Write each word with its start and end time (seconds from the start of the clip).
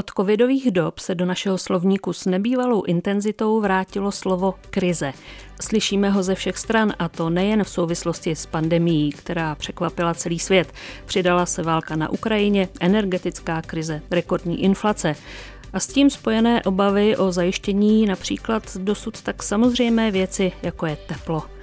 Od 0.00 0.10
covidových 0.16 0.70
dob 0.70 0.98
se 0.98 1.14
do 1.14 1.26
našeho 1.26 1.58
slovníku 1.58 2.12
s 2.12 2.26
nebývalou 2.26 2.82
intenzitou 2.82 3.60
vrátilo 3.60 4.12
slovo 4.12 4.54
krize. 4.70 5.12
Slyšíme 5.60 6.10
ho 6.10 6.22
ze 6.22 6.34
všech 6.34 6.58
stran 6.58 6.92
a 6.98 7.08
to 7.08 7.30
nejen 7.30 7.64
v 7.64 7.68
souvislosti 7.68 8.36
s 8.36 8.46
pandemí, 8.46 9.12
která 9.12 9.54
překvapila 9.54 10.14
celý 10.14 10.38
svět. 10.38 10.72
Přidala 11.06 11.46
se 11.46 11.62
válka 11.62 11.96
na 11.96 12.08
Ukrajině, 12.08 12.68
energetická 12.80 13.62
krize, 13.62 14.02
rekordní 14.10 14.64
inflace 14.64 15.16
a 15.72 15.80
s 15.80 15.86
tím 15.86 16.10
spojené 16.10 16.62
obavy 16.62 17.16
o 17.16 17.32
zajištění 17.32 18.06
například 18.06 18.76
dosud 18.76 19.22
tak 19.22 19.42
samozřejmé 19.42 20.10
věci, 20.10 20.52
jako 20.62 20.86
je 20.86 20.96
teplo. 20.96 21.59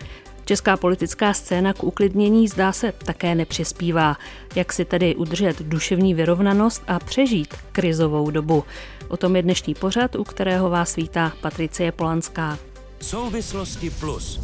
Česká 0.48 0.78
politická 0.78 1.34
scéna 1.34 1.74
k 1.74 1.84
uklidnění 1.84 2.48
zdá 2.48 2.72
se 2.72 2.92
také 2.92 3.36
nepřispívá. 3.36 4.18
Jak 4.56 4.74
si 4.74 4.86
tedy 4.86 5.16
udržet 5.16 5.62
duševní 5.62 6.14
vyrovnanost 6.14 6.84
a 6.88 7.00
přežít 7.00 7.56
krizovou 7.72 8.32
dobu? 8.32 8.64
O 9.08 9.18
tom 9.18 9.36
je 9.36 9.42
dnešní 9.42 9.76
pořad, 9.76 10.16
u 10.16 10.24
kterého 10.24 10.70
vás 10.70 10.96
vítá 10.96 11.34
Patricie 11.42 11.92
Polanská. 11.92 12.58
Souvislosti 13.02 13.90
plus. 13.90 14.40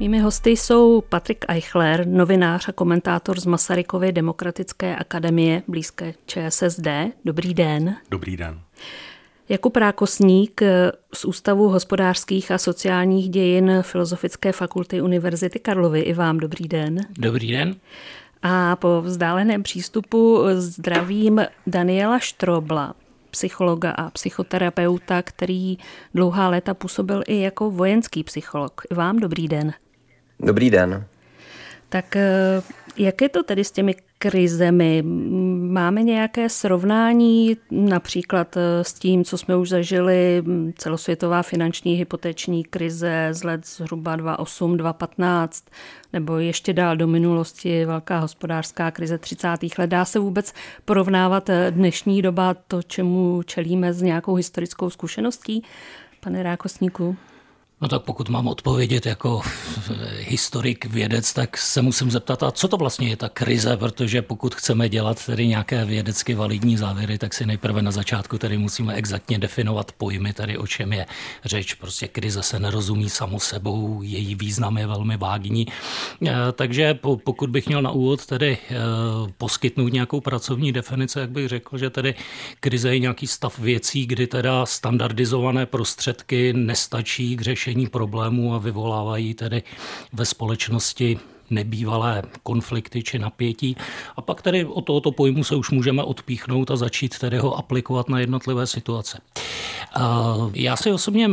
Mými 0.00 0.20
hosty 0.20 0.50
jsou 0.50 1.00
Patrik 1.00 1.44
Eichler, 1.48 2.06
novinář 2.06 2.68
a 2.68 2.72
komentátor 2.72 3.40
z 3.40 3.46
Masarykovy 3.46 4.12
demokratické 4.12 4.96
akademie 4.96 5.62
blízké 5.68 6.14
ČSSD. 6.26 6.86
Dobrý 7.24 7.54
den. 7.54 7.96
Dobrý 8.10 8.36
den. 8.36 8.60
Jakub 9.48 9.76
Rákosník 9.76 10.60
z 11.14 11.24
Ústavu 11.24 11.68
hospodářských 11.68 12.50
a 12.50 12.58
sociálních 12.58 13.28
dějin 13.28 13.78
Filozofické 13.82 14.52
fakulty 14.52 15.02
Univerzity 15.02 15.58
Karlovy. 15.58 16.00
I 16.00 16.12
vám 16.14 16.38
dobrý 16.38 16.68
den. 16.68 17.00
Dobrý 17.18 17.52
den. 17.52 17.76
A 18.42 18.76
po 18.76 19.02
vzdáleném 19.02 19.62
přístupu 19.62 20.38
zdravím 20.54 21.40
Daniela 21.66 22.18
Štrobla, 22.18 22.94
psychologa 23.30 23.90
a 23.90 24.10
psychoterapeuta, 24.10 25.22
který 25.22 25.78
dlouhá 26.14 26.48
léta 26.48 26.74
působil 26.74 27.22
i 27.26 27.40
jako 27.40 27.70
vojenský 27.70 28.24
psycholog. 28.24 28.82
I 28.90 28.94
vám 28.94 29.18
dobrý 29.18 29.48
den. 29.48 29.72
Dobrý 30.40 30.70
den. 30.70 31.04
Tak 31.88 32.16
eh, 32.16 32.62
jak 32.96 33.22
je 33.22 33.28
to 33.28 33.42
tedy 33.42 33.64
s 33.64 33.70
těmi 33.70 33.94
krizemi? 34.18 35.02
Máme 35.70 36.02
nějaké 36.02 36.48
srovnání 36.48 37.56
například 37.70 38.56
eh, 38.56 38.84
s 38.84 38.92
tím, 38.92 39.24
co 39.24 39.38
jsme 39.38 39.56
už 39.56 39.68
zažili, 39.68 40.42
hm, 40.46 40.72
celosvětová 40.76 41.42
finanční 41.42 41.94
hypoteční 41.94 42.64
krize 42.64 43.28
z 43.32 43.44
let 43.44 43.66
zhruba 43.66 44.16
2008, 44.16 44.76
2015, 44.76 45.64
nebo 46.12 46.38
ještě 46.38 46.72
dál 46.72 46.96
do 46.96 47.06
minulosti 47.06 47.84
velká 47.84 48.18
hospodářská 48.18 48.90
krize 48.90 49.18
30. 49.18 49.48
let. 49.78 49.90
Dá 49.90 50.04
se 50.04 50.18
vůbec 50.18 50.54
porovnávat 50.84 51.48
eh, 51.50 51.70
dnešní 51.70 52.22
doba 52.22 52.54
to, 52.54 52.82
čemu 52.82 53.42
čelíme 53.42 53.92
s 53.92 54.02
nějakou 54.02 54.34
historickou 54.34 54.90
zkušeností? 54.90 55.62
Pane 56.20 56.42
Rákosníku? 56.42 57.16
No 57.80 57.88
tak 57.88 58.02
pokud 58.02 58.28
mám 58.28 58.48
odpovědět 58.48 59.06
jako 59.06 59.40
historik, 60.18 60.84
vědec, 60.84 61.32
tak 61.32 61.58
se 61.58 61.82
musím 61.82 62.10
zeptat, 62.10 62.42
a 62.42 62.50
co 62.50 62.68
to 62.68 62.76
vlastně 62.76 63.08
je 63.08 63.16
ta 63.16 63.28
krize, 63.28 63.76
protože 63.76 64.22
pokud 64.22 64.54
chceme 64.54 64.88
dělat 64.88 65.26
tedy 65.26 65.46
nějaké 65.46 65.84
vědecky 65.84 66.34
validní 66.34 66.76
závěry, 66.76 67.18
tak 67.18 67.34
si 67.34 67.46
nejprve 67.46 67.82
na 67.82 67.90
začátku 67.90 68.38
tedy 68.38 68.58
musíme 68.58 68.94
exaktně 68.94 69.38
definovat 69.38 69.92
pojmy, 69.92 70.32
tedy 70.32 70.58
o 70.58 70.66
čem 70.66 70.92
je 70.92 71.06
řeč. 71.44 71.74
Prostě 71.74 72.08
krize 72.08 72.42
se 72.42 72.58
nerozumí 72.60 73.10
samo 73.10 73.40
sebou, 73.40 74.02
její 74.02 74.34
význam 74.34 74.78
je 74.78 74.86
velmi 74.86 75.16
vágní. 75.16 75.66
E, 76.26 76.32
takže 76.52 76.98
pokud 77.24 77.50
bych 77.50 77.66
měl 77.66 77.82
na 77.82 77.90
úvod 77.90 78.26
tedy 78.26 78.58
e, 78.70 78.74
poskytnout 79.38 79.92
nějakou 79.92 80.20
pracovní 80.20 80.72
definici, 80.72 81.18
jak 81.18 81.30
bych 81.30 81.48
řekl, 81.48 81.78
že 81.78 81.90
tedy 81.90 82.14
krize 82.60 82.88
je 82.88 82.98
nějaký 82.98 83.26
stav 83.26 83.58
věcí, 83.58 84.06
kdy 84.06 84.26
teda 84.26 84.66
standardizované 84.66 85.66
prostředky 85.66 86.52
nestačí 86.52 87.36
k 87.36 87.40
řešení 87.40 87.67
řešení 87.68 87.86
problémů 87.86 88.54
a 88.54 88.58
vyvolávají 88.58 89.34
tedy 89.34 89.62
ve 90.12 90.24
společnosti 90.24 91.18
nebývalé 91.50 92.22
konflikty 92.42 93.02
či 93.02 93.18
napětí. 93.18 93.76
A 94.16 94.22
pak 94.22 94.42
tedy 94.42 94.64
od 94.64 94.82
tohoto 94.82 95.12
pojmu 95.12 95.44
se 95.44 95.56
už 95.56 95.70
můžeme 95.70 96.02
odpíchnout 96.02 96.70
a 96.70 96.76
začít 96.76 97.18
tedy 97.18 97.38
ho 97.38 97.58
aplikovat 97.58 98.08
na 98.08 98.20
jednotlivé 98.20 98.66
situace. 98.66 99.20
Já 100.54 100.76
si 100.76 100.92
osobně 100.92 101.28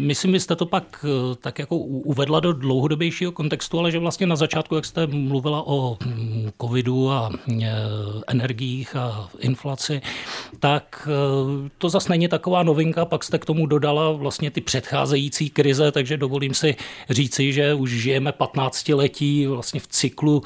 myslím, 0.00 0.32
že 0.32 0.40
jste 0.40 0.56
to 0.56 0.66
pak 0.66 1.04
e, 1.04 1.36
tak 1.36 1.58
jako 1.58 1.76
uvedla 1.76 2.40
do 2.40 2.52
dlouhodobějšího 2.52 3.32
kontextu, 3.32 3.78
ale 3.78 3.90
že 3.90 3.98
vlastně 3.98 4.26
na 4.26 4.36
začátku, 4.36 4.74
jak 4.74 4.84
jste 4.84 5.06
mluvila 5.06 5.66
o 5.66 5.96
mm, 6.06 6.50
covidu 6.60 7.10
a 7.10 7.30
e, 7.62 7.72
energiích 8.26 8.96
a 8.96 9.28
inflaci, 9.38 10.00
tak 10.60 11.08
e, 11.10 11.70
to 11.78 11.88
zase 11.88 12.08
není 12.08 12.28
taková 12.28 12.62
novinka, 12.62 13.04
pak 13.04 13.24
jste 13.24 13.38
k 13.38 13.44
tomu 13.44 13.66
dodala 13.66 14.12
vlastně 14.12 14.50
ty 14.50 14.60
předcházející 14.60 15.50
krize, 15.50 15.92
takže 15.92 16.16
dovolím 16.16 16.54
si 16.54 16.76
říci, 17.10 17.52
že 17.52 17.74
už 17.74 17.90
žijeme 17.90 18.32
15 18.32 18.88
letí 18.88 19.46
vlastně 19.60 19.80
v 19.80 19.86
cyklu, 19.86 20.42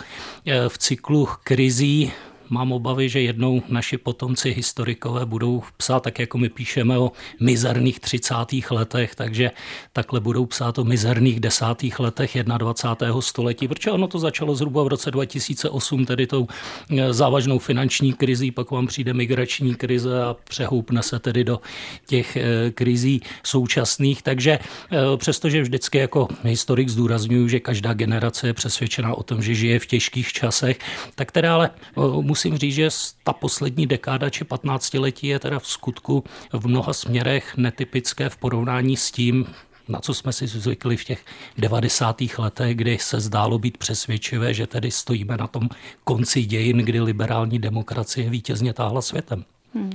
v 0.69 0.79
cyklu 0.79 1.29
krizí 1.45 2.13
mám 2.51 2.73
obavy, 2.73 3.09
že 3.09 3.21
jednou 3.21 3.63
naši 3.69 3.99
potomci 3.99 4.51
historikové 4.51 5.27
budou 5.27 5.63
psát 5.77 6.01
tak, 6.01 6.19
jako 6.19 6.39
my 6.39 6.49
píšeme 6.49 6.99
o 6.99 7.13
mizerných 7.41 8.01
30. 8.01 8.35
letech, 8.71 9.15
takže 9.15 9.51
takhle 9.93 10.21
budou 10.21 10.47
psát 10.47 10.79
o 10.79 10.85
mizerných 10.85 11.41
desátých 11.41 12.01
letech 12.01 12.37
21. 12.59 13.21
století, 13.21 13.69
protože 13.69 13.91
ono 13.91 14.09
to 14.09 14.19
začalo 14.19 14.55
zhruba 14.55 14.83
v 14.83 14.89
roce 14.89 15.11
2008, 15.11 16.07
tedy 16.07 16.27
tou 16.27 16.47
eh, 16.91 17.13
závažnou 17.13 17.59
finanční 17.59 18.13
krizí, 18.13 18.51
pak 18.51 18.71
vám 18.71 18.87
přijde 18.87 19.15
migrační 19.15 19.75
krize 19.75 20.23
a 20.23 20.37
přehoupne 20.45 21.03
se 21.03 21.19
tedy 21.19 21.45
do 21.45 21.61
těch 22.07 22.37
eh, 22.37 22.71
krizí 22.71 23.23
současných, 23.43 24.23
takže 24.23 24.59
eh, 24.59 25.17
přestože 25.17 25.63
vždycky 25.63 25.99
jako 25.99 26.29
historik 26.43 26.89
zdůraznuju, 26.89 27.49
že 27.49 27.61
každá 27.61 27.93
generace 27.95 28.47
je 28.47 28.53
přesvědčená 28.53 29.15
o 29.15 29.23
tom, 29.23 29.43
že 29.43 29.55
žije 29.55 29.79
v 29.79 29.87
těžkých 29.87 30.33
časech, 30.33 30.79
tak 31.15 31.33
teda 31.33 31.55
ale 31.55 31.71
musím 32.35 32.59
říct, 32.59 32.75
že 32.75 32.89
ta 33.25 33.33
poslední 33.33 33.87
dekáda 33.87 34.31
či 34.31 34.45
15 34.45 34.95
letí 34.95 35.27
je 35.27 35.39
teda 35.39 35.59
v 35.59 35.67
skutku 35.67 36.25
v 36.53 36.67
mnoha 36.67 36.93
směrech 36.93 37.57
netypické 37.57 38.29
v 38.29 38.37
porovnání 38.37 38.97
s 38.97 39.11
tím, 39.11 39.47
na 39.89 40.01
co 40.01 40.15
jsme 40.15 40.33
si 40.33 40.47
zvykli 40.47 40.97
v 40.97 41.05
těch 41.05 41.25
90. 41.59 42.23
letech, 42.39 42.75
kdy 42.75 42.99
se 42.99 43.21
zdálo 43.21 43.59
být 43.59 43.79
přesvědčivé, 43.79 44.55
že 44.55 44.67
tedy 44.67 44.91
stojíme 44.91 45.37
na 45.37 45.47
tom 45.47 45.69
konci 46.05 46.45
dějin, 46.45 46.79
kdy 46.79 47.01
liberální 47.01 47.59
demokracie 47.59 48.31
vítězně 48.31 48.73
táhla 48.73 49.03
světem. 49.03 49.45
Hmm. 49.75 49.93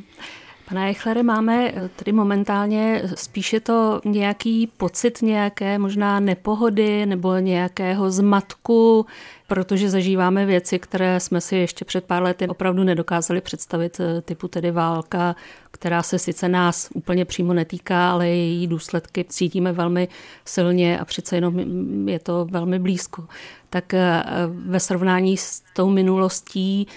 Pane 0.69 0.87
Eichlere, 0.87 1.23
máme 1.23 1.73
tedy 1.95 2.11
momentálně 2.11 3.01
spíše 3.15 3.59
to 3.59 4.01
nějaký 4.05 4.67
pocit 4.67 5.21
nějaké 5.21 5.79
možná 5.79 6.19
nepohody 6.19 7.05
nebo 7.05 7.37
nějakého 7.37 8.11
zmatku, 8.11 9.05
protože 9.49 9.89
zažíváme 9.89 10.45
věci, 10.45 10.79
které 10.79 11.19
jsme 11.19 11.41
si 11.41 11.55
ještě 11.55 11.85
před 11.85 12.05
pár 12.05 12.23
lety 12.23 12.47
opravdu 12.47 12.83
nedokázali 12.83 13.41
představit, 13.41 14.01
typu 14.21 14.47
tedy 14.47 14.71
válka, 14.71 15.35
která 15.71 16.03
se 16.03 16.19
sice 16.19 16.49
nás 16.49 16.89
úplně 16.93 17.25
přímo 17.25 17.53
netýká, 17.53 18.11
ale 18.11 18.27
její 18.27 18.67
důsledky 18.67 19.25
cítíme 19.29 19.71
velmi 19.71 20.07
silně 20.45 20.99
a 20.99 21.05
přece 21.05 21.37
jenom 21.37 21.59
je 22.09 22.19
to 22.19 22.47
velmi 22.51 22.79
blízko. 22.79 23.27
Tak 23.69 23.93
eh, 23.93 24.23
ve 24.47 24.79
srovnání 24.79 25.37
s 25.37 25.63
tou 25.75 25.89
minulostí 25.89 26.87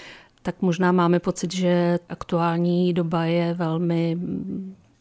tak 0.41 0.61
možná 0.61 0.91
máme 0.91 1.19
pocit, 1.19 1.53
že 1.53 1.99
aktuální 2.09 2.93
doba 2.93 3.25
je 3.25 3.53
velmi 3.53 4.17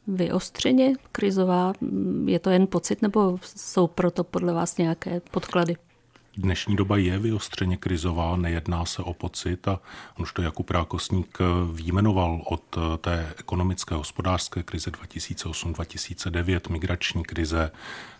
vyostřeně 0.06 0.94
krizová. 1.12 1.72
Je 2.26 2.38
to 2.38 2.50
jen 2.50 2.66
pocit, 2.66 3.02
nebo 3.02 3.38
jsou 3.42 3.86
proto 3.86 4.24
podle 4.24 4.52
vás 4.52 4.78
nějaké 4.78 5.20
podklady? 5.30 5.76
Dnešní 6.36 6.76
doba 6.76 6.96
je 6.96 7.18
vyostřeně 7.18 7.76
krizová, 7.76 8.36
nejedná 8.36 8.84
se 8.84 9.02
o 9.02 9.14
pocit 9.14 9.68
a 9.68 9.80
on 10.18 10.22
už 10.22 10.32
to 10.32 10.42
Jakub 10.42 10.70
Rákosník 10.70 11.38
výjmenoval 11.72 12.42
od 12.44 12.78
té 13.00 13.34
ekonomické 13.38 13.94
hospodářské 13.94 14.62
krize 14.62 14.90
2008-2009, 14.90 16.72
migrační 16.72 17.24
krize, 17.24 17.70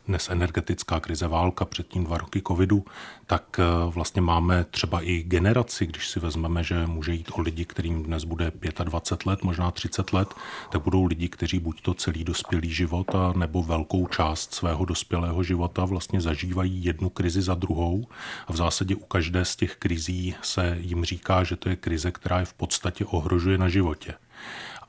dnes 0.07 0.29
energetická 0.31 1.01
krize, 1.01 1.29
válka, 1.29 1.65
předtím 1.65 2.05
dva 2.05 2.19
roky 2.19 2.43
covidu, 2.47 2.85
tak 3.27 3.59
eh, 3.59 3.65
vlastně 3.87 4.23
máme 4.23 4.65
třeba 4.65 5.01
i 5.03 5.23
generaci, 5.23 5.87
když 5.87 6.09
si 6.09 6.21
vezmeme, 6.21 6.65
že 6.65 6.87
může 6.87 7.13
jít 7.13 7.31
o 7.33 7.41
lidi, 7.41 7.65
kterým 7.65 8.03
dnes 8.03 8.25
bude 8.25 8.53
25 8.85 9.27
let, 9.27 9.43
možná 9.43 9.71
30 9.71 10.13
let, 10.13 10.35
tak 10.71 10.83
budou 10.83 11.05
lidi, 11.05 11.29
kteří 11.29 11.59
buď 11.59 11.83
to 11.83 11.95
celý 11.95 12.25
dospělý 12.25 12.71
život, 12.71 13.15
a 13.15 13.33
nebo 13.37 13.63
velkou 13.63 14.07
část 14.07 14.55
svého 14.55 14.85
dospělého 14.85 15.43
života 15.43 15.85
vlastně 15.85 16.21
zažívají 16.21 16.85
jednu 16.85 17.09
krizi 17.09 17.43
za 17.43 17.55
druhou 17.55 18.07
a 18.47 18.53
v 18.53 18.57
zásadě 18.57 18.95
u 18.95 19.05
každé 19.05 19.45
z 19.45 19.57
těch 19.57 19.77
krizí 19.77 20.35
se 20.43 20.79
jim 20.81 21.05
říká, 21.05 21.45
že 21.45 21.57
to 21.57 21.69
je 21.69 21.77
krize, 21.77 22.11
která 22.11 22.39
je 22.39 22.45
v 22.45 22.55
podstatě 22.55 23.05
ohrožuje 23.05 23.59
na 23.59 23.69
životě. 23.69 24.15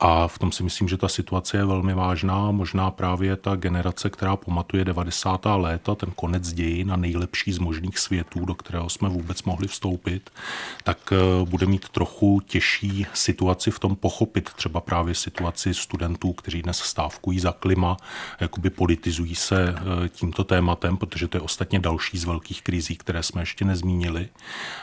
A 0.00 0.28
v 0.28 0.38
tom 0.38 0.52
si 0.52 0.62
myslím, 0.62 0.88
že 0.88 0.96
ta 0.96 1.08
situace 1.08 1.56
je 1.56 1.64
velmi 1.64 1.94
vážná. 1.94 2.50
Možná 2.50 2.90
právě 2.90 3.36
ta 3.36 3.56
generace, 3.56 4.10
která 4.10 4.36
pamatuje 4.36 4.84
90. 4.84 5.46
léta, 5.56 5.94
ten 5.94 6.10
konec 6.16 6.52
dějin 6.52 6.92
a 6.92 6.96
nejlepší 6.96 7.52
z 7.52 7.58
možných 7.58 7.98
světů, 7.98 8.44
do 8.44 8.54
kterého 8.54 8.88
jsme 8.88 9.08
vůbec 9.08 9.42
mohli 9.42 9.68
vstoupit, 9.68 10.30
tak 10.84 11.12
eh, 11.12 11.44
bude 11.44 11.66
mít 11.66 11.88
trochu 11.88 12.40
těžší 12.46 13.06
situaci 13.14 13.70
v 13.70 13.78
tom 13.78 13.96
pochopit 13.96 14.50
třeba 14.56 14.80
právě 14.80 15.14
situaci 15.14 15.74
studentů, 15.74 16.32
kteří 16.32 16.62
dnes 16.62 16.78
stávkují 16.78 17.40
za 17.40 17.52
klima, 17.52 17.96
jakoby 18.40 18.70
politizují 18.70 19.34
se 19.34 19.74
eh, 19.76 20.08
tímto 20.08 20.44
tématem, 20.44 20.96
protože 20.96 21.28
to 21.28 21.36
je 21.36 21.40
ostatně 21.40 21.78
další 21.78 22.18
z 22.18 22.24
velkých 22.24 22.62
krizí, 22.62 22.96
které 22.96 23.22
jsme 23.22 23.42
ještě 23.42 23.64
nezmínili, 23.64 24.28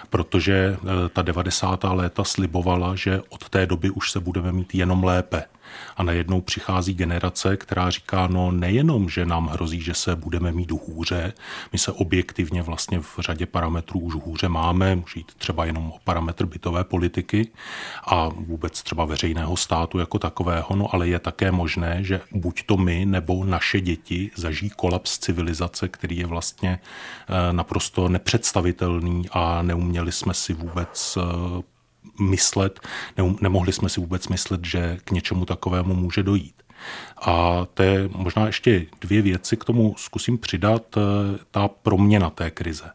protože 0.09 0.77
eh, 0.77 1.09
ta 1.09 1.21
90. 1.21 1.83
léta 1.83 2.23
slibovala, 2.23 2.95
že 2.95 3.21
od 3.29 3.49
té 3.49 3.65
doby 3.65 3.89
už 3.89 4.11
se 4.11 4.19
budeme 4.19 4.51
mít 4.51 4.75
jenom 4.75 5.00
lépe. 5.03 5.43
A 5.97 6.03
najednou 6.03 6.41
přichází 6.41 6.93
generace, 6.93 7.57
která 7.57 7.89
říká, 7.89 8.27
no 8.27 8.51
nejenom, 8.51 9.09
že 9.09 9.25
nám 9.25 9.47
hrozí, 9.47 9.81
že 9.81 9.93
se 9.93 10.15
budeme 10.15 10.51
mít 10.51 10.71
hůře, 10.71 11.33
my 11.71 11.79
se 11.79 11.91
objektivně 11.91 12.61
vlastně 12.61 12.99
v 12.99 13.15
řadě 13.19 13.45
parametrů 13.45 13.99
už 13.99 14.13
hůře 14.13 14.49
máme, 14.49 14.95
může 14.95 15.19
jít 15.19 15.31
třeba 15.37 15.65
jenom 15.65 15.91
o 15.91 15.99
parametr 16.03 16.45
bytové 16.45 16.83
politiky 16.83 17.47
a 18.05 18.29
vůbec 18.29 18.83
třeba 18.83 19.05
veřejného 19.05 19.57
státu 19.57 19.99
jako 19.99 20.19
takového, 20.19 20.75
no 20.75 20.95
ale 20.95 21.07
je 21.07 21.19
také 21.19 21.51
možné, 21.51 22.03
že 22.03 22.21
buď 22.31 22.63
to 22.65 22.77
my 22.77 23.05
nebo 23.05 23.45
naše 23.45 23.81
děti 23.81 24.31
zažijí 24.35 24.69
kolaps 24.69 25.19
civilizace, 25.19 25.87
který 25.87 26.17
je 26.17 26.25
vlastně 26.25 26.79
eh, 26.79 27.53
naprosto 27.53 28.09
nepředstavitelný 28.09 29.25
a 29.31 29.61
neuměli 29.61 30.11
jsme 30.11 30.33
si 30.33 30.53
vůbec 30.53 31.17
eh, 31.17 31.70
myslet, 32.21 32.79
ne, 33.17 33.35
nemohli 33.41 33.73
jsme 33.73 33.89
si 33.89 33.99
vůbec 33.99 34.27
myslet, 34.27 34.65
že 34.65 34.97
k 35.03 35.11
něčemu 35.11 35.45
takovému 35.45 35.95
může 35.95 36.23
dojít. 36.23 36.55
A 37.21 37.65
to 37.73 37.83
je 37.83 38.09
možná 38.15 38.45
ještě 38.45 38.85
dvě 39.01 39.21
věci 39.21 39.57
k 39.57 39.65
tomu 39.65 39.95
zkusím 39.97 40.37
přidat, 40.37 40.97
eh, 40.97 41.01
ta 41.51 41.67
proměna 41.67 42.29
té 42.29 42.51
krize. 42.51 42.91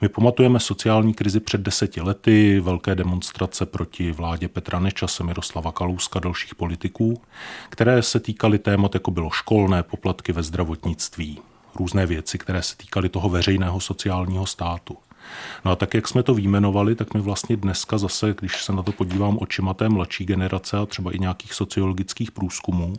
My 0.00 0.08
pamatujeme 0.08 0.60
sociální 0.60 1.14
krizi 1.14 1.40
před 1.40 1.60
deseti 1.60 2.00
lety, 2.00 2.60
velké 2.60 2.94
demonstrace 2.94 3.66
proti 3.66 4.12
vládě 4.12 4.48
Petra 4.48 4.80
Nečase, 4.80 5.24
Miroslava 5.24 5.72
Kalouska, 5.72 6.20
dalších 6.20 6.54
politiků, 6.54 7.22
které 7.70 8.02
se 8.02 8.20
týkaly 8.20 8.58
témat, 8.58 8.94
jako 8.94 9.10
bylo 9.10 9.30
školné 9.30 9.82
poplatky 9.82 10.32
ve 10.32 10.42
zdravotnictví, 10.42 11.38
různé 11.74 12.06
věci, 12.06 12.38
které 12.38 12.62
se 12.62 12.76
týkaly 12.76 13.08
toho 13.08 13.28
veřejného 13.28 13.80
sociálního 13.80 14.46
státu. 14.46 14.96
No 15.64 15.70
a 15.70 15.76
tak, 15.76 15.94
jak 15.94 16.08
jsme 16.08 16.22
to 16.22 16.34
výjmenovali, 16.34 16.94
tak 16.94 17.14
my 17.14 17.20
vlastně 17.20 17.56
dneska 17.56 17.98
zase, 17.98 18.34
když 18.40 18.64
se 18.64 18.72
na 18.72 18.82
to 18.82 18.92
podívám 18.92 19.38
očima 19.40 19.74
té 19.74 19.88
mladší 19.88 20.24
generace 20.24 20.76
a 20.76 20.86
třeba 20.86 21.12
i 21.12 21.18
nějakých 21.18 21.54
sociologických 21.54 22.30
průzkumů, 22.30 22.94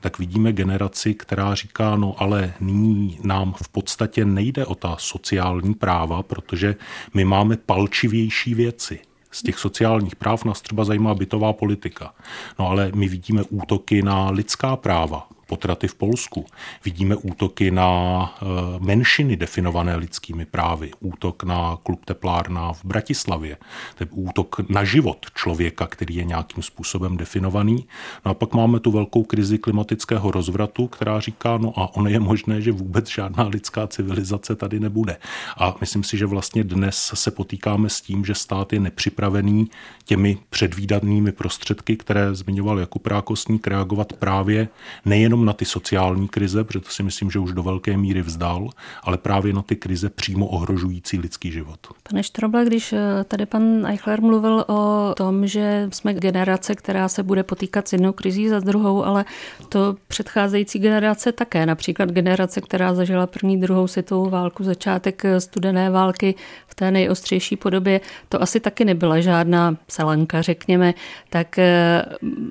tak 0.00 0.18
vidíme 0.18 0.52
generaci, 0.52 1.14
která 1.14 1.54
říká, 1.54 1.96
no 1.96 2.14
ale 2.18 2.54
nyní 2.60 3.18
nám 3.22 3.54
v 3.62 3.68
podstatě 3.68 4.24
nejde 4.24 4.66
o 4.66 4.74
ta 4.74 4.96
sociální 4.98 5.74
práva, 5.74 6.22
protože 6.22 6.76
my 7.14 7.24
máme 7.24 7.56
palčivější 7.56 8.54
věci. 8.54 8.98
Z 9.30 9.42
těch 9.42 9.58
sociálních 9.58 10.16
práv 10.16 10.44
nás 10.44 10.60
třeba 10.60 10.84
zajímá 10.84 11.14
bytová 11.14 11.52
politika. 11.52 12.14
No 12.58 12.68
ale 12.68 12.90
my 12.94 13.08
vidíme 13.08 13.42
útoky 13.42 14.02
na 14.02 14.30
lidská 14.30 14.76
práva, 14.76 15.28
potraty 15.46 15.88
v 15.88 15.94
Polsku. 15.94 16.46
Vidíme 16.84 17.16
útoky 17.16 17.70
na 17.70 17.90
eh, 18.24 18.46
menšiny 18.78 19.36
definované 19.36 19.96
lidskými 19.96 20.44
právy. 20.46 20.90
Útok 21.00 21.44
na 21.44 21.78
klub 21.82 22.04
teplárna 22.04 22.72
v 22.72 22.84
Bratislavě. 22.84 23.56
To 23.94 24.04
je 24.04 24.08
útok 24.10 24.60
na 24.68 24.84
život 24.84 25.26
člověka, 25.34 25.86
který 25.86 26.14
je 26.14 26.24
nějakým 26.24 26.62
způsobem 26.62 27.16
definovaný. 27.16 27.86
No 28.24 28.30
a 28.30 28.34
pak 28.34 28.54
máme 28.54 28.80
tu 28.80 28.90
velkou 28.90 29.22
krizi 29.24 29.58
klimatického 29.58 30.30
rozvratu, 30.30 30.86
která 30.86 31.20
říká, 31.20 31.58
no 31.58 31.72
a 31.76 31.96
ono 31.96 32.10
je 32.10 32.20
možné, 32.20 32.60
že 32.60 32.72
vůbec 32.72 33.08
žádná 33.08 33.44
lidská 33.44 33.86
civilizace 33.86 34.56
tady 34.56 34.80
nebude. 34.80 35.16
A 35.56 35.74
myslím 35.80 36.04
si, 36.04 36.18
že 36.18 36.26
vlastně 36.26 36.64
dnes 36.64 37.12
se 37.14 37.30
potýkáme 37.30 37.88
s 37.88 38.00
tím, 38.00 38.24
že 38.24 38.34
stát 38.34 38.72
je 38.72 38.80
nepřipravený 38.80 39.70
těmi 40.04 40.38
předvídanými 40.50 41.32
prostředky, 41.32 41.96
které 41.96 42.34
zmiňoval 42.34 42.78
Jakub 42.78 43.06
Rákosník, 43.06 43.66
reagovat 43.66 44.12
právě 44.12 44.68
nejenom 45.04 45.35
nejenom 45.36 45.46
na 45.46 45.52
ty 45.52 45.64
sociální 45.64 46.28
krize, 46.28 46.64
protože 46.64 46.80
to 46.80 46.90
si 46.90 47.02
myslím, 47.02 47.30
že 47.30 47.38
už 47.38 47.52
do 47.52 47.62
velké 47.62 47.96
míry 47.96 48.22
vzdal, 48.22 48.70
ale 49.02 49.18
právě 49.18 49.52
na 49.52 49.62
ty 49.62 49.76
krize 49.76 50.10
přímo 50.10 50.46
ohrožující 50.46 51.18
lidský 51.18 51.52
život. 51.52 51.78
Pane 52.10 52.22
Štroble, 52.22 52.64
když 52.64 52.92
eh, 52.92 53.24
tady 53.28 53.46
pan 53.46 53.86
Eichler 53.86 54.20
mluvil 54.20 54.64
o 54.68 55.14
tom, 55.16 55.46
že 55.46 55.88
jsme 55.92 56.14
generace, 56.14 56.74
která 56.74 57.08
se 57.08 57.22
bude 57.22 57.42
potýkat 57.42 57.88
s 57.88 57.92
jednou 57.92 58.12
krizí 58.12 58.48
za 58.48 58.60
druhou, 58.60 59.04
ale 59.04 59.24
to 59.68 59.96
předcházející 60.08 60.78
generace 60.78 61.32
také, 61.32 61.66
například 61.66 62.10
generace, 62.10 62.60
která 62.60 62.94
zažila 62.94 63.26
první, 63.26 63.60
druhou 63.60 63.86
světovou 63.86 64.30
válku, 64.30 64.64
začátek 64.64 65.24
eh, 65.24 65.40
studené 65.40 65.90
války 65.90 66.34
v 66.66 66.74
té 66.74 66.90
nejostřejší 66.90 67.56
podobě, 67.56 68.00
to 68.28 68.42
asi 68.42 68.60
taky 68.60 68.84
nebyla 68.84 69.20
žádná 69.20 69.76
selanka, 69.88 70.42
řekněme, 70.42 70.94
tak 71.30 71.58
eh, 71.58 72.04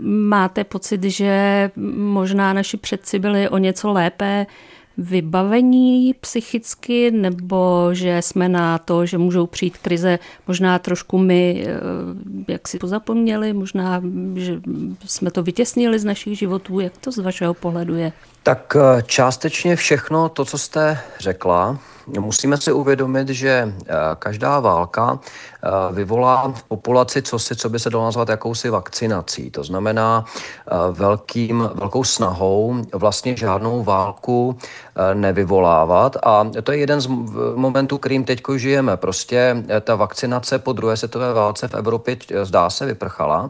máte 0.03 0.63
pocit, 0.63 1.03
že 1.03 1.71
možná 1.95 2.53
naši 2.53 2.74
naši 2.75 2.81
předci 2.81 3.19
byli 3.19 3.49
o 3.49 3.57
něco 3.57 3.91
lépe 3.91 4.45
vybavení 4.97 6.13
psychicky, 6.13 7.11
nebo 7.11 7.89
že 7.93 8.21
jsme 8.21 8.49
na 8.49 8.77
to, 8.77 9.05
že 9.05 9.17
můžou 9.17 9.47
přijít 9.47 9.77
krize, 9.77 10.19
možná 10.47 10.79
trošku 10.79 11.17
my, 11.17 11.65
eh, 11.67 12.51
jak 12.51 12.67
si 12.67 12.77
pozapomněli, 12.77 13.53
možná, 13.53 14.01
že 14.35 14.61
jsme 15.05 15.31
to 15.31 15.43
vytěsnili 15.43 15.99
z 15.99 16.05
našich 16.05 16.37
životů. 16.37 16.79
Jak 16.79 16.97
to 16.97 17.11
z 17.11 17.17
vašeho 17.17 17.53
pohledu 17.53 17.95
je? 17.95 18.11
Tak 18.43 18.75
eh, 18.75 19.03
částečně 19.03 19.75
všechno 19.75 20.29
to, 20.29 20.45
co 20.45 20.57
jste 20.57 20.97
řekla, 21.19 21.79
musíme 22.07 22.57
si 22.57 22.71
uvědomit, 22.71 23.29
že 23.29 23.73
eh, 23.85 23.93
každá 24.19 24.59
válka 24.59 25.19
eh, 25.19 25.69
vyvolá 25.93 26.51
v 26.55 26.63
populaci 26.63 27.21
co, 27.21 27.39
si, 27.39 27.55
co 27.55 27.69
by 27.69 27.79
se 27.79 27.89
dalo 27.89 28.05
nazvat 28.05 28.29
jakousi 28.29 28.69
vakcinací. 28.69 29.51
To 29.51 29.63
znamená 29.63 30.25
velkým, 30.91 31.69
velkou 31.73 32.03
snahou 32.03 32.75
vlastně 32.93 33.37
žádnou 33.37 33.83
válku 33.83 34.57
nevyvolávat. 35.13 36.17
A 36.23 36.49
to 36.63 36.71
je 36.71 36.77
jeden 36.77 37.01
z 37.01 37.07
momentů, 37.55 37.97
kterým 37.97 38.23
teď 38.23 38.41
žijeme. 38.55 38.97
Prostě 38.97 39.63
ta 39.81 39.95
vakcinace 39.95 40.59
po 40.59 40.73
druhé 40.73 40.97
světové 40.97 41.33
válce 41.33 41.67
v 41.67 41.73
Evropě 41.73 42.17
zdá 42.43 42.69
se 42.69 42.85
vyprchala 42.85 43.49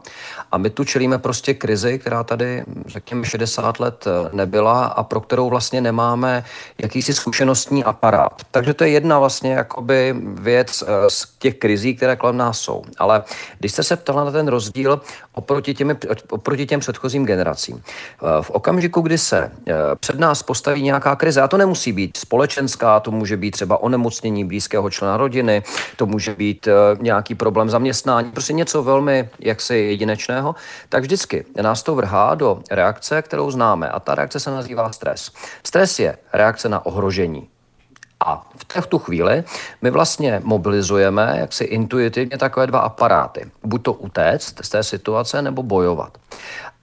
a 0.51 0.57
my 0.57 0.69
tu 0.69 0.83
čelíme 0.83 1.17
prostě 1.17 1.53
krizi, 1.53 1.99
která 1.99 2.23
tady, 2.23 2.63
řekněme, 2.85 3.25
60 3.25 3.79
let 3.79 4.05
nebyla 4.31 4.85
a 4.85 5.03
pro 5.03 5.21
kterou 5.21 5.49
vlastně 5.49 5.81
nemáme 5.81 6.43
jakýsi 6.81 7.13
zkušenostní 7.13 7.83
aparát. 7.83 8.41
Takže 8.51 8.73
to 8.73 8.83
je 8.83 8.89
jedna 8.89 9.19
vlastně 9.19 9.53
jakoby 9.53 10.15
věc 10.23 10.83
eh, 10.83 11.09
z 11.09 11.27
těch 11.39 11.55
krizí, 11.55 11.95
které 11.95 12.15
kolem 12.15 12.37
nás 12.37 12.59
jsou. 12.59 12.83
Ale 12.97 13.23
když 13.59 13.71
jste 13.71 13.83
se 13.83 13.95
ptala 13.95 14.23
na 14.23 14.31
ten 14.31 14.47
rozdíl 14.47 15.01
oproti, 15.33 15.73
těmi, 15.73 15.95
oproti 16.29 16.65
těm 16.65 16.79
předchozím 16.79 17.25
generacím, 17.25 17.81
eh, 17.83 18.41
v 18.41 18.49
okamžiku, 18.49 19.01
kdy 19.01 19.17
se 19.17 19.51
eh, 19.67 19.73
před 19.99 20.19
nás 20.19 20.43
postaví 20.43 20.81
nějaká 20.81 21.15
krize, 21.15 21.34
a 21.41 21.47
to 21.47 21.57
nemusí 21.57 21.91
být 21.91 22.17
společenská, 22.17 22.99
to 22.99 23.11
může 23.11 23.37
být 23.37 23.51
třeba 23.51 23.81
onemocnění 23.81 24.45
blízkého 24.45 24.89
člena 24.89 25.17
rodiny, 25.17 25.63
to 25.95 26.05
může 26.05 26.35
být 26.35 26.67
nějaký 26.99 27.35
problém 27.35 27.69
zaměstnání, 27.69 28.31
prostě 28.31 28.53
něco 28.53 28.83
velmi 28.83 29.29
jaksi 29.39 29.75
jedinečného, 29.75 30.55
tak 30.89 31.03
vždycky 31.03 31.45
nás 31.61 31.83
to 31.83 31.95
vrhá 31.95 32.35
do 32.35 32.59
reakce, 32.71 33.21
kterou 33.21 33.51
známe. 33.51 33.89
A 33.89 33.99
ta 33.99 34.15
reakce 34.15 34.39
se 34.39 34.51
nazývá 34.51 34.91
stres. 34.91 35.31
Stres 35.63 35.99
je 35.99 36.17
reakce 36.33 36.69
na 36.69 36.85
ohrožení. 36.85 37.47
A 38.19 38.47
v 38.57 38.65
té 38.65 38.81
v 38.81 38.87
tu 38.87 38.99
chvíli 38.99 39.43
my 39.81 39.91
vlastně 39.91 40.41
mobilizujeme 40.43 41.35
jaksi 41.39 41.63
intuitivně 41.63 42.37
takové 42.37 42.67
dva 42.67 42.79
aparáty. 42.79 43.51
Buď 43.63 43.83
to 43.83 43.93
utéct 43.93 44.65
z 44.65 44.69
té 44.69 44.83
situace, 44.83 45.41
nebo 45.41 45.63
bojovat. 45.63 46.17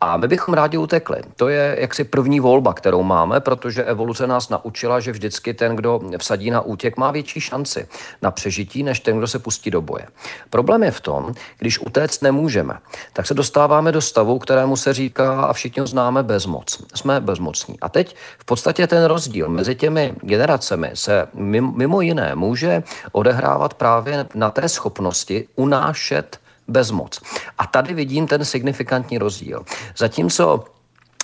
A 0.03 0.17
my 0.17 0.29
bychom 0.29 0.55
rádi 0.55 0.79
utekli. 0.79 1.23
To 1.37 1.49
je 1.49 1.77
jaksi 1.81 2.05
první 2.05 2.41
volba, 2.41 2.75
kterou 2.75 3.03
máme, 3.03 3.41
protože 3.41 3.85
evoluce 3.85 4.27
nás 4.27 4.49
naučila, 4.49 5.01
že 5.01 5.13
vždycky 5.13 5.55
ten, 5.55 5.77
kdo 5.77 6.01
vsadí 6.19 6.51
na 6.51 6.61
útěk, 6.61 6.97
má 6.97 7.11
větší 7.11 7.41
šanci 7.41 7.89
na 8.23 8.31
přežití, 8.31 8.83
než 8.83 9.01
ten, 9.01 9.19
kdo 9.19 9.27
se 9.27 9.39
pustí 9.39 9.71
do 9.71 9.81
boje. 9.81 10.07
Problém 10.51 10.83
je 10.83 10.91
v 10.91 11.01
tom, 11.01 11.35
když 11.59 11.79
utéct 11.81 12.23
nemůžeme, 12.23 12.79
tak 13.13 13.27
se 13.27 13.35
dostáváme 13.35 13.93
do 13.93 14.01
stavu, 14.01 14.39
kterému 14.39 14.77
se 14.77 14.93
říká, 14.93 15.43
a 15.43 15.53
všichni 15.53 15.81
ho 15.81 15.87
známe, 15.87 16.23
bezmoc. 16.23 16.83
Jsme 16.95 17.21
bezmocní. 17.21 17.81
A 17.81 17.89
teď 17.89 18.17
v 18.39 18.45
podstatě 18.45 18.87
ten 18.87 19.05
rozdíl 19.05 19.49
mezi 19.49 19.75
těmi 19.75 20.15
generacemi 20.23 20.91
se 20.95 21.27
mimo 21.75 22.01
jiné 22.01 22.35
může 22.35 22.83
odehrávat 23.13 23.75
právě 23.75 24.27
na 24.35 24.51
té 24.51 24.69
schopnosti 24.69 25.49
unášet 25.57 26.43
bezmoc. 26.69 27.21
A 27.59 27.67
tady 27.67 27.95
vidím 27.95 28.27
ten 28.27 28.45
signifikantní 28.45 29.19
rozdíl. 29.19 29.65
Zatímco 29.97 30.65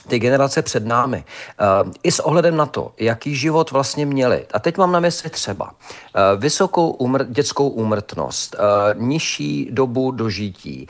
ty 0.09 0.19
generace 0.19 0.63
před 0.63 0.87
námi, 0.87 1.25
uh, 1.85 1.93
i 2.03 2.13
s 2.13 2.21
ohledem 2.21 2.57
na 2.57 2.67
to, 2.67 2.93
jaký 2.99 3.37
život 3.37 3.71
vlastně 3.71 4.07
měli. 4.07 4.47
A 4.55 4.59
teď 4.59 4.77
mám 4.77 4.93
na 4.93 5.01
mysli 5.01 5.31
třeba 5.31 5.65
uh, 5.65 6.41
vysokou 6.41 6.97
umr- 7.01 7.27
dětskou 7.29 7.69
úmrtnost, 7.69 8.57
uh, 8.59 9.03
nižší 9.03 9.69
dobu 9.71 10.11
dožití, 10.11 10.87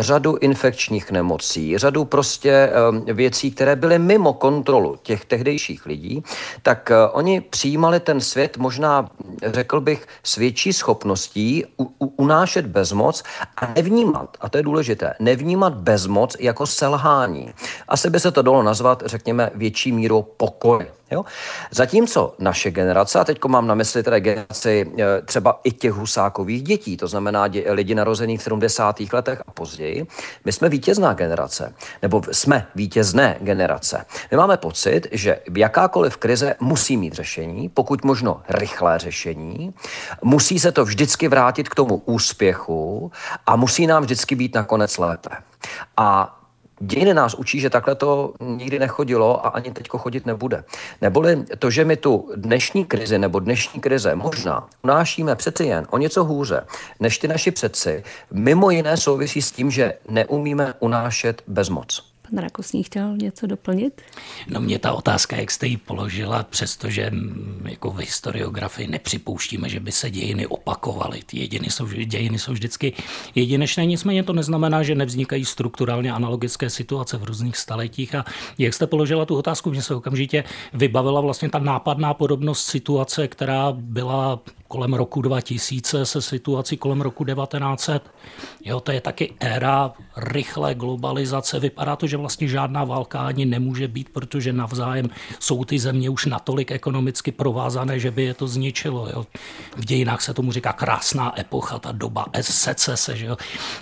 řadu 0.00 0.36
infekčních 0.36 1.10
nemocí, 1.10 1.78
řadu 1.78 2.04
prostě 2.04 2.70
věcí, 3.12 3.50
které 3.50 3.76
byly 3.76 3.98
mimo 3.98 4.32
kontrolu 4.32 4.96
těch 5.02 5.24
tehdejších 5.24 5.86
lidí, 5.86 6.22
tak 6.62 6.92
oni 7.12 7.40
přijímali 7.40 8.00
ten 8.00 8.20
svět 8.20 8.56
možná, 8.56 9.08
řekl 9.42 9.80
bych, 9.80 10.06
s 10.22 10.36
větší 10.36 10.72
schopností 10.72 11.64
u- 11.80 11.92
u- 11.98 12.12
unášet 12.16 12.66
bezmoc 12.66 13.22
a 13.56 13.72
nevnímat, 13.76 14.36
a 14.40 14.48
to 14.48 14.58
je 14.58 14.62
důležité, 14.62 15.14
nevnímat 15.20 15.74
bezmoc 15.74 16.36
jako 16.40 16.66
selhání. 16.66 17.50
Asi 17.88 18.10
by 18.10 18.20
se 18.20 18.30
to 18.30 18.42
dalo 18.42 18.57
nazvat, 18.62 19.02
řekněme, 19.06 19.50
větší 19.54 19.92
mírou 19.92 20.22
pokoje. 20.22 20.86
Jo? 21.10 21.24
Zatímco 21.70 22.34
naše 22.38 22.70
generace, 22.70 23.20
a 23.20 23.24
teď 23.24 23.44
mám 23.44 23.66
na 23.66 23.74
mysli 23.74 24.02
teda 24.02 24.18
generaci 24.18 24.92
e, 24.98 25.22
třeba 25.22 25.60
i 25.64 25.72
těch 25.72 25.92
husákových 25.92 26.62
dětí, 26.62 26.96
to 26.96 27.08
znamená 27.08 27.48
dě, 27.48 27.64
lidi 27.72 27.94
narozených 27.94 28.40
v 28.40 28.42
70. 28.42 29.00
letech 29.12 29.42
a 29.46 29.50
později, 29.50 30.06
my 30.44 30.52
jsme 30.52 30.68
vítězná 30.68 31.12
generace, 31.12 31.74
nebo 32.02 32.22
jsme 32.32 32.66
vítězné 32.74 33.36
generace. 33.40 34.04
My 34.30 34.36
máme 34.36 34.56
pocit, 34.56 35.06
že 35.12 35.38
jakákoliv 35.56 36.16
krize 36.16 36.54
musí 36.60 36.96
mít 36.96 37.14
řešení, 37.14 37.68
pokud 37.68 38.04
možno 38.04 38.42
rychlé 38.48 38.98
řešení, 38.98 39.74
musí 40.22 40.58
se 40.58 40.72
to 40.72 40.84
vždycky 40.84 41.28
vrátit 41.28 41.68
k 41.68 41.74
tomu 41.74 42.02
úspěchu 42.04 43.12
a 43.46 43.56
musí 43.56 43.86
nám 43.86 44.02
vždycky 44.02 44.34
být 44.34 44.54
nakonec 44.54 44.98
lépe. 44.98 45.30
A 45.96 46.37
Dějiny 46.80 47.14
nás 47.14 47.34
učí, 47.34 47.60
že 47.60 47.70
takhle 47.70 47.94
to 47.94 48.32
nikdy 48.40 48.78
nechodilo 48.78 49.46
a 49.46 49.48
ani 49.48 49.70
teďko 49.70 49.98
chodit 49.98 50.26
nebude. 50.26 50.64
Neboli 51.00 51.44
to, 51.58 51.70
že 51.70 51.84
my 51.84 51.96
tu 51.96 52.30
dnešní 52.36 52.84
krizi 52.84 53.18
nebo 53.18 53.40
dnešní 53.40 53.80
krize 53.80 54.14
možná 54.14 54.68
unášíme 54.82 55.36
přeci 55.36 55.64
jen 55.64 55.86
o 55.90 55.98
něco 55.98 56.24
hůře 56.24 56.66
než 57.00 57.18
ty 57.18 57.28
naši 57.28 57.50
předci, 57.50 58.04
mimo 58.32 58.70
jiné 58.70 58.96
souvisí 58.96 59.42
s 59.42 59.52
tím, 59.52 59.70
že 59.70 59.94
neumíme 60.08 60.74
unášet 60.80 61.42
bezmoc. 61.46 62.17
Pan 62.30 62.38
Rakosní 62.38 62.82
chtěl 62.82 63.16
něco 63.16 63.46
doplnit? 63.46 64.02
No 64.48 64.60
mě 64.60 64.78
ta 64.78 64.92
otázka, 64.92 65.36
jak 65.36 65.50
jste 65.50 65.66
ji 65.66 65.76
položila, 65.76 66.42
přestože 66.42 67.10
jako 67.64 67.90
v 67.90 67.96
historiografii 67.96 68.88
nepřipouštíme, 68.88 69.68
že 69.68 69.80
by 69.80 69.92
se 69.92 70.10
dějiny 70.10 70.46
opakovaly. 70.46 71.22
Ty 71.26 71.46
dějiny 71.48 71.70
jsou, 71.70 71.86
dějiny 71.86 72.38
jsou 72.38 72.52
vždycky 72.52 72.92
jedinečné, 73.34 73.86
nicméně 73.86 74.22
to 74.22 74.32
neznamená, 74.32 74.82
že 74.82 74.94
nevznikají 74.94 75.44
strukturálně 75.44 76.12
analogické 76.12 76.70
situace 76.70 77.16
v 77.16 77.24
různých 77.24 77.56
staletích. 77.56 78.14
A 78.14 78.24
jak 78.58 78.74
jste 78.74 78.86
položila 78.86 79.24
tu 79.24 79.36
otázku, 79.36 79.70
mě 79.70 79.82
se 79.82 79.94
okamžitě 79.94 80.44
vybavila 80.72 81.20
vlastně 81.20 81.48
ta 81.48 81.58
nápadná 81.58 82.14
podobnost 82.14 82.66
situace, 82.66 83.28
která 83.28 83.72
byla 83.72 84.40
kolem 84.68 84.94
roku 84.94 85.22
2000 85.22 86.06
se 86.06 86.22
situací 86.22 86.76
kolem 86.76 87.00
roku 87.00 87.24
1900. 87.24 88.10
Jo, 88.64 88.80
to 88.80 88.92
je 88.92 89.00
taky 89.00 89.34
éra 89.40 89.92
rychlé 90.16 90.74
globalizace. 90.74 91.60
Vypadá 91.60 91.96
to, 91.96 92.06
že 92.06 92.16
vlastně 92.16 92.48
žádná 92.48 92.84
válka 92.84 93.20
ani 93.20 93.46
nemůže 93.46 93.88
být, 93.88 94.08
protože 94.08 94.52
navzájem 94.52 95.10
jsou 95.38 95.64
ty 95.64 95.78
země 95.78 96.10
už 96.10 96.26
natolik 96.26 96.70
ekonomicky 96.70 97.32
provázané, 97.32 97.98
že 97.98 98.10
by 98.10 98.22
je 98.22 98.34
to 98.34 98.48
zničilo. 98.48 99.08
Jo. 99.08 99.26
V 99.76 99.84
dějinách 99.84 100.22
se 100.22 100.34
tomu 100.34 100.52
říká 100.52 100.72
krásná 100.72 101.40
epocha, 101.40 101.78
ta 101.78 101.92
doba 101.92 102.26
secese, 102.40 103.16
že 103.16 103.26
jo. 103.26 103.36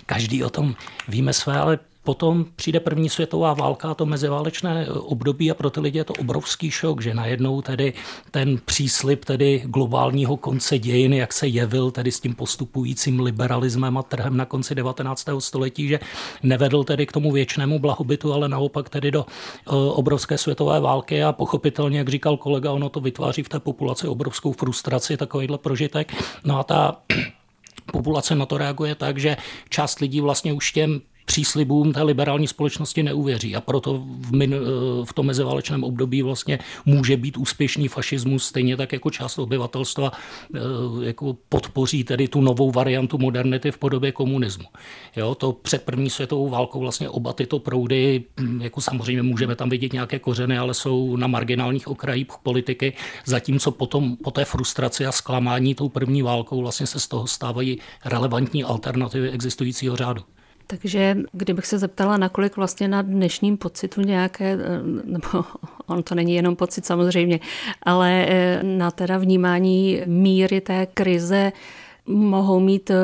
Každý 0.07 0.45
o 0.45 0.51
tom 0.51 0.75
víme 1.09 1.33
své, 1.33 1.59
ale 1.59 1.79
Potom 2.07 2.47
přijde 2.57 2.81
první 2.81 3.09
světová 3.09 3.55
válka 3.55 3.95
to 3.95 4.07
meziválečné 4.07 4.87
období 4.89 5.51
a 5.51 5.55
pro 5.55 5.71
ty 5.71 5.81
lidi 5.81 5.99
je 5.99 6.05
to 6.05 6.13
obrovský 6.13 6.71
šok, 6.71 7.03
že 7.03 7.15
najednou 7.15 7.63
tedy 7.63 7.93
ten 8.31 8.59
příslip 8.65 9.25
tedy 9.25 9.63
globálního 9.65 10.37
konce 10.37 10.79
dějin, 10.79 11.13
jak 11.13 11.33
se 11.33 11.47
jevil 11.47 11.91
tedy 11.91 12.13
s 12.13 12.21
tím 12.21 12.35
postupujícím 12.35 13.21
liberalismem 13.21 13.99
a 13.99 14.03
trhem 14.03 14.37
na 14.37 14.45
konci 14.45 14.75
19. 14.75 15.29
století, 15.39 15.89
že 15.89 16.01
nevedl 16.43 16.85
tedy 16.85 17.07
k 17.07 17.13
tomu 17.13 17.33
věčnému 17.33 17.79
blahobytu, 17.79 18.33
ale 18.33 18.49
naopak 18.49 18.89
tedy 18.89 19.11
do 19.11 19.27
eh, 19.29 19.71
obrovské 19.73 20.39
světové 20.39 20.81
války 20.81 21.25
a 21.25 21.33
pochopitelně, 21.33 21.99
jak 21.99 22.09
říkal 22.09 22.37
kolega, 22.37 22.73
ono 22.73 22.89
to 22.89 23.01
vytváří 23.01 23.43
v 23.43 23.49
té 23.49 23.61
populaci 23.61 24.09
obrovskou 24.09 24.53
frustraci, 24.53 25.17
takovýhle 25.17 25.59
prožitek. 25.59 26.15
No 26.45 26.59
a 26.59 26.65
ta 26.65 26.97
populace 27.93 28.35
na 28.35 28.47
to 28.47 28.59
reaguje 28.59 28.95
tak, 28.95 29.19
že 29.19 29.37
část 29.69 29.99
lidí 29.99 30.21
vlastně 30.21 30.53
už 30.53 30.73
těm 30.73 31.01
příslibům 31.27 31.93
té 31.93 32.03
liberální 32.03 32.49
společnosti 32.49 33.03
neuvěří 33.03 33.57
a 33.57 33.61
proto 33.61 34.03
v, 34.07 34.33
min, 34.33 34.55
v 35.05 35.13
tom 35.13 35.27
meziválečném 35.27 35.85
období 35.85 36.23
vlastně 36.23 36.59
může 36.87 37.17
být 37.17 37.37
úspěšný 37.37 37.89
fašismus 37.89 38.45
stejně 38.45 38.77
tak 38.77 38.93
jako 38.93 39.11
část 39.11 39.39
obyvatelstva 39.39 40.13
eh, 40.55 40.59
jako 41.03 41.37
podpoří 41.49 42.05
tedy 42.05 42.29
tu 42.29 42.41
novou 42.41 42.71
variantu 42.71 43.19
modernity 43.19 43.71
v 43.71 43.79
podobě 43.79 44.13
komunismu. 44.13 44.65
Jo, 45.17 45.35
to 45.35 45.53
před 45.53 45.83
první 45.83 46.11
světovou 46.11 46.49
válkou 46.49 46.81
vlastně 46.81 47.09
oba 47.09 47.33
tyto 47.33 47.59
proudy, 47.59 48.25
hm, 48.41 48.63
jako 48.63 48.81
samozřejmě 48.81 49.23
můžeme 49.23 49.55
tam 49.55 49.69
vidět 49.69 49.93
nějaké 49.93 50.19
kořeny, 50.19 50.59
ale 50.59 50.75
jsou 50.75 51.17
na 51.17 51.27
marginálních 51.27 51.89
okrajích 51.89 52.27
politiky, 52.43 52.93
zatímco 53.25 53.71
potom 53.71 54.17
po 54.17 54.31
té 54.31 54.45
frustraci 54.45 55.07
a 55.07 55.13
zklamání 55.13 55.75
tou 55.75 55.89
první 55.89 56.23
válkou 56.23 56.61
vlastně 56.61 56.87
se 56.87 57.01
z 57.01 57.09
toho 57.09 57.27
stávají 57.27 57.79
relevantní 58.05 58.65
alternativy 58.65 59.31
existujícího 59.31 59.97
řádu. 59.97 60.23
Takže 60.67 61.17
kdybych 61.33 61.67
se 61.67 61.79
zeptala, 61.79 62.17
nakolik 62.17 62.57
vlastně 62.57 62.89
na 62.89 63.03
dnešním 63.03 63.57
pocitu 63.57 64.01
nějaké, 64.01 64.53
eh, 64.53 64.59
nebo 65.05 65.29
on 65.87 66.03
to 66.03 66.15
není 66.15 66.35
jenom 66.35 66.57
pocit 66.57 66.87
samozřejmě, 66.87 67.41
ale 67.83 68.27
eh, 68.29 68.63
na 68.63 68.91
teda 68.91 69.19
vnímání 69.19 70.03
míry 70.07 70.61
té 70.61 70.87
krize 70.87 71.53
mohou 72.07 72.61
mít 72.61 72.91
eh, 72.91 72.95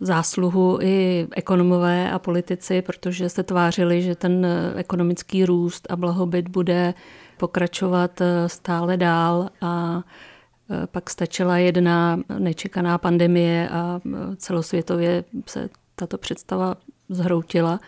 zásluhu 0.00 0.78
i 0.82 1.26
ekonomové 1.36 2.10
a 2.10 2.18
politici, 2.18 2.82
protože 2.82 3.28
se 3.28 3.42
tvářili, 3.42 4.02
že 4.02 4.14
ten 4.14 4.46
ekonomický 4.76 5.44
růst 5.44 5.86
a 5.90 5.96
blahobyt 5.96 6.48
bude 6.48 6.94
pokračovat 7.36 8.22
stále 8.46 8.96
dál 8.96 9.48
a 9.60 10.02
pak 10.90 11.10
stačila 11.10 11.58
jedna 11.58 12.20
nečekaná 12.38 12.98
pandemie 12.98 13.68
a 13.68 14.00
celosvětově 14.36 15.24
se 15.46 15.68
tato 15.98 16.18
představa 16.18 16.76
zhroutila, 17.08 17.80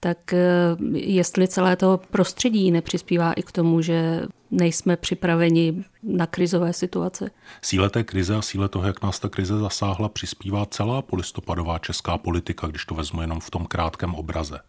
tak 0.00 0.32
eh, 0.32 0.46
jestli 0.92 1.48
celé 1.48 1.76
to 1.76 2.00
prostředí 2.10 2.70
nepřispívá 2.70 3.32
i 3.32 3.42
k 3.42 3.52
tomu, 3.52 3.82
že 3.82 4.22
nejsme 4.50 4.96
připraveni 4.96 5.84
na 6.02 6.26
krizové 6.26 6.72
situace. 6.72 7.30
Síle 7.62 7.90
té 7.90 8.04
krize 8.04 8.36
a 8.36 8.42
síle 8.42 8.68
toho, 8.68 8.86
jak 8.86 9.02
nás 9.02 9.20
ta 9.20 9.28
krize 9.28 9.58
zasáhla, 9.58 10.08
přispívá 10.08 10.66
celá 10.66 11.02
polistopadová 11.02 11.78
česká 11.78 12.18
politika, 12.18 12.66
když 12.66 12.84
to 12.84 12.94
vezmu 12.94 13.20
jenom 13.20 13.40
v 13.40 13.50
tom 13.50 13.66
krátkém 13.66 14.14
obraze. 14.14 14.60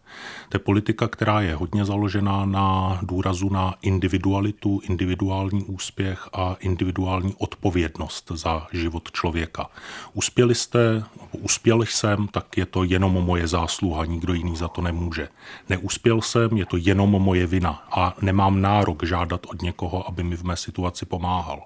To 0.48 0.56
je 0.56 0.58
politika, 0.58 1.08
která 1.08 1.40
je 1.40 1.54
hodně 1.54 1.84
založená 1.84 2.44
na 2.44 2.98
důrazu 3.02 3.48
na 3.48 3.74
individualitu, 3.82 4.80
individuální 4.88 5.64
úspěch 5.64 6.28
a 6.32 6.56
individuální 6.60 7.34
odpovědnost 7.38 8.32
za 8.34 8.66
život 8.72 9.10
člověka. 9.12 9.70
Uspěli 10.14 10.54
jste, 10.54 11.04
uspěl 11.32 11.82
jsem, 11.82 12.28
tak 12.28 12.56
je 12.56 12.66
to 12.66 12.84
jenom 12.84 13.12
moje 13.12 13.46
zásluha, 13.46 14.04
nikdo 14.04 14.32
jiný 14.32 14.56
za 14.56 14.68
to 14.68 14.82
nemůže. 14.82 15.28
Neuspěl 15.68 16.20
jsem, 16.20 16.56
je 16.56 16.66
to 16.66 16.76
jenom 16.76 17.10
moje 17.10 17.46
vina 17.46 17.82
a 17.90 18.16
nemám 18.22 18.60
nárok 18.60 19.04
žádat 19.04 19.46
od 19.46 19.62
někoho, 19.70 20.08
aby 20.08 20.22
mi 20.22 20.36
v 20.36 20.44
mé 20.44 20.56
situaci 20.56 21.06
pomáhal. 21.06 21.62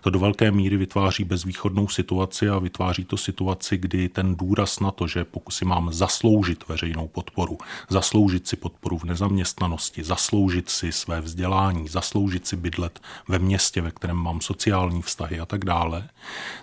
To 0.00 0.10
do 0.10 0.18
velké 0.18 0.50
míry 0.50 0.76
vytváří 0.76 1.24
bezvýchodnou 1.24 1.88
situaci 1.88 2.48
a 2.48 2.58
vytváří 2.58 3.04
to 3.04 3.16
situaci, 3.16 3.78
kdy 3.78 4.08
ten 4.08 4.36
důraz 4.36 4.80
na 4.80 4.90
to, 4.90 5.06
že 5.06 5.24
pokud 5.24 5.50
si 5.50 5.64
mám 5.64 5.92
zasloužit 5.92 6.68
veřejnou 6.68 7.08
podporu, 7.08 7.58
zasloužit 7.88 8.48
si 8.48 8.56
podporu 8.56 8.98
v 8.98 9.04
nezaměstnanosti, 9.04 10.04
zasloužit 10.04 10.68
si 10.68 10.92
své 10.92 11.20
vzdělání, 11.20 11.88
zasloužit 11.88 12.46
si 12.46 12.56
bydlet 12.56 13.00
ve 13.28 13.38
městě, 13.38 13.82
ve 13.82 13.90
kterém 13.90 14.16
mám 14.16 14.40
sociální 14.40 15.02
vztahy 15.02 15.40
a 15.40 15.46
tak 15.46 15.64
dále, 15.64 16.08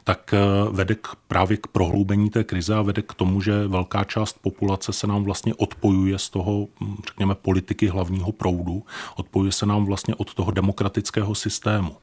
tak 0.04 0.34
eh, 0.34 0.38
vede 0.72 0.96
k, 0.96 1.08
právě 1.27 1.58
k 1.58 1.68
prohloubení 1.68 2.30
té 2.30 2.44
krize 2.44 2.75
a 2.75 2.82
vede 2.82 3.01
k 3.01 3.13
tomu, 3.13 3.42
že 3.42 3.68
velká 3.68 4.04
část 4.04 4.39
populace 4.42 4.94
se 4.94 5.08
nám 5.08 5.24
vlastně 5.24 5.54
odpojuje 5.54 6.20
z 6.20 6.30
toho, 6.30 6.68
hm, 6.82 6.96
řekněme, 7.08 7.36
politiky 7.36 7.88
hlavního 7.88 8.32
proudu, 8.32 8.84
odpojuje 9.16 9.51
se 9.51 9.66
nám 9.66 9.86
vlastně 9.86 10.16
od 10.16 10.34
toho 10.34 10.51
demokratického 10.51 11.36
systému. 11.36 11.96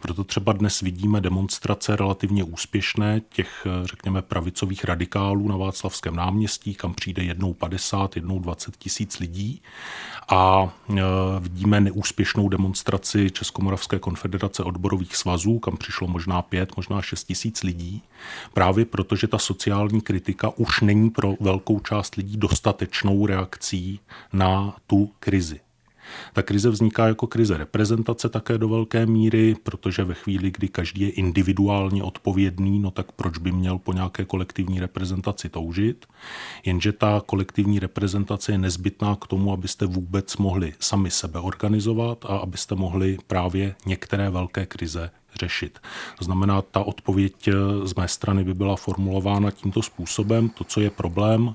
Proto 0.00 0.24
třeba 0.24 0.52
dnes 0.52 0.80
vidíme 0.80 1.20
demonstrace 1.20 1.96
relativně 1.96 2.44
úspěšné 2.44 3.20
těch, 3.28 3.66
řekněme, 3.84 4.22
pravicových 4.22 4.84
radikálů 4.84 5.48
na 5.48 5.56
Václavském 5.56 6.16
náměstí, 6.16 6.74
kam 6.74 6.94
přijde 6.94 7.22
jednou 7.22 7.52
50, 7.52 8.16
jednou 8.16 8.38
20 8.38 8.76
tisíc 8.76 9.18
lidí. 9.18 9.62
A 10.28 10.72
e, 10.90 11.02
vidíme 11.40 11.80
neúspěšnou 11.80 12.48
demonstraci 12.48 13.30
Českomoravské 13.30 13.98
konfederace 13.98 14.62
odborových 14.62 15.16
svazů, 15.16 15.58
kam 15.58 15.76
přišlo 15.76 16.08
možná 16.08 16.42
5, 16.42 16.76
možná 16.76 17.02
6 17.02 17.24
tisíc 17.24 17.62
lidí. 17.62 18.02
Právě 18.54 18.84
protože 18.84 19.26
ta 19.26 19.38
sociální 19.38 20.00
kritika 20.00 20.52
už 20.56 20.80
není 20.80 21.10
pro 21.10 21.34
velkou 21.40 21.80
část 21.80 22.14
lidí 22.14 22.36
dostatečnou 22.36 23.26
reakcí 23.26 24.00
na 24.32 24.76
tu 24.86 25.10
krizi. 25.20 25.60
Ta 26.32 26.42
krize 26.42 26.70
vzniká 26.70 27.06
jako 27.06 27.26
krize 27.26 27.56
reprezentace 27.56 28.28
také 28.28 28.58
do 28.58 28.68
velké 28.68 29.06
míry, 29.06 29.56
protože 29.62 30.04
ve 30.04 30.14
chvíli, 30.14 30.50
kdy 30.50 30.68
každý 30.68 31.00
je 31.00 31.10
individuálně 31.10 32.02
odpovědný, 32.02 32.78
no 32.78 32.90
tak 32.90 33.12
proč 33.12 33.38
by 33.38 33.52
měl 33.52 33.78
po 33.78 33.92
nějaké 33.92 34.24
kolektivní 34.24 34.80
reprezentaci 34.80 35.48
toužit? 35.48 36.06
Jenže 36.64 36.92
ta 36.92 37.22
kolektivní 37.26 37.78
reprezentace 37.78 38.52
je 38.52 38.58
nezbytná 38.58 39.16
k 39.16 39.26
tomu, 39.26 39.52
abyste 39.52 39.86
vůbec 39.86 40.36
mohli 40.36 40.74
sami 40.80 41.10
sebe 41.10 41.40
organizovat 41.40 42.24
a 42.24 42.36
abyste 42.36 42.74
mohli 42.74 43.18
právě 43.26 43.74
některé 43.86 44.30
velké 44.30 44.66
krize 44.66 45.10
řešit. 45.40 45.78
To 46.18 46.24
znamená, 46.24 46.62
ta 46.62 46.80
odpověď 46.80 47.48
eh, 47.48 47.52
z 47.84 47.94
mé 47.94 48.08
strany 48.08 48.44
by 48.44 48.54
byla 48.54 48.76
formulována 48.76 49.50
tímto 49.50 49.82
způsobem. 49.82 50.48
To, 50.48 50.64
co 50.64 50.80
je 50.80 50.90
problém, 50.90 51.54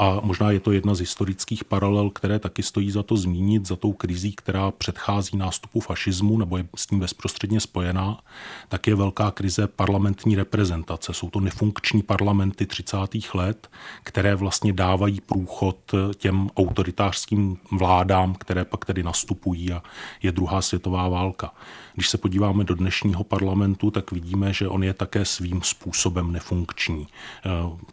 a 0.00 0.20
možná 0.22 0.50
je 0.50 0.60
to 0.60 0.72
jedna 0.72 0.94
z 0.94 0.98
historických 0.98 1.64
paralel, 1.64 2.10
které 2.10 2.38
taky 2.38 2.62
stojí 2.62 2.90
za 2.90 3.02
to 3.02 3.16
zmínit, 3.16 3.66
za 3.66 3.76
tou 3.76 3.92
krizí, 3.92 4.32
která 4.32 4.70
předchází 4.70 5.36
nástupu 5.36 5.80
fašismu 5.80 6.38
nebo 6.38 6.56
je 6.56 6.68
s 6.76 6.90
ním 6.90 7.00
bezprostředně 7.00 7.60
spojená, 7.60 8.20
tak 8.68 8.86
je 8.86 8.94
velká 8.94 9.30
krize 9.30 9.66
parlamentní 9.66 10.36
reprezentace. 10.36 11.14
Jsou 11.14 11.30
to 11.30 11.40
nefunkční 11.40 12.02
parlamenty 12.02 12.66
30. 12.66 12.96
let, 13.34 13.70
které 14.02 14.34
vlastně 14.34 14.72
dávají 14.72 15.20
průchod 15.20 15.94
těm 16.16 16.50
autoritářským 16.56 17.56
vládám, 17.72 18.34
které 18.34 18.64
pak 18.64 18.84
tedy 18.84 19.02
nastupují 19.02 19.72
a 19.72 19.82
je 20.22 20.32
druhá 20.32 20.62
světová 20.62 21.08
válka. 21.08 21.52
Když 21.98 22.08
se 22.08 22.18
podíváme 22.18 22.64
do 22.64 22.74
dnešního 22.74 23.24
parlamentu, 23.24 23.90
tak 23.90 24.12
vidíme, 24.12 24.52
že 24.52 24.68
on 24.68 24.84
je 24.84 24.94
také 24.94 25.24
svým 25.24 25.62
způsobem 25.62 26.32
nefunkční. 26.32 27.06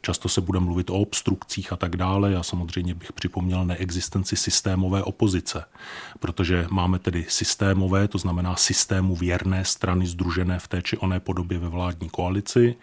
Často 0.01 0.29
se 0.29 0.41
bude 0.41 0.59
mluvit 0.59 0.89
o 0.89 0.93
obstrukcích 0.93 1.73
a 1.73 1.75
tak 1.75 1.97
dále. 1.97 2.31
Já 2.31 2.43
samozřejmě 2.43 2.93
bych 2.93 3.13
připomněl 3.13 3.65
neexistenci 3.65 4.35
systémové 4.35 5.03
opozice, 5.03 5.65
protože 6.19 6.67
máme 6.69 6.99
tedy 6.99 7.25
systémové, 7.29 8.07
to 8.07 8.17
znamená 8.17 8.55
systému 8.55 9.15
věrné 9.15 9.65
strany 9.65 10.07
združené 10.07 10.59
v 10.59 10.67
té 10.67 10.81
či 10.81 10.97
oné 10.97 11.19
podobě 11.19 11.59
ve 11.59 11.69
vládní 11.69 12.09
koalici 12.09 12.75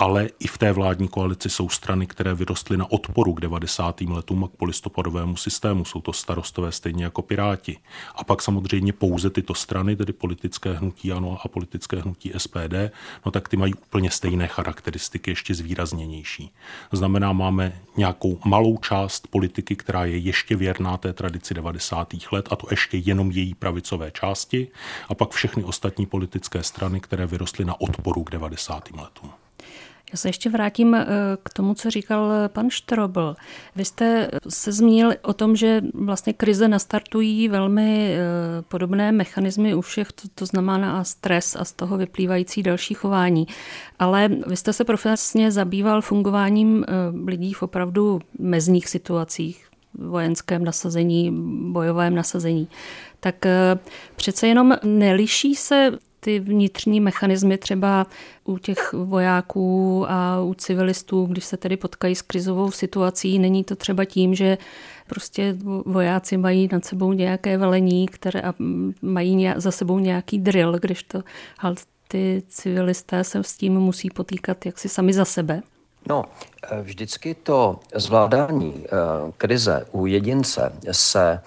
ale 0.00 0.28
i 0.38 0.46
v 0.46 0.58
té 0.58 0.72
vládní 0.72 1.08
koalici 1.08 1.50
jsou 1.50 1.68
strany, 1.68 2.06
které 2.06 2.34
vyrostly 2.34 2.76
na 2.76 2.90
odporu 2.90 3.34
k 3.34 3.40
90. 3.40 4.00
letům 4.00 4.44
a 4.44 4.48
k 4.48 4.50
polistopadovému 4.50 5.36
systému. 5.36 5.84
Jsou 5.84 6.00
to 6.00 6.12
starostové 6.12 6.72
stejně 6.72 7.04
jako 7.04 7.22
Piráti. 7.22 7.78
A 8.14 8.24
pak 8.24 8.42
samozřejmě 8.42 8.92
pouze 8.92 9.30
tyto 9.30 9.54
strany, 9.54 9.96
tedy 9.96 10.12
politické 10.12 10.72
hnutí 10.72 11.12
ANO 11.12 11.38
a 11.44 11.48
politické 11.48 12.00
hnutí 12.00 12.32
SPD, 12.36 12.74
no 13.26 13.32
tak 13.32 13.48
ty 13.48 13.56
mají 13.56 13.74
úplně 13.74 14.10
stejné 14.10 14.46
charakteristiky, 14.46 15.30
ještě 15.30 15.54
zvýrazněnější. 15.54 16.50
Znamená, 16.92 17.32
máme 17.32 17.80
nějakou 17.96 18.38
malou 18.44 18.78
část 18.78 19.26
politiky, 19.26 19.76
která 19.76 20.04
je 20.04 20.16
ještě 20.16 20.56
věrná 20.56 20.96
té 20.96 21.12
tradici 21.12 21.54
90. 21.54 22.14
let, 22.32 22.48
a 22.50 22.56
to 22.56 22.66
ještě 22.70 22.96
jenom 22.96 23.30
její 23.30 23.54
pravicové 23.54 24.10
části, 24.10 24.68
a 25.08 25.14
pak 25.14 25.30
všechny 25.30 25.64
ostatní 25.64 26.06
politické 26.06 26.62
strany, 26.62 27.00
které 27.00 27.26
vyrostly 27.26 27.64
na 27.64 27.80
odporu 27.80 28.24
k 28.24 28.30
90. 28.30 28.90
letům. 28.90 29.30
Já 30.12 30.16
se 30.16 30.28
ještě 30.28 30.50
vrátím 30.50 30.94
eh, 30.94 31.06
k 31.42 31.50
tomu, 31.50 31.74
co 31.74 31.90
říkal 31.90 32.32
pan 32.48 32.70
Štrobl. 32.70 33.36
Vy 33.76 33.84
jste 33.84 34.30
se 34.48 34.72
zmínil 34.72 35.12
o 35.22 35.32
tom, 35.32 35.56
že 35.56 35.82
vlastně 35.94 36.32
krize 36.32 36.68
nastartují 36.68 37.48
velmi 37.48 38.14
eh, 38.14 38.18
podobné 38.68 39.12
mechanismy 39.12 39.74
u 39.74 39.80
všech, 39.80 40.12
to, 40.12 40.28
to 40.34 40.46
znamená 40.46 41.04
stres 41.04 41.56
a 41.56 41.64
z 41.64 41.72
toho 41.72 41.96
vyplývající 41.96 42.62
další 42.62 42.94
chování. 42.94 43.46
Ale 43.98 44.28
vy 44.46 44.56
jste 44.56 44.72
se 44.72 44.84
profesně 44.84 45.50
zabýval 45.50 46.02
fungováním 46.02 46.84
eh, 46.88 46.92
lidí 47.26 47.52
v 47.52 47.62
opravdu 47.62 48.20
mezních 48.38 48.88
situacích, 48.88 49.66
vojenském 49.94 50.64
nasazení, 50.64 51.30
bojovém 51.72 52.14
nasazení. 52.14 52.68
Tak 53.20 53.46
přece 54.16 54.46
jenom 54.46 54.76
neliší 54.84 55.54
se 55.54 55.98
ty 56.20 56.40
vnitřní 56.40 57.00
mechanismy 57.00 57.58
třeba 57.58 58.06
u 58.44 58.58
těch 58.58 58.92
vojáků 58.92 60.06
a 60.08 60.40
u 60.40 60.54
civilistů, 60.54 61.26
když 61.26 61.44
se 61.44 61.56
tedy 61.56 61.76
potkají 61.76 62.14
s 62.14 62.22
krizovou 62.22 62.70
situací, 62.70 63.38
není 63.38 63.64
to 63.64 63.76
třeba 63.76 64.04
tím, 64.04 64.34
že 64.34 64.58
prostě 65.06 65.56
vojáci 65.86 66.36
mají 66.36 66.68
nad 66.72 66.84
sebou 66.84 67.12
nějaké 67.12 67.58
velení, 67.58 68.08
které 68.08 68.42
mají 69.02 69.52
za 69.56 69.70
sebou 69.70 69.98
nějaký 69.98 70.38
drill, 70.38 70.78
když 70.78 71.02
to 71.02 71.22
ty 72.08 72.42
civilisté 72.48 73.24
se 73.24 73.44
s 73.44 73.56
tím 73.56 73.72
musí 73.80 74.10
potýkat 74.10 74.66
jaksi 74.66 74.88
sami 74.88 75.12
za 75.12 75.24
sebe. 75.24 75.62
No, 76.08 76.24
eh, 76.70 76.82
vždycky 76.82 77.34
to 77.34 77.80
zvládání 77.94 78.84
eh, 78.84 78.88
krize 79.38 79.86
u 79.92 80.06
jedince 80.06 80.72
se 80.90 81.40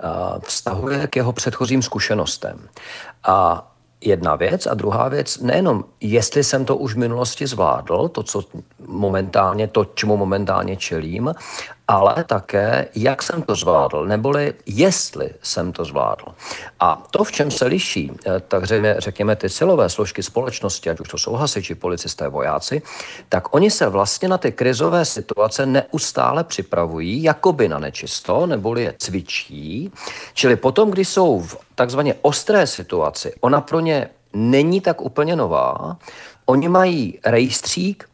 eh, 0.00 0.06
vztahuje 0.40 1.06
k 1.06 1.16
jeho 1.16 1.32
předchozím 1.32 1.82
zkušenostem. 1.82 2.68
A 3.24 3.68
jedna 4.00 4.36
věc. 4.36 4.66
A 4.66 4.74
druhá 4.74 5.08
věc, 5.08 5.38
nejenom 5.38 5.84
jestli 6.00 6.44
jsem 6.44 6.64
to 6.64 6.76
už 6.76 6.94
v 6.94 6.98
minulosti 6.98 7.46
zvládl, 7.46 8.08
to, 8.08 8.22
co 8.22 8.42
momentálně, 8.86 9.66
to, 9.68 9.84
čemu 9.84 10.16
momentálně 10.16 10.76
čelím, 10.76 11.34
ale 11.88 12.24
také, 12.24 12.88
jak 12.94 13.22
jsem 13.22 13.42
to 13.42 13.54
zvládl, 13.54 14.06
neboli 14.06 14.54
jestli 14.66 15.30
jsem 15.42 15.72
to 15.72 15.84
zvládl. 15.84 16.24
A 16.80 17.02
to, 17.10 17.24
v 17.24 17.32
čem 17.32 17.50
se 17.50 17.64
liší, 17.64 18.12
eh, 18.26 18.40
tak 18.40 18.64
řekněme 18.98 19.36
ty 19.36 19.48
silové 19.48 19.88
složky 19.88 20.22
společnosti, 20.22 20.90
ať 20.90 21.00
už 21.00 21.08
to 21.08 21.18
jsou 21.18 21.32
hasiči, 21.32 21.74
policisté, 21.74 22.28
vojáci, 22.28 22.82
tak 23.28 23.54
oni 23.54 23.70
se 23.70 23.88
vlastně 23.88 24.28
na 24.28 24.38
ty 24.38 24.52
krizové 24.52 25.04
situace 25.04 25.66
neustále 25.66 26.44
připravují, 26.44 27.22
jakoby 27.22 27.68
na 27.68 27.78
nečisto, 27.78 28.46
neboli 28.46 28.82
je 28.82 28.94
cvičí. 28.98 29.92
Čili 30.34 30.56
potom, 30.56 30.90
když 30.90 31.08
jsou 31.08 31.40
v 31.40 31.56
takzvaně 31.74 32.14
ostré 32.22 32.66
situaci, 32.66 33.34
ona 33.40 33.60
pro 33.60 33.80
ně 33.80 34.08
není 34.32 34.80
tak 34.80 35.00
úplně 35.00 35.36
nová, 35.36 35.96
oni 36.46 36.68
mají 36.68 37.18
rejstřík 37.24 38.08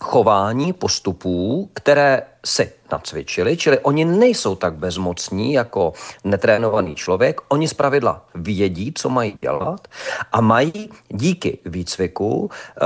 chování, 0.00 0.72
postupů, 0.72 1.70
které 1.74 2.22
si 2.44 2.72
nacvičili, 2.92 3.56
čili 3.56 3.78
oni 3.78 4.04
nejsou 4.04 4.54
tak 4.54 4.74
bezmocní 4.74 5.52
jako 5.52 5.92
netrénovaný 6.24 6.94
člověk, 6.94 7.40
oni 7.48 7.68
zpravidla 7.68 8.24
vědí, 8.34 8.92
co 8.94 9.08
mají 9.08 9.38
dělat 9.40 9.88
a 10.32 10.40
mají 10.40 10.90
díky 11.08 11.58
výcviku 11.64 12.50
eh, 12.50 12.84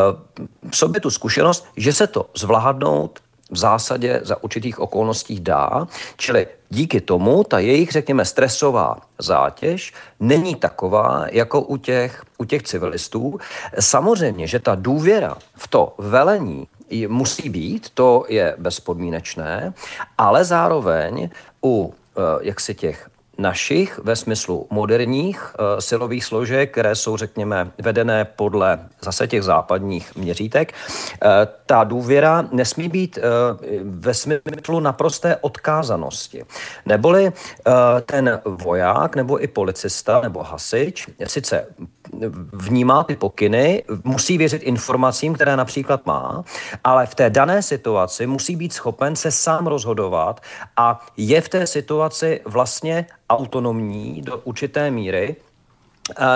v 0.70 0.77
sobě 0.77 1.01
tu 1.01 1.11
zkušenost, 1.11 1.66
že 1.77 1.92
se 1.92 2.07
to 2.07 2.27
zvládnout 2.37 3.20
v 3.51 3.57
zásadě 3.57 4.20
za 4.23 4.42
určitých 4.42 4.79
okolností 4.79 5.40
dá, 5.40 5.87
čili 6.16 6.46
díky 6.68 7.01
tomu 7.01 7.44
ta 7.44 7.59
jejich, 7.59 7.90
řekněme, 7.90 8.25
stresová 8.25 8.96
zátěž 9.18 9.92
není 10.20 10.55
taková 10.55 11.27
jako 11.31 11.61
u 11.61 11.77
těch, 11.77 12.23
u 12.38 12.44
těch 12.44 12.62
civilistů. 12.62 13.38
Samozřejmě, 13.81 14.46
že 14.46 14.59
ta 14.59 14.75
důvěra 14.75 15.37
v 15.57 15.68
to 15.68 15.94
velení 15.99 16.66
musí 17.09 17.48
být, 17.48 17.90
to 17.94 18.24
je 18.29 18.55
bezpodmínečné, 18.59 19.72
ale 20.18 20.44
zároveň 20.44 21.31
u 21.64 21.94
eh, 21.94 22.20
jak 22.40 22.61
si 22.61 22.74
těch 22.74 23.11
našich 23.40 23.98
ve 23.98 24.16
smyslu 24.16 24.66
moderních 24.70 25.40
uh, 25.40 25.79
silových 25.79 26.24
složek, 26.24 26.70
které 26.70 26.94
jsou, 26.94 27.16
řekněme, 27.16 27.70
vedené 27.79 28.24
podle 28.24 28.88
zase 29.00 29.26
těch 29.26 29.42
západních 29.42 30.16
měřítek, 30.16 30.72
uh, 30.72 31.31
ta 31.66 31.85
důvěra 31.85 32.48
nesmí 32.53 32.88
být 32.88 33.18
ve 33.83 34.14
smyslu 34.14 34.81
naprosté 34.81 35.37
odkázanosti. 35.37 36.44
Neboli 36.87 37.33
ten 38.07 38.40
voják 38.44 39.16
nebo 39.16 39.42
i 39.42 39.46
policista 39.46 40.20
nebo 40.20 40.42
hasič 40.42 41.09
sice 41.24 41.66
vnímá 42.53 43.05
ty 43.05 43.16
pokyny, 43.16 43.83
musí 44.05 44.38
věřit 44.38 44.62
informacím, 44.62 45.35
které 45.35 45.57
například 45.57 46.07
má, 46.07 46.44
ale 46.85 47.07
v 47.07 47.14
té 47.14 47.31
dané 47.31 47.62
situaci 47.62 48.27
musí 48.27 48.57
být 48.57 48.73
schopen 48.73 49.16
se 49.16 49.31
sám 49.31 49.66
rozhodovat 49.66 50.40
a 50.77 51.07
je 51.16 51.40
v 51.40 51.49
té 51.49 51.66
situaci 51.66 52.40
vlastně 52.44 53.07
autonomní 53.31 54.23
do 54.23 54.37
určité 54.44 54.90
míry, 54.90 55.37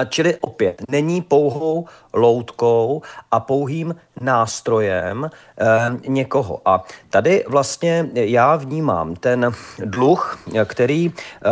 Čili 0.09 0.37
opět 0.41 0.83
není 0.89 1.23
pouhou 1.23 1.87
loutkou 2.15 3.03
a 3.31 3.41
pouhým 3.41 3.95
nástrojem 4.21 5.31
eh, 5.59 5.91
někoho. 6.09 6.61
A 6.65 6.85
tady 7.11 7.45
vlastně 7.49 8.09
já 8.15 8.57
vnímám 8.57 9.17
ten 9.17 9.53
dluh, 9.79 10.39
který 10.65 11.13
eh, 11.13 11.51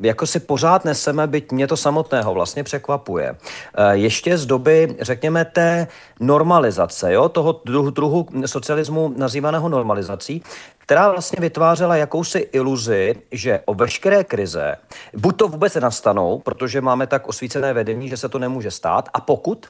jako 0.00 0.26
si 0.26 0.40
pořád 0.40 0.84
neseme, 0.84 1.26
byť 1.26 1.52
mě 1.52 1.66
to 1.66 1.76
samotného 1.76 2.34
vlastně 2.34 2.64
překvapuje. 2.64 3.36
Eh, 3.74 3.96
ještě 3.96 4.38
z 4.38 4.46
doby, 4.46 4.96
řekněme, 5.00 5.44
té 5.44 5.86
normalizace, 6.20 7.12
jo, 7.12 7.28
toho 7.28 7.60
druhu, 7.64 7.90
druhu 7.90 8.26
socialismu 8.46 9.14
nazývaného 9.16 9.68
normalizací, 9.68 10.42
která 10.84 11.10
vlastně 11.10 11.38
vytvářela 11.40 11.96
jakousi 11.96 12.38
iluzi, 12.38 13.14
že 13.32 13.60
o 13.64 13.74
veškeré 13.74 14.24
krize 14.24 14.76
buď 15.16 15.36
to 15.36 15.48
vůbec 15.48 15.74
nastanou, 15.74 16.38
protože 16.38 16.80
máme 16.80 17.06
tak 17.06 17.28
osvícené 17.28 17.72
vedení, 17.72 18.08
že 18.08 18.16
se 18.16 18.28
to 18.28 18.38
nemůže 18.38 18.70
stát, 18.70 19.08
a 19.14 19.20
pokud, 19.20 19.66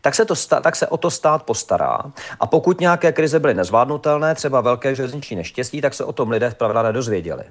tak 0.00 0.14
se, 0.14 0.24
to, 0.24 0.34
tak 0.62 0.76
se 0.76 0.86
o 0.86 0.96
to 0.96 1.10
stát 1.10 1.42
postará. 1.42 1.98
A 2.40 2.46
pokud 2.46 2.80
nějaké 2.80 3.12
krize 3.12 3.40
byly 3.40 3.54
nezvládnutelné, 3.54 4.34
třeba 4.34 4.60
velké 4.60 4.94
železniční 4.94 5.36
neštěstí, 5.36 5.80
tak 5.80 5.94
se 5.94 6.04
o 6.04 6.12
tom 6.12 6.30
lidé 6.30 6.50
zpravidla 6.50 6.82
nedozvěděli. 6.82 7.44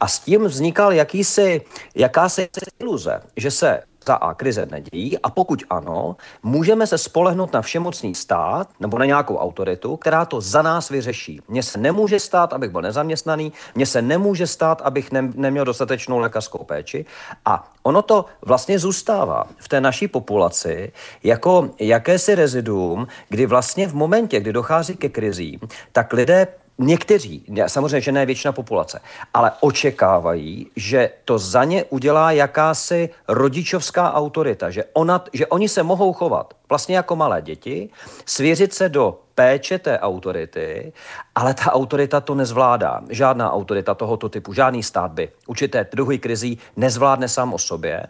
A 0.00 0.08
s 0.08 0.18
tím 0.18 0.44
vznikal 0.44 0.92
jakýsi, 0.92 1.62
jakási 1.94 2.48
iluze, 2.80 3.22
že 3.36 3.50
se 3.50 3.82
ta 4.06 4.14
A 4.14 4.34
krize 4.34 4.66
nedějí. 4.70 5.18
A 5.18 5.30
pokud 5.30 5.62
ano, 5.70 6.16
můžeme 6.42 6.86
se 6.86 6.98
spolehnout 6.98 7.52
na 7.52 7.62
všemocný 7.62 8.14
stát 8.14 8.68
nebo 8.80 8.98
na 8.98 9.04
nějakou 9.04 9.36
autoritu, 9.36 9.96
která 9.96 10.24
to 10.24 10.40
za 10.40 10.62
nás 10.62 10.88
vyřeší. 10.88 11.40
Mně 11.48 11.62
se 11.62 11.78
nemůže 11.78 12.20
stát, 12.20 12.52
abych 12.52 12.70
byl 12.70 12.82
nezaměstnaný, 12.82 13.52
mně 13.74 13.86
se 13.86 14.02
nemůže 14.02 14.46
stát, 14.46 14.82
abych 14.84 15.12
ne, 15.12 15.32
neměl 15.34 15.64
dostatečnou 15.64 16.18
lékařskou 16.18 16.64
péči. 16.64 17.04
A 17.44 17.72
ono 17.82 18.02
to 18.02 18.24
vlastně 18.42 18.78
zůstává 18.78 19.44
v 19.58 19.68
té 19.68 19.80
naší 19.80 20.08
populaci 20.08 20.92
jako 21.22 21.70
jakési 21.80 22.34
reziduum, 22.34 23.06
kdy 23.28 23.46
vlastně 23.46 23.88
v 23.88 23.94
momentě, 23.94 24.40
kdy 24.40 24.52
dochází 24.52 24.96
ke 24.96 25.08
krizím, 25.08 25.60
tak 25.92 26.12
lidé 26.12 26.46
Někteří, 26.78 27.44
samozřejmě, 27.66 28.00
že 28.00 28.12
ne 28.12 28.26
většina 28.26 28.52
populace, 28.52 29.00
ale 29.34 29.52
očekávají, 29.60 30.70
že 30.76 31.10
to 31.24 31.38
za 31.38 31.64
ně 31.64 31.84
udělá 31.84 32.32
jakási 32.32 33.10
rodičovská 33.28 34.14
autorita, 34.14 34.70
že, 34.70 34.84
ona, 34.92 35.24
že 35.32 35.46
oni 35.46 35.68
se 35.68 35.82
mohou 35.82 36.12
chovat 36.12 36.54
vlastně 36.68 36.96
jako 36.96 37.16
malé 37.16 37.42
děti, 37.42 37.88
svěřit 38.26 38.74
se 38.74 38.88
do 38.88 39.18
péče 39.34 39.78
té 39.78 39.98
autority, 39.98 40.92
ale 41.34 41.54
ta 41.54 41.72
autorita 41.72 42.20
to 42.20 42.34
nezvládá. 42.34 43.00
Žádná 43.08 43.52
autorita 43.52 43.94
tohoto 43.94 44.28
typu, 44.28 44.52
žádný 44.52 44.82
stát 44.82 45.10
by 45.10 45.28
určité 45.46 45.86
druhý 45.92 46.18
krizí 46.18 46.58
nezvládne 46.76 47.28
sám 47.28 47.54
o 47.54 47.58
sobě. 47.58 48.02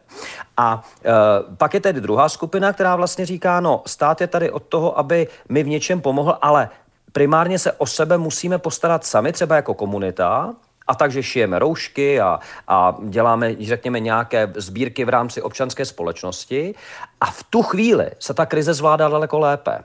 A 0.57 0.83
e, 1.05 1.11
pak 1.57 1.75
je 1.75 1.81
tedy 1.81 2.01
druhá 2.01 2.29
skupina, 2.29 2.73
která 2.73 2.97
vlastně 2.97 3.27
říká, 3.27 3.61
no 3.61 3.83
stát 3.87 4.21
je 4.21 4.27
tady 4.27 4.51
od 4.51 4.63
toho, 4.63 4.99
aby 4.99 5.29
mi 5.49 5.63
v 5.63 5.69
něčem 5.69 6.01
pomohl, 6.01 6.39
ale 6.43 6.69
primárně 7.17 7.59
se 7.59 7.73
o 7.73 7.87
sebe 7.87 8.19
musíme 8.19 8.59
postarat 8.59 9.07
sami, 9.07 9.33
třeba 9.33 9.57
jako 9.57 9.75
komunita, 9.75 10.55
a 10.87 10.95
takže 10.95 11.23
šijeme 11.23 11.59
roušky 11.59 12.21
a, 12.21 12.41
a 12.69 12.97
děláme, 13.03 13.55
řekněme, 13.61 14.01
nějaké 14.01 14.53
sbírky 14.57 15.05
v 15.05 15.09
rámci 15.09 15.43
občanské 15.43 15.85
společnosti. 15.85 16.75
A 17.21 17.31
v 17.31 17.43
tu 17.51 17.63
chvíli 17.63 18.11
se 18.19 18.35
ta 18.35 18.47
krize 18.47 18.75
zvládá 18.75 19.09
daleko 19.09 19.39
lépe. 19.39 19.79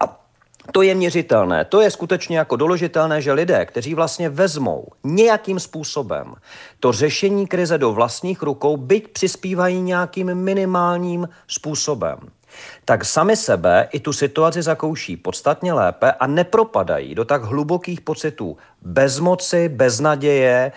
A 0.00 0.20
to 0.72 0.82
je 0.82 0.94
měřitelné, 0.94 1.64
to 1.64 1.80
je 1.80 1.90
skutečně 1.90 2.38
jako 2.38 2.56
doložitelné, 2.56 3.22
že 3.22 3.32
lidé, 3.32 3.66
kteří 3.66 3.94
vlastně 3.94 4.28
vezmou 4.28 4.86
nějakým 5.04 5.60
způsobem 5.60 6.34
to 6.80 6.92
řešení 6.92 7.46
krize 7.46 7.78
do 7.78 7.92
vlastních 7.92 8.42
rukou, 8.42 8.76
byť 8.76 9.08
přispívají 9.08 9.80
nějakým 9.80 10.34
minimálním 10.34 11.28
způsobem, 11.46 12.18
tak 12.84 13.04
sami 13.04 13.36
sebe 13.36 13.88
i 13.92 14.00
tu 14.00 14.12
situaci 14.12 14.62
zakouší 14.62 15.16
podstatně 15.16 15.72
lépe 15.72 16.12
a 16.12 16.26
nepropadají 16.26 17.14
do 17.14 17.24
tak 17.24 17.44
hlubokých 17.44 18.00
pocitů 18.00 18.56
bezmoci, 18.82 19.68
beznaděje, 19.68 20.72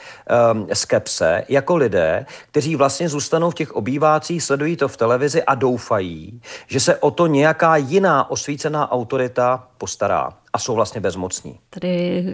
um, 0.53 0.67
skepse, 0.73 1.43
jako 1.49 1.75
lidé, 1.75 2.25
kteří 2.51 2.75
vlastně 2.75 3.09
zůstanou 3.09 3.49
v 3.49 3.55
těch 3.55 3.71
obývácích, 3.75 4.43
sledují 4.43 4.77
to 4.77 4.87
v 4.87 4.97
televizi 4.97 5.43
a 5.43 5.55
doufají, 5.55 6.41
že 6.67 6.79
se 6.79 6.95
o 6.95 7.11
to 7.11 7.27
nějaká 7.27 7.77
jiná 7.77 8.29
osvícená 8.29 8.91
autorita 8.91 9.67
postará 9.77 10.29
a 10.53 10.59
jsou 10.59 10.75
vlastně 10.75 11.01
bezmocní. 11.01 11.59
Tady 11.69 12.25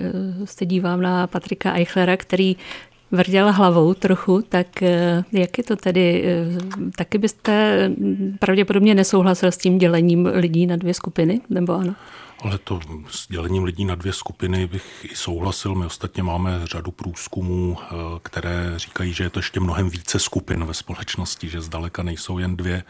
eh, 0.43 0.47
se 0.47 0.65
dívám 0.65 1.01
na 1.01 1.27
Patrika 1.27 1.73
Eichlera, 1.73 2.17
který 2.17 2.55
vrděla 3.12 3.52
hlavou 3.52 3.94
trochu, 3.94 4.41
tak 4.50 4.84
eh, 4.84 5.24
jak 5.32 5.58
je 5.58 5.63
to 5.63 5.76
tedy? 5.76 6.24
Eh, 6.26 6.91
taky 6.98 7.18
byste 7.18 7.91
pravděpodobně 8.39 8.96
nesouhlasil 8.96 9.52
s 9.52 9.58
tím 9.58 9.78
dělením 9.78 10.26
lidí 10.26 10.65
na 10.65 10.76
dvě 10.76 10.94
skupiny, 10.94 11.41
nebo 11.50 11.74
ano? 11.74 11.96
Ale 12.39 12.58
to 12.58 12.80
s 13.10 13.28
dělením 13.28 13.63
lidí 13.63 13.86
na 13.86 13.95
dvě 13.95 14.13
skupiny 14.13 14.67
bych 14.67 15.08
i 15.12 15.15
souhlasil. 15.15 15.76
My 15.76 15.86
ostatně 15.86 16.24
máme 16.24 16.62
řadu 16.63 16.91
průzkumů, 16.91 17.78
eh, 17.82 17.95
které 18.24 18.74
říkají, 18.76 19.13
že 19.13 19.24
je 19.24 19.30
to 19.30 19.39
ještě 19.39 19.60
mnohem 19.60 19.89
více 19.89 20.19
skupin 20.19 20.65
ve 20.65 20.74
společnosti, 20.74 21.50
že 21.50 21.62
zdaleka 21.62 22.04
nejsou 22.04 22.38
jen 22.38 22.58
dvě. 22.58 22.84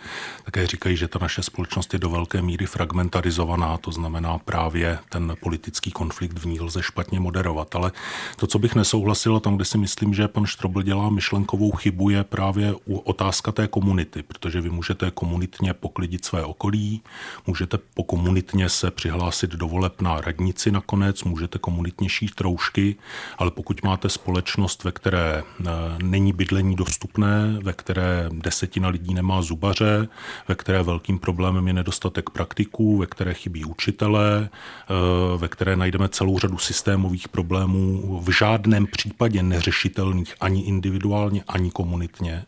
Také 0.46 0.68
říkají, 0.68 0.98
že 0.98 1.08
ta 1.08 1.20
naše 1.20 1.44
společnost 1.44 1.94
je 1.94 2.00
do 2.00 2.10
velké 2.10 2.42
míry 2.42 2.66
fragmentarizovaná, 2.66 3.78
to 3.78 3.92
znamená 3.92 4.38
právě 4.38 5.00
ten 5.10 5.36
politický 5.40 5.92
konflikt 5.92 6.40
v 6.40 6.46
ní 6.46 6.60
lze 6.60 6.84
špatně 6.84 7.20
moderovat. 7.20 7.76
Ale 7.76 7.92
to, 8.36 8.48
co 8.48 8.60
bych 8.60 8.76
nesouhlasil, 8.76 9.40
tam, 9.40 9.56
kde 9.56 9.66
si 9.66 9.78
myslím, 9.78 10.14
že 10.14 10.28
pan 10.28 10.46
Štrobl 10.46 10.82
dělá 10.82 11.10
myšlenkovou 11.10 11.72
chybu, 11.72 12.10
je 12.10 12.24
právě 12.24 12.74
otázka 13.04 13.52
té 13.52 13.68
komunity, 13.68 14.24
protože 14.24 14.62
vy 14.62 14.70
můžete 14.70 15.12
komunitně 15.12 15.74
poklidit 15.74 16.26
své 16.26 16.44
okolí, 16.44 17.02
můžete 17.48 17.78
po 17.94 18.04
komunitně 18.04 18.70
se 18.70 18.92
přihlásit 18.92 19.35
přihlásit 19.36 19.60
do 19.60 19.68
voleb 19.68 20.02
na 20.02 20.22
radnici 20.22 20.72
nakonec, 20.72 21.24
můžete 21.24 21.60
komunitně 21.60 22.10
šít 22.10 22.36
troušky, 22.36 22.96
ale 23.38 23.52
pokud 23.52 23.84
máte 23.84 24.10
společnost, 24.10 24.84
ve 24.84 24.92
které 24.92 25.44
eh, 25.44 25.64
není 26.04 26.34
bydlení 26.34 26.76
dostupné, 26.76 27.60
ve 27.64 27.74
které 27.74 28.30
desetina 28.32 28.90
lidí 28.90 29.14
nemá 29.14 29.42
zubaře, 29.42 30.08
ve 30.48 30.56
které 30.56 30.84
velkým 30.84 31.20
problémem 31.20 31.68
je 31.68 31.74
nedostatek 31.74 32.30
praktiků, 32.30 32.98
ve 32.98 33.06
které 33.06 33.34
chybí 33.34 33.66
učitelé, 33.66 34.50
eh, 34.50 35.38
ve 35.38 35.48
které 35.48 35.76
najdeme 35.76 36.10
celou 36.10 36.40
řadu 36.40 36.58
systémových 36.58 37.28
problémů, 37.28 38.20
v 38.24 38.30
žádném 38.30 38.88
případě 38.88 39.44
neřešitelných 39.44 40.36
ani 40.40 40.62
individuálně, 40.62 41.44
ani 41.48 41.72
komunitně, 41.72 42.46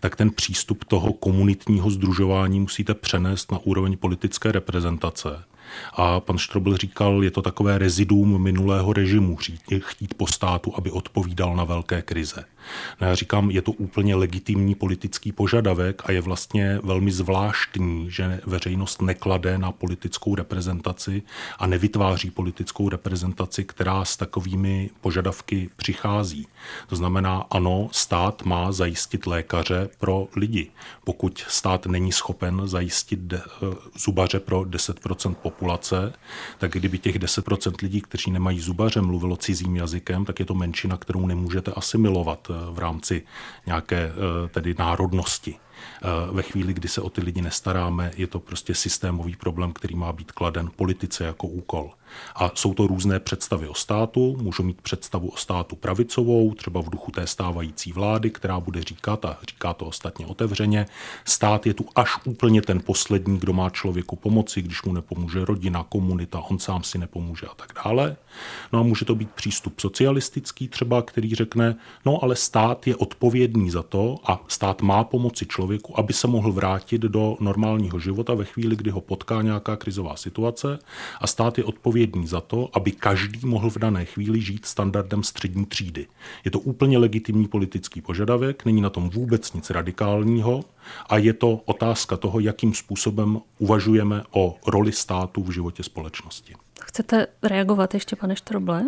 tak 0.00 0.16
ten 0.16 0.30
přístup 0.30 0.84
toho 0.84 1.12
komunitního 1.12 1.90
združování 1.90 2.60
musíte 2.60 2.94
přenést 2.94 3.52
na 3.52 3.58
úroveň 3.58 3.96
politické 3.96 4.52
reprezentace. 4.52 5.51
A 5.92 6.20
pan 6.20 6.38
Štrobl 6.38 6.76
říkal, 6.76 7.24
je 7.24 7.30
to 7.30 7.42
takové 7.42 7.78
rezidum 7.78 8.42
minulého 8.42 8.92
režimu, 8.92 9.36
chtít 9.78 10.14
po 10.14 10.26
státu, 10.26 10.72
aby 10.76 10.90
odpovídal 10.90 11.56
na 11.56 11.64
velké 11.64 12.02
krize. 12.02 12.44
No 13.00 13.06
já 13.06 13.14
říkám, 13.14 13.50
je 13.50 13.62
to 13.62 13.72
úplně 13.72 14.14
legitimní 14.14 14.74
politický 14.74 15.32
požadavek 15.32 16.02
a 16.04 16.12
je 16.12 16.20
vlastně 16.20 16.78
velmi 16.82 17.12
zvláštní, 17.12 18.10
že 18.10 18.40
veřejnost 18.46 19.02
neklade 19.02 19.58
na 19.58 19.72
politickou 19.72 20.34
reprezentaci 20.34 21.22
a 21.58 21.66
nevytváří 21.66 22.30
politickou 22.30 22.88
reprezentaci, 22.88 23.64
která 23.64 24.04
s 24.04 24.16
takovými 24.16 24.90
požadavky 25.00 25.70
přichází. 25.76 26.46
To 26.86 26.96
znamená, 26.96 27.44
ano, 27.50 27.88
stát 27.92 28.42
má 28.44 28.72
zajistit 28.72 29.26
lékaře 29.26 29.88
pro 29.98 30.28
lidi. 30.36 30.70
Pokud 31.04 31.44
stát 31.48 31.86
není 31.86 32.12
schopen 32.12 32.62
zajistit 32.64 33.32
eh, 33.32 33.40
zubaře 33.98 34.40
pro 34.40 34.60
10% 34.60 35.34
populace, 35.34 35.61
tak 36.58 36.72
kdyby 36.72 36.98
těch 36.98 37.18
10% 37.18 37.74
lidí, 37.82 38.00
kteří 38.00 38.30
nemají 38.30 38.60
zubaře, 38.60 39.00
mluvilo 39.00 39.36
cizím 39.36 39.76
jazykem, 39.76 40.24
tak 40.24 40.40
je 40.40 40.46
to 40.46 40.54
menšina, 40.54 40.96
kterou 40.96 41.26
nemůžete 41.26 41.72
asimilovat 41.72 42.50
v 42.70 42.78
rámci 42.78 43.22
nějaké 43.66 43.96
eh, 43.96 44.48
tedy 44.48 44.74
národnosti. 44.78 45.54
Eh, 46.02 46.08
ve 46.32 46.42
chvíli, 46.42 46.74
kdy 46.74 46.88
se 46.88 47.00
o 47.00 47.10
ty 47.10 47.20
lidi 47.20 47.42
nestaráme, 47.42 48.10
je 48.16 48.26
to 48.26 48.40
prostě 48.40 48.74
systémový 48.74 49.36
problém, 49.36 49.72
který 49.72 49.94
má 49.94 50.12
být 50.12 50.32
kladen 50.32 50.70
politice 50.76 51.24
jako 51.24 51.46
úkol. 51.46 51.90
A 52.34 52.50
jsou 52.54 52.74
to 52.74 52.86
různé 52.86 53.20
představy 53.20 53.68
o 53.68 53.74
státu. 53.74 54.36
Můžu 54.40 54.62
mít 54.62 54.80
představu 54.80 55.28
o 55.28 55.36
státu 55.36 55.76
pravicovou, 55.76 56.54
třeba 56.54 56.82
v 56.82 56.90
duchu 56.90 57.10
té 57.10 57.26
stávající 57.26 57.92
vlády, 57.92 58.30
která 58.30 58.60
bude 58.60 58.82
říkat, 58.82 59.24
a 59.24 59.38
říká 59.48 59.72
to 59.72 59.86
ostatně 59.86 60.26
otevřeně, 60.26 60.86
stát 61.24 61.66
je 61.66 61.74
tu 61.74 61.86
až 61.94 62.18
úplně 62.24 62.62
ten 62.62 62.80
poslední, 62.80 63.38
kdo 63.38 63.52
má 63.52 63.70
člověku 63.70 64.16
pomoci, 64.16 64.62
když 64.62 64.82
mu 64.82 64.92
nepomůže 64.92 65.44
rodina, 65.44 65.82
komunita, 65.88 66.40
on 66.40 66.58
sám 66.58 66.82
si 66.82 66.98
nepomůže 66.98 67.46
a 67.46 67.54
tak 67.54 67.72
dále. 67.84 68.16
No 68.72 68.80
a 68.80 68.82
může 68.82 69.04
to 69.04 69.14
být 69.14 69.30
přístup 69.30 69.80
socialistický 69.80 70.68
třeba, 70.68 71.02
který 71.02 71.34
řekne, 71.34 71.76
no 72.04 72.24
ale 72.24 72.36
stát 72.36 72.86
je 72.86 72.96
odpovědný 72.96 73.70
za 73.70 73.82
to 73.82 74.16
a 74.24 74.44
stát 74.48 74.82
má 74.82 75.04
pomoci 75.04 75.46
člověku, 75.46 75.98
aby 75.98 76.12
se 76.12 76.26
mohl 76.26 76.52
vrátit 76.52 77.02
do 77.02 77.36
normálního 77.40 77.98
života 78.00 78.34
ve 78.34 78.44
chvíli, 78.44 78.76
kdy 78.76 78.90
ho 78.90 79.00
potká 79.00 79.42
nějaká 79.42 79.76
krizová 79.76 80.16
situace 80.16 80.78
a 81.20 81.26
stát 81.26 81.58
je 81.58 81.64
odpovědný 81.64 82.01
za 82.24 82.40
to, 82.40 82.68
aby 82.72 82.92
každý 82.92 83.46
mohl 83.46 83.70
v 83.70 83.78
dané 83.78 84.04
chvíli 84.04 84.40
žít 84.40 84.66
standardem 84.66 85.22
střední 85.22 85.66
třídy. 85.66 86.06
Je 86.44 86.50
to 86.50 86.60
úplně 86.60 86.98
legitimní 86.98 87.48
politický 87.48 88.00
požadavek, 88.00 88.64
není 88.64 88.80
na 88.80 88.90
tom 88.90 89.10
vůbec 89.10 89.52
nic 89.52 89.70
radikálního 89.70 90.64
a 91.06 91.18
je 91.18 91.32
to 91.32 91.60
otázka 91.64 92.16
toho, 92.16 92.40
jakým 92.40 92.74
způsobem 92.74 93.40
uvažujeme 93.58 94.22
o 94.30 94.56
roli 94.66 94.92
státu 94.92 95.42
v 95.42 95.50
životě 95.50 95.82
společnosti. 95.82 96.54
Chcete 96.80 97.26
reagovat 97.42 97.94
ještě, 97.94 98.16
pane 98.16 98.36
Štroble? 98.36 98.84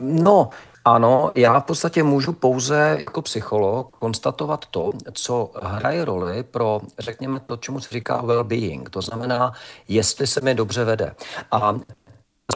No, 0.00 0.50
ano, 0.84 1.32
já 1.34 1.60
v 1.60 1.64
podstatě 1.64 2.02
můžu 2.02 2.32
pouze 2.32 2.96
jako 2.98 3.22
psycholog 3.22 3.96
konstatovat 3.98 4.66
to, 4.66 4.92
co 5.12 5.50
hraje 5.62 6.04
roli 6.04 6.42
pro, 6.42 6.80
řekněme, 6.98 7.40
to, 7.40 7.56
čemu 7.56 7.80
se 7.80 7.88
říká 7.90 8.22
well-being. 8.22 8.82
To 8.90 9.02
znamená, 9.02 9.52
jestli 9.88 10.26
se 10.26 10.40
mi 10.40 10.54
dobře 10.54 10.84
vede. 10.84 11.14
A 11.50 11.76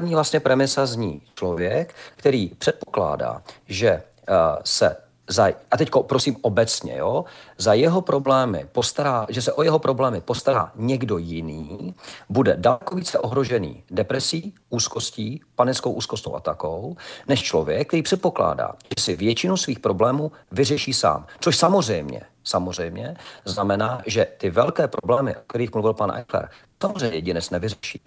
vlastně 0.01 0.41
premisa 0.41 0.87
zní 0.87 1.23
člověk, 1.35 1.95
který 2.17 2.49
předpokládá, 2.49 3.43
že 3.67 4.03
uh, 4.29 4.37
se 4.65 4.97
za, 5.29 5.49
a 5.71 5.77
teď 5.77 5.91
prosím 6.07 6.37
obecně, 6.41 6.97
jo, 6.97 7.25
za 7.59 7.75
jeho 7.75 8.01
problémy 8.01 8.67
postará, 8.73 9.27
že 9.29 9.43
se 9.43 9.53
o 9.53 9.63
jeho 9.63 9.79
problémy 9.79 10.21
postará 10.21 10.73
někdo 10.77 11.19
jiný, 11.19 11.95
bude 12.29 12.57
daleko 12.57 12.95
více 12.97 13.19
ohrožený 13.19 13.83
depresí, 13.91 14.55
úzkostí, 14.71 15.41
panickou 15.55 15.93
úzkostnou 15.93 16.37
atakou, 16.37 16.97
než 17.29 17.43
člověk, 17.43 17.89
který 17.89 18.03
předpokládá, 18.03 18.73
že 18.99 19.05
si 19.05 19.17
většinu 19.17 19.57
svých 19.57 19.79
problémů 19.79 20.33
vyřeší 20.53 20.93
sám. 20.93 21.27
Což 21.41 21.57
samozřejmě, 21.57 22.21
samozřejmě 22.45 23.17
znamená, 23.45 24.03
že 24.07 24.27
ty 24.39 24.51
velké 24.51 24.89
problémy, 24.89 25.37
o 25.37 25.41
kterých 25.47 25.73
mluvil 25.73 25.95
pan 25.95 26.13
Eichler, 26.17 26.49
samozřejmě 26.83 27.17
jedinec 27.17 27.51
nevyřeší. 27.51 28.01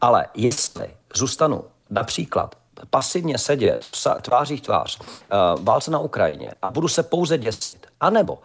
Ale 0.00 0.26
jestli 0.34 0.90
zůstanu 1.14 1.64
například 1.90 2.61
pasivně 2.90 3.38
sedět 3.38 3.86
tváří 4.22 4.56
v 4.56 4.60
tvář 4.60 5.00
uh, 5.00 5.64
válce 5.64 5.90
na 5.90 5.98
Ukrajině 5.98 6.50
a 6.62 6.70
budu 6.70 6.88
se 6.88 7.02
pouze 7.02 7.38
děsit, 7.38 7.86
anebo, 8.00 8.32
uh, 8.32 8.40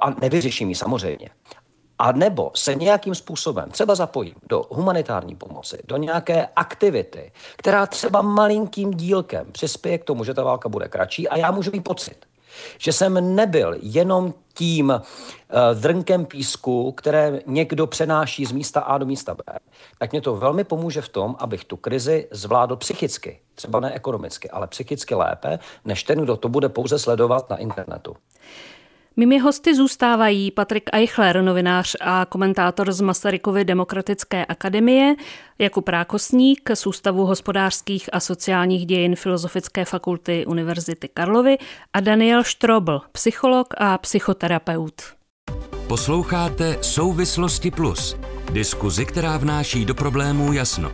a 0.00 0.10
nevyřeším 0.20 0.68
ji 0.68 0.74
samozřejmě, 0.74 1.28
a 1.98 2.12
nebo 2.12 2.50
se 2.54 2.74
nějakým 2.74 3.14
způsobem 3.14 3.70
třeba 3.70 3.94
zapojím 3.94 4.34
do 4.48 4.62
humanitární 4.70 5.36
pomoci, 5.36 5.78
do 5.88 5.96
nějaké 5.96 6.48
aktivity, 6.56 7.32
která 7.56 7.86
třeba 7.86 8.22
malinkým 8.22 8.90
dílkem 8.90 9.52
přispěje 9.52 9.98
k 9.98 10.04
tomu, 10.04 10.24
že 10.24 10.34
ta 10.34 10.42
válka 10.42 10.68
bude 10.68 10.88
kratší 10.88 11.28
a 11.28 11.36
já 11.36 11.50
můžu 11.50 11.70
mít 11.70 11.84
pocit, 11.84 12.26
že 12.78 12.92
jsem 12.92 13.36
nebyl 13.36 13.76
jenom 13.82 14.34
tím 14.54 14.90
uh, 14.90 15.00
drnkem 15.80 16.24
písku, 16.24 16.92
které 16.92 17.40
někdo 17.46 17.86
přenáší 17.86 18.44
z 18.44 18.52
místa 18.52 18.80
A 18.80 18.98
do 18.98 19.06
místa 19.06 19.34
B, 19.34 19.42
tak 19.98 20.12
mě 20.12 20.20
to 20.20 20.36
velmi 20.36 20.64
pomůže 20.64 21.00
v 21.00 21.08
tom, 21.08 21.36
abych 21.38 21.64
tu 21.64 21.76
krizi 21.76 22.28
zvládl 22.30 22.76
psychicky. 22.76 23.40
Třeba 23.54 23.80
ne 23.80 23.92
ekonomicky, 23.92 24.50
ale 24.50 24.66
psychicky 24.66 25.14
lépe, 25.14 25.58
než 25.84 26.02
ten, 26.02 26.18
kdo 26.18 26.36
to 26.36 26.48
bude 26.48 26.68
pouze 26.68 26.98
sledovat 26.98 27.50
na 27.50 27.56
internetu. 27.56 28.16
Mými 29.16 29.38
hosty 29.38 29.74
zůstávají 29.76 30.50
Patrik 30.50 30.90
Eichler, 30.92 31.42
novinář 31.42 31.96
a 32.00 32.26
komentátor 32.28 32.92
z 32.92 33.00
Masarykovy 33.00 33.64
demokratické 33.64 34.44
akademie, 34.44 35.14
Jakub 35.58 35.88
Rákosník 35.88 36.70
z 36.74 36.86
Ústavu 36.86 37.26
hospodářských 37.26 38.10
a 38.12 38.20
sociálních 38.20 38.86
dějin 38.86 39.16
Filozofické 39.16 39.84
fakulty 39.84 40.46
Univerzity 40.46 41.08
Karlovy 41.08 41.58
a 41.92 42.00
Daniel 42.00 42.44
Štrobl, 42.44 43.00
psycholog 43.12 43.74
a 43.78 43.98
psychoterapeut. 43.98 45.02
Posloucháte 45.86 46.78
Souvislosti 46.80 47.70
Plus, 47.70 48.16
diskuzi, 48.52 49.06
která 49.06 49.36
vnáší 49.36 49.84
do 49.84 49.94
problémů 49.94 50.52
jasno. 50.52 50.92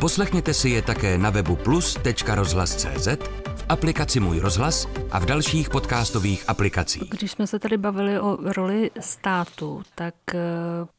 Poslechněte 0.00 0.54
si 0.54 0.68
je 0.68 0.82
také 0.82 1.18
na 1.18 1.30
webu 1.30 1.56
plus.rozhlas.cz 1.56 3.39
aplikaci 3.70 4.20
Můj 4.20 4.38
rozhlas 4.38 4.88
a 5.10 5.18
v 5.18 5.26
dalších 5.26 5.70
podcastových 5.70 6.48
aplikacích. 6.48 7.10
Když 7.10 7.30
jsme 7.30 7.46
se 7.46 7.58
tady 7.58 7.76
bavili 7.76 8.20
o 8.20 8.38
roli 8.40 8.90
státu, 9.00 9.82
tak 9.94 10.14
eh, 10.34 10.38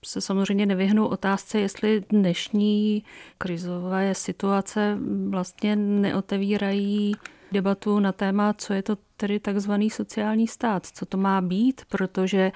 se 0.06 0.22
samozřejmě 0.22 0.66
nevyhnu 0.66 1.08
otázce, 1.08 1.60
jestli 1.60 2.04
dnešní 2.10 3.04
krizové 3.38 4.16
situace 4.16 4.98
vlastně 5.30 5.76
neotevírají 5.76 7.16
debatu 7.52 8.00
na 8.00 8.12
téma, 8.12 8.54
co 8.54 8.74
je 8.74 8.84
to 8.84 8.98
tedy 9.18 9.40
takzvaný 9.40 9.90
sociální 9.90 10.48
stát, 10.48 10.86
co 10.86 11.06
to 11.06 11.18
má 11.18 11.42
být, 11.42 11.82
protože 11.90 12.52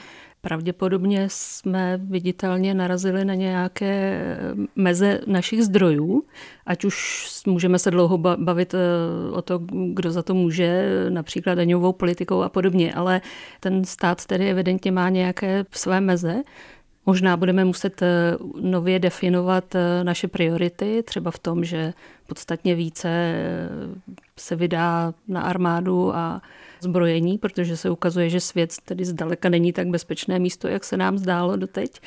pravděpodobně 0.45 1.27
jsme 1.29 1.97
viditelně 1.97 2.73
narazili 2.73 3.25
na 3.25 3.33
nějaké 3.33 4.21
meze 4.75 5.19
našich 5.27 5.63
zdrojů, 5.63 6.23
ať 6.65 6.85
už 6.85 7.27
můžeme 7.47 7.79
se 7.79 7.91
dlouho 7.91 8.17
bavit 8.17 8.73
eh, 8.73 8.77
o 9.31 9.41
to, 9.41 9.59
kdo 9.93 10.11
za 10.11 10.23
to 10.23 10.33
může, 10.33 10.85
například 11.09 11.55
daňovou 11.55 11.93
politikou 11.93 12.41
a 12.41 12.49
podobně, 12.49 12.93
ale 12.93 13.21
ten 13.59 13.85
stát 13.85 14.25
tedy 14.25 14.49
evidentně 14.49 14.91
má 14.91 15.09
nějaké 15.09 15.65
své 15.71 16.01
meze. 16.01 16.43
Možná 17.05 17.37
budeme 17.37 17.65
muset 17.65 18.01
eh, 18.01 18.37
nově 18.61 18.99
definovat 18.99 19.75
eh, 19.75 20.03
naše 20.03 20.27
priority, 20.27 21.03
třeba 21.03 21.31
v 21.31 21.39
tom, 21.39 21.63
že 21.63 21.93
podstatně 22.27 22.75
více 22.75 23.09
eh, 23.09 23.69
se 24.37 24.55
vydá 24.55 25.13
na 25.27 25.41
armádu 25.41 26.15
a 26.15 26.41
zbrojení, 26.79 27.37
protože 27.37 27.77
se 27.77 27.89
ukazuje, 27.89 28.29
že 28.29 28.39
svět 28.39 28.73
tedy 28.85 29.05
zdaleka 29.05 29.49
není 29.49 29.73
tak 29.73 29.87
bezpečné 29.87 30.39
místo, 30.39 30.67
jak 30.67 30.83
se 30.83 30.97
nám 30.97 31.17
zdálo 31.17 31.55
doteď. 31.55 32.01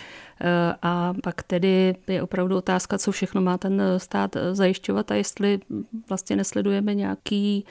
A 0.83 1.15
pak 1.23 1.43
tedy 1.43 1.95
je 2.09 2.23
opravdu 2.23 2.57
otázka, 2.57 2.99
co 2.99 3.13
všechno 3.13 3.41
má 3.41 3.59
ten 3.59 3.83
stát 3.97 4.37
zajišťovat 4.53 5.11
a 5.11 5.15
jestli 5.15 5.61
vlastně 6.09 6.37
nesledujeme 6.37 6.95
nějaký 6.95 7.65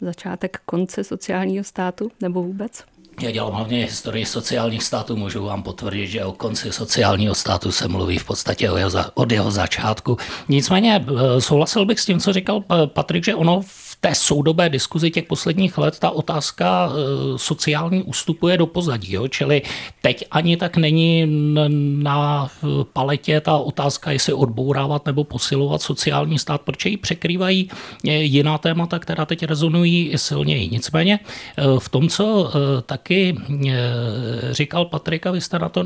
začátek 0.00 0.60
konce 0.66 1.04
sociálního 1.04 1.64
státu 1.64 2.10
nebo 2.20 2.42
vůbec. 2.42 2.84
Já 3.20 3.30
dělám 3.30 3.52
hlavně 3.52 3.84
historii 3.84 4.26
sociálních 4.26 4.82
států, 4.82 5.16
můžu 5.16 5.44
vám 5.44 5.62
potvrdit, 5.62 6.06
že 6.06 6.24
o 6.24 6.32
konci 6.32 6.72
sociálního 6.72 7.34
státu 7.34 7.72
se 7.72 7.88
mluví 7.88 8.18
v 8.18 8.24
podstatě 8.24 8.70
od 9.14 9.32
jeho 9.32 9.50
začátku. 9.50 10.16
Nicméně 10.48 11.04
eh, 11.08 11.40
souhlasil 11.40 11.86
bych 11.86 12.00
s 12.00 12.06
tím, 12.06 12.20
co 12.20 12.32
říkal 12.32 12.62
eh, 12.62 12.86
Patrik, 12.86 13.24
že 13.24 13.34
ono 13.34 13.62
té 14.00 14.14
soudobé 14.14 14.68
diskuzi 14.68 15.10
těch 15.10 15.24
posledních 15.24 15.78
let 15.78 15.98
ta 15.98 16.10
otázka 16.10 16.90
eh, 16.92 17.38
sociální 17.38 18.02
ustupuje 18.02 18.58
do 18.58 18.66
pozadí. 18.66 19.12
Jo? 19.12 19.28
Čili 19.28 19.62
teď 20.02 20.24
ani 20.30 20.56
tak 20.56 20.76
není 20.76 21.26
na 22.02 22.48
paletě 22.92 23.40
ta 23.40 23.56
otázka, 23.56 24.10
jestli 24.10 24.32
odbourávat 24.32 25.06
nebo 25.06 25.24
posilovat 25.24 25.82
sociální 25.82 26.38
stát, 26.38 26.60
protože 26.60 26.88
ji 26.88 26.96
překrývají 26.96 27.70
jiná 28.02 28.58
témata, 28.58 28.98
která 28.98 29.26
teď 29.26 29.42
rezonují 29.42 30.12
silněji. 30.16 30.68
Nicméně 30.68 31.18
v 31.78 31.88
tom, 31.88 32.08
co 32.08 32.52
taky 32.86 33.36
říkal 34.50 34.84
Patrika, 34.84 35.30
vy 35.30 35.40
jste 35.40 35.58
na 35.58 35.68
to 35.68 35.84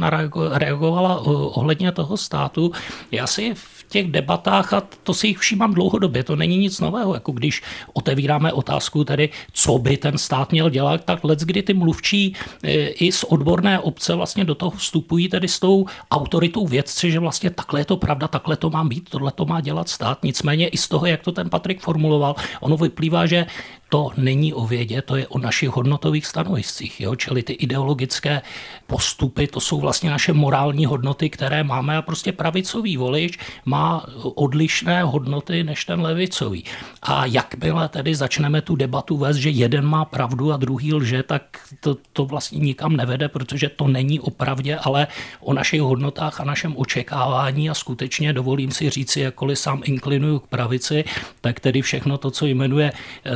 reagovala 0.51 1.21
ohledně 1.27 1.93
toho 1.93 2.17
státu. 2.17 2.73
Já 3.11 3.27
si 3.27 3.55
v 3.55 3.84
těch 3.95 4.11
debatách, 4.11 4.73
a 4.73 4.83
to 5.03 5.15
si 5.15 5.27
jich 5.27 5.39
všímám 5.39 5.75
dlouhodobě, 5.75 6.25
to 6.27 6.37
není 6.37 6.59
nic 6.59 6.81
nového, 6.81 7.15
jako 7.15 7.33
když 7.33 7.63
otevíráme 7.95 8.53
otázku 8.53 9.05
tedy, 9.07 9.31
co 9.53 9.79
by 9.79 9.97
ten 9.97 10.19
stát 10.19 10.51
měl 10.53 10.71
dělat, 10.71 11.05
tak 11.07 11.25
let, 11.25 11.39
kdy 11.39 11.63
ty 11.63 11.75
mluvčí 11.75 12.35
e, 12.63 12.99
i 12.99 13.13
z 13.13 13.25
odborné 13.25 13.79
obce 13.79 14.15
vlastně 14.15 14.45
do 14.45 14.55
toho 14.55 14.71
vstupují 14.71 15.29
tedy 15.31 15.49
s 15.49 15.63
tou 15.63 15.87
autoritou 16.11 16.67
vědci, 16.67 17.11
že 17.11 17.23
vlastně 17.23 17.51
takhle 17.55 17.81
je 17.81 17.85
to 17.85 17.97
pravda, 17.97 18.29
takhle 18.29 18.57
to 18.57 18.71
má 18.71 18.85
být, 18.85 19.15
tohle 19.15 19.31
to 19.31 19.47
má 19.47 19.61
dělat 19.63 19.89
stát. 19.89 20.19
Nicméně 20.27 20.69
i 20.69 20.77
z 20.77 20.89
toho, 20.89 21.07
jak 21.07 21.23
to 21.23 21.33
ten 21.33 21.47
Patrik 21.51 21.81
formuloval, 21.81 22.35
ono 22.61 22.77
vyplývá, 22.77 23.27
že 23.27 23.47
to 23.95 24.11
není 24.17 24.55
o 24.55 24.67
vědě, 24.67 25.03
to 25.03 25.17
je 25.17 25.27
o 25.29 25.39
našich 25.39 25.69
hodnotových 25.69 26.27
stanoviscích. 26.27 27.01
Jo? 27.01 27.15
Čili 27.15 27.43
ty 27.43 27.53
ideologické 27.53 28.43
postupy, 28.87 29.47
to 29.47 29.61
jsou 29.61 29.81
vlastně 29.81 30.11
naše 30.11 30.33
morální 30.33 30.87
hodnoty, 30.87 31.31
které 31.31 31.65
máme 31.65 31.97
a 31.97 32.03
prostě 32.03 32.33
pravicový 32.33 32.97
volič 32.97 33.39
má 33.65 34.07
odlišné 34.23 35.03
hodnoty 35.03 35.65
než 35.65 35.85
ten 35.85 36.01
levicový. 36.01 36.65
A 37.03 37.27
jakmile 37.27 37.89
tedy 37.89 38.15
začneme 38.15 38.63
tu 38.63 38.77
debatu 38.77 39.17
vést, 39.17 39.37
že 39.37 39.51
jeden 39.51 39.87
má 39.87 40.05
pravdu 40.05 40.53
a 40.53 40.57
druhý 40.57 40.95
lže, 40.95 41.23
tak 41.23 41.43
to, 41.81 41.97
to 42.13 42.25
vlastně 42.25 42.59
nikam 42.59 42.97
nevede, 42.97 43.29
protože 43.29 43.69
to 43.69 43.89
není 43.89 44.21
o 44.21 44.31
pravdě, 44.31 44.77
ale 44.77 45.07
o 45.41 45.55
našich 45.55 45.81
hodnotách 45.81 46.41
a 46.41 46.45
našem 46.45 46.75
očekávání 46.77 47.71
a 47.71 47.75
skutečně 47.75 48.33
dovolím 48.33 48.71
si 48.71 48.91
říci, 48.91 49.21
jakkoliv 49.21 49.59
sám 49.59 49.83
inklinuju 49.85 50.39
k 50.39 50.47
pravici, 50.47 51.05
tak 51.41 51.61
tedy 51.61 51.83
všechno 51.83 52.19
to, 52.19 52.31
co 52.31 52.47
jmenuje 52.47 52.93
eh, 52.93 53.31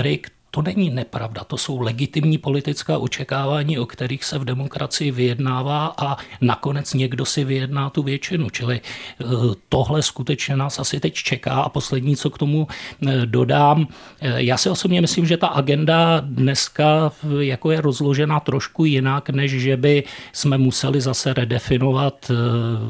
Patrik, 0.00 0.30
to 0.50 0.62
není 0.62 0.90
nepravda, 0.90 1.44
to 1.44 1.56
jsou 1.56 1.80
legitimní 1.80 2.38
politická 2.38 2.98
očekávání, 2.98 3.78
o 3.78 3.86
kterých 3.86 4.24
se 4.24 4.38
v 4.38 4.44
demokracii 4.44 5.10
vyjednává 5.10 5.94
a 5.98 6.16
nakonec 6.40 6.94
někdo 6.94 7.24
si 7.24 7.44
vyjedná 7.44 7.90
tu 7.90 8.02
většinu. 8.02 8.50
Čili 8.50 8.80
eh, 8.80 9.24
tohle 9.68 10.02
skutečně 10.02 10.56
nás 10.56 10.78
asi 10.78 11.00
teď 11.00 11.14
čeká 11.14 11.52
a 11.52 11.68
poslední, 11.68 12.16
co 12.16 12.30
k 12.30 12.38
tomu 12.38 12.66
eh, 12.68 13.26
dodám, 13.26 13.88
eh, 14.20 14.42
já 14.42 14.56
si 14.56 14.70
osobně 14.70 15.00
myslím, 15.00 15.26
že 15.26 15.36
ta 15.36 15.46
agenda 15.46 16.20
dneska 16.20 17.12
jako 17.40 17.70
je 17.70 17.80
rozložena 17.80 18.40
trošku 18.40 18.84
jinak, 18.84 19.30
než 19.30 19.50
že 19.50 19.76
by 19.76 20.04
jsme 20.32 20.58
museli 20.58 21.00
zase 21.00 21.34
redefinovat, 21.34 22.30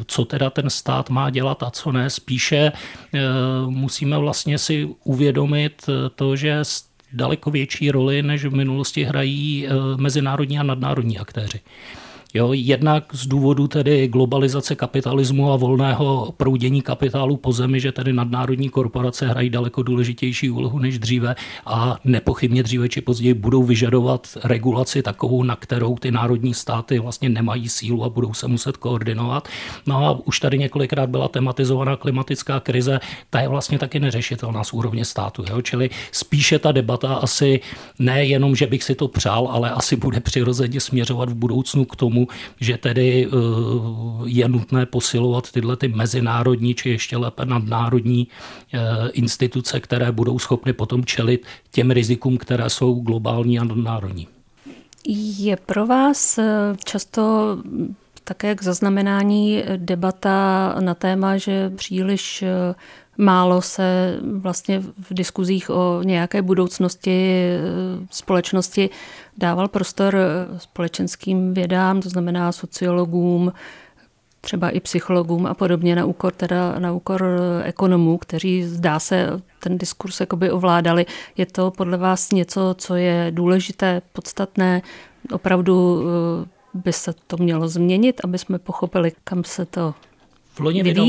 co 0.07 0.25
teda 0.25 0.51
ten 0.51 0.71
stát 0.71 1.11
má 1.11 1.31
dělat 1.31 1.63
a 1.63 1.71
co 1.71 1.93
ne. 1.93 2.11
Spíše 2.11 2.73
musíme 3.67 4.19
vlastně 4.19 4.59
si 4.59 4.89
uvědomit 5.05 5.87
to, 6.15 6.37
že 6.37 6.65
daleko 7.13 7.51
větší 7.51 7.91
roli, 7.91 8.23
než 8.23 8.45
v 8.45 8.55
minulosti 8.55 9.05
hrají 9.05 9.67
eh, 9.67 9.71
mezinárodní 9.97 10.59
a 10.59 10.63
nadnárodní 10.63 11.19
aktéři. 11.19 11.61
Jo, 12.35 12.53
jednak 12.53 13.05
z 13.13 13.27
důvodu 13.27 13.69
tedy 13.69 14.09
globalizace 14.09 14.75
kapitalismu 14.75 15.53
a 15.53 15.57
volného 15.57 16.35
proudění 16.37 16.83
kapitálu 16.83 17.37
po 17.37 17.53
zemi, 17.53 17.81
že 17.81 17.93
tedy 17.93 18.13
nadnárodní 18.13 18.69
korporace 18.69 19.29
hrají 19.29 19.51
daleko 19.51 19.83
důležitější 19.83 20.51
úlohu 20.51 20.79
než 20.79 20.99
dříve 20.99 21.37
a 21.67 21.97
nepochybně 22.05 22.63
dříve 22.63 22.89
či 22.89 23.01
později 23.01 23.35
budou 23.35 23.63
vyžadovat 23.63 24.29
regulaci 24.45 25.03
takovou, 25.03 25.43
na 25.43 25.57
kterou 25.57 25.97
ty 25.97 26.11
národní 26.11 26.55
státy 26.55 26.99
vlastně 26.99 27.29
nemají 27.29 27.69
sílu 27.69 28.05
a 28.05 28.09
budou 28.09 28.35
se 28.35 28.49
muset 28.49 28.77
koordinovat. 28.77 29.49
No 29.87 30.07
a 30.07 30.21
už 30.25 30.41
tady 30.41 30.59
několikrát 30.59 31.11
byla 31.11 31.29
tematizovaná 31.29 31.97
klimatická 31.97 32.61
krize, 32.61 33.01
ta 33.31 33.41
je 33.41 33.49
vlastně 33.49 33.79
taky 33.79 34.01
neřešitelná 34.01 34.65
z 34.65 34.73
úrovně 34.73 35.05
státu. 35.05 35.45
Jo? 35.51 35.63
Čili 35.63 35.91
spíše 36.13 36.59
ta 36.59 36.73
debata 36.73 37.15
asi 37.15 37.61
nejenom, 37.99 38.57
že 38.57 38.67
bych 38.67 38.83
si 38.83 38.95
to 38.95 39.09
přál, 39.09 39.49
ale 39.51 39.71
asi 39.71 39.97
bude 39.97 40.21
přirozeně 40.21 40.81
směřovat 40.81 41.31
v 41.31 41.35
budoucnu 41.35 41.85
k 41.85 41.97
tomu, 41.97 42.20
že 42.61 42.79
tedy 42.79 43.27
eh, 43.27 43.37
je 44.25 44.49
nutné 44.49 44.87
posilovat 44.87 45.53
tyhle 45.53 45.77
ty 45.77 45.89
mezinárodní 45.89 46.75
či 46.75 46.91
ještě 46.91 47.17
lépe 47.17 47.45
nadnárodní 47.47 48.29
eh, 48.73 48.79
instituce, 49.13 49.81
které 49.81 50.13
budou 50.13 50.39
schopny 50.39 50.73
potom 50.73 51.05
čelit 51.05 51.47
těm 51.71 51.91
rizikům, 51.91 52.39
které 52.39 52.71
jsou 52.71 52.95
globální 52.95 53.59
a 53.59 53.65
nadnárodní. 53.65 54.29
Je 55.39 55.57
pro 55.57 55.87
vás 55.87 56.39
eh, 56.39 56.45
často 56.85 57.57
také 58.25 58.55
k 58.55 58.63
zaznamenání 58.63 59.63
debata 59.77 60.75
na 60.81 60.95
téma, 60.95 61.37
že 61.37 61.71
příliš 61.71 62.45
málo 63.19 63.63
se 63.63 64.19
vlastně 64.23 64.81
v 64.81 65.15
diskuzích 65.15 65.71
o 65.71 66.03
nějaké 66.03 66.43
budoucnosti 66.43 67.49
společnosti 68.11 68.91
dával 69.41 69.69
prostor 69.69 70.17
společenským 70.59 71.55
vědám, 71.55 72.01
to 72.01 72.09
znamená 72.09 72.53
sociologům, 72.53 73.53
třeba 74.41 74.71
i 74.71 74.81
psychologům 74.81 75.47
a 75.47 75.55
podobně 75.55 75.97
na 75.97 76.05
úkor, 76.05 76.33
teda 76.33 76.79
na 76.79 76.93
úkor 76.93 77.25
ekonomů, 77.65 78.19
kteří 78.19 78.65
zdá 78.65 78.99
se 78.99 79.41
ten 79.61 79.79
diskurs 79.79 80.21
jakoby 80.21 80.51
ovládali. 80.51 81.07
Je 81.37 81.47
to 81.47 81.71
podle 81.71 81.97
vás 81.97 82.33
něco, 82.33 82.75
co 82.79 82.95
je 82.95 83.27
důležité, 83.31 84.03
podstatné, 84.13 84.83
opravdu 85.33 86.03
eh, 86.03 86.49
by 86.75 86.93
se 86.93 87.13
to 87.27 87.37
mělo 87.37 87.69
změnit, 87.69 88.21
aby 88.25 88.39
jsme 88.39 88.59
pochopili, 88.59 89.13
kam 89.25 89.45
se 89.45 89.67
to 89.67 89.95
v 90.61 90.63
loni, 90.63 90.83
vydal, 90.83 91.07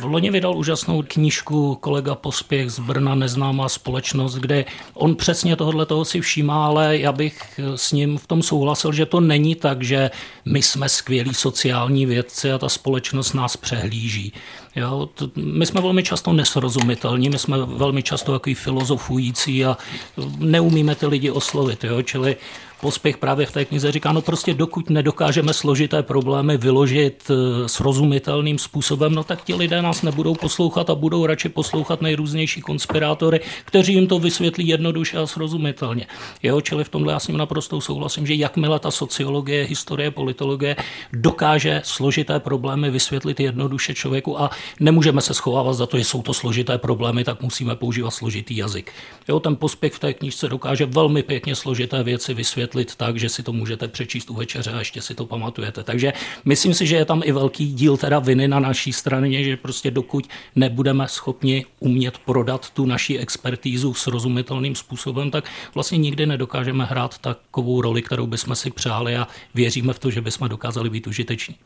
v 0.00 0.04
loni 0.04 0.30
vydal 0.30 0.56
úžasnou 0.56 1.02
knížku 1.08 1.74
kolega 1.80 2.14
Pospěch 2.14 2.70
z 2.70 2.78
Brna 2.78 3.14
Neznámá 3.14 3.68
společnost, 3.68 4.34
kde 4.34 4.64
on 4.94 5.16
přesně 5.16 5.56
tohle 5.56 5.86
toho 5.86 6.04
si 6.04 6.20
všímá, 6.20 6.66
ale 6.66 6.98
já 6.98 7.12
bych 7.12 7.60
s 7.76 7.92
ním 7.92 8.18
v 8.18 8.26
tom 8.26 8.42
souhlasil, 8.42 8.92
že 8.92 9.06
to 9.06 9.20
není 9.20 9.54
tak, 9.54 9.82
že 9.82 10.10
my 10.44 10.62
jsme 10.62 10.88
skvělí 10.88 11.34
sociální 11.34 12.06
vědci 12.06 12.52
a 12.52 12.58
ta 12.58 12.68
společnost 12.68 13.32
nás 13.32 13.56
přehlíží. 13.56 14.32
Jo, 14.76 15.08
to, 15.14 15.30
my 15.36 15.66
jsme 15.66 15.80
velmi 15.80 16.02
často 16.02 16.32
nesrozumitelní, 16.32 17.30
my 17.30 17.38
jsme 17.38 17.58
velmi 17.66 18.02
často 18.02 18.32
takový 18.32 18.54
filozofující 18.54 19.64
a 19.64 19.78
neumíme 20.38 20.94
ty 20.94 21.06
lidi 21.06 21.30
oslovit. 21.30 21.84
Jo? 21.84 22.02
Čili 22.02 22.36
Pospěch 22.80 23.16
právě 23.16 23.46
v 23.46 23.52
té 23.52 23.64
knize 23.64 23.92
říká, 23.92 24.12
no 24.12 24.22
prostě 24.22 24.54
dokud 24.54 24.90
nedokážeme 24.90 25.52
složité 25.54 26.02
problémy 26.02 26.56
vyložit 26.56 27.30
eh, 27.30 27.68
srozumitelným 27.68 28.58
způsobem, 28.58 29.14
no 29.14 29.24
tak 29.24 29.44
ti 29.44 29.54
lidé 29.54 29.82
nás 29.82 30.02
nebudou 30.02 30.34
poslouchat 30.34 30.90
a 30.90 30.94
budou 30.94 31.26
radši 31.26 31.48
poslouchat 31.48 32.02
nejrůznější 32.02 32.60
konspirátory, 32.60 33.40
kteří 33.64 33.94
jim 33.94 34.06
to 34.06 34.18
vysvětlí 34.18 34.68
jednoduše 34.68 35.18
a 35.18 35.26
srozumitelně. 35.26 36.06
Jo, 36.42 36.60
čili 36.60 36.84
v 36.84 36.88
tomhle 36.88 37.12
já 37.12 37.18
s 37.18 37.28
ním 37.28 37.36
naprosto 37.36 37.80
souhlasím, 37.80 38.26
že 38.26 38.34
jakmile 38.34 38.78
ta 38.78 38.90
sociologie, 38.90 39.64
historie, 39.64 40.10
politologie 40.10 40.76
dokáže 41.12 41.82
složité 41.84 42.40
problémy 42.40 42.90
vysvětlit 42.90 43.40
jednoduše 43.40 43.94
člověku 43.94 44.40
a 44.40 44.50
nemůžeme 44.80 45.20
se 45.20 45.34
schovávat 45.34 45.74
za 45.74 45.86
to, 45.86 45.98
že 45.98 46.04
jsou 46.04 46.22
to 46.22 46.34
složité 46.34 46.78
problémy, 46.78 47.24
tak 47.24 47.42
musíme 47.42 47.76
používat 47.76 48.10
složitý 48.10 48.56
jazyk. 48.56 48.92
Jo, 49.28 49.40
ten 49.40 49.56
pospěch 49.56 49.92
v 49.92 49.98
té 49.98 50.14
knižce 50.14 50.48
dokáže 50.48 50.86
velmi 50.86 51.22
pěkně 51.22 51.54
složité 51.54 52.02
věci 52.02 52.34
vysvětlit 52.34 52.94
tak, 52.96 53.16
že 53.16 53.28
si 53.28 53.42
to 53.42 53.52
můžete 53.52 53.88
přečíst 53.88 54.30
u 54.30 54.34
večeře 54.34 54.70
a 54.72 54.78
ještě 54.78 55.02
si 55.02 55.14
to 55.14 55.26
pamatujete. 55.26 55.82
Takže 55.82 56.12
myslím 56.44 56.74
si, 56.74 56.86
že 56.86 56.96
je 56.96 57.04
tam 57.04 57.22
i 57.24 57.32
velký 57.32 57.72
díl 57.72 57.96
teda 57.96 58.18
viny 58.18 58.48
na 58.48 58.60
naší 58.60 58.92
straně, 58.92 59.44
že 59.44 59.56
prostě 59.56 59.90
dokud 59.90 60.28
nebudeme 60.56 61.08
schopni 61.08 61.66
umět 61.80 62.18
prodat 62.18 62.70
tu 62.70 62.86
naši 62.86 63.18
expertízu 63.18 63.94
srozumitelným 63.94 64.74
způsobem, 64.74 65.30
tak 65.30 65.44
vlastně 65.74 65.98
nikdy 65.98 66.26
nedokážeme 66.26 66.84
hrát 66.84 67.18
takovou 67.18 67.80
roli, 67.80 68.02
kterou 68.02 68.26
bychom 68.26 68.56
si 68.56 68.70
přáli 68.70 69.16
a 69.16 69.28
věříme 69.54 69.92
v 69.92 69.98
to, 69.98 70.10
že 70.10 70.20
bychom 70.20 70.48
dokázali 70.48 70.90
být 70.90 71.06
užiteční. 71.06 71.56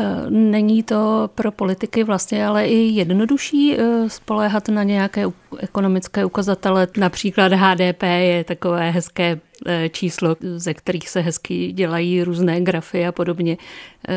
Eh, 0.00 0.30
není 0.30 0.82
to 0.82 1.30
pro 1.34 1.52
politiky 1.52 2.04
vlastně 2.04 2.46
ale 2.46 2.66
i 2.66 2.76
jednodušší 2.76 3.76
eh, 3.78 4.10
spoléhat 4.10 4.68
na 4.68 4.82
nějaké 4.82 5.26
ekonomické 5.58 6.24
ukazatele. 6.24 6.88
Například 6.96 7.52
HDP 7.52 8.02
je 8.02 8.44
takové 8.44 8.90
hezké 8.90 9.40
eh, 9.66 9.88
číslo, 9.88 10.36
ze 10.56 10.74
kterých 10.74 11.08
se 11.08 11.20
hezky 11.20 11.72
dělají 11.72 12.22
různé 12.22 12.60
grafy 12.60 13.06
a 13.06 13.12
podobně, 13.12 13.56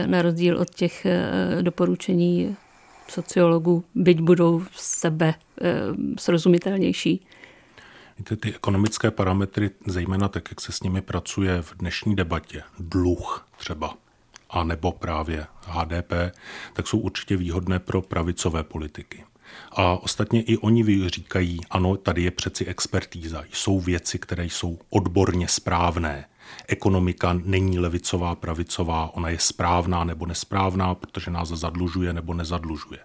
na 0.05 0.21
rozdíl 0.21 0.57
od 0.57 0.69
těch 0.69 1.07
doporučení 1.61 2.55
sociologů, 3.07 3.83
byť 3.95 4.21
budou 4.21 4.63
sebe 4.75 5.33
srozumitelnější. 6.19 7.25
Víte, 8.17 8.35
ty 8.35 8.53
ekonomické 8.55 9.11
parametry, 9.11 9.69
zejména 9.85 10.27
tak, 10.27 10.49
jak 10.51 10.61
se 10.61 10.71
s 10.71 10.83
nimi 10.83 11.01
pracuje 11.01 11.61
v 11.61 11.77
dnešní 11.77 12.15
debatě, 12.15 12.63
dluh 12.79 13.47
třeba, 13.57 13.93
a 14.51 14.63
nebo 14.63 14.91
právě 14.91 15.45
HDP, 15.65 16.13
tak 16.73 16.87
jsou 16.87 16.99
určitě 16.99 17.37
výhodné 17.37 17.79
pro 17.79 18.01
pravicové 18.01 18.63
politiky. 18.63 19.23
A 19.71 19.93
ostatně 19.93 20.41
i 20.41 20.57
oni 20.57 21.09
říkají, 21.09 21.59
ano, 21.69 21.97
tady 21.97 22.23
je 22.23 22.31
přeci 22.31 22.65
expertíza, 22.65 23.43
jsou 23.53 23.79
věci, 23.79 24.19
které 24.19 24.45
jsou 24.45 24.79
odborně 24.89 25.47
správné. 25.47 26.25
Ekonomika 26.67 27.33
není 27.33 27.79
levicová, 27.79 28.35
pravicová, 28.35 29.11
ona 29.13 29.29
je 29.29 29.39
správná 29.39 30.03
nebo 30.03 30.25
nesprávná, 30.25 30.95
protože 30.95 31.31
nás 31.31 31.47
zadlužuje 31.47 32.13
nebo 32.13 32.33
nezadlužuje. 32.33 32.99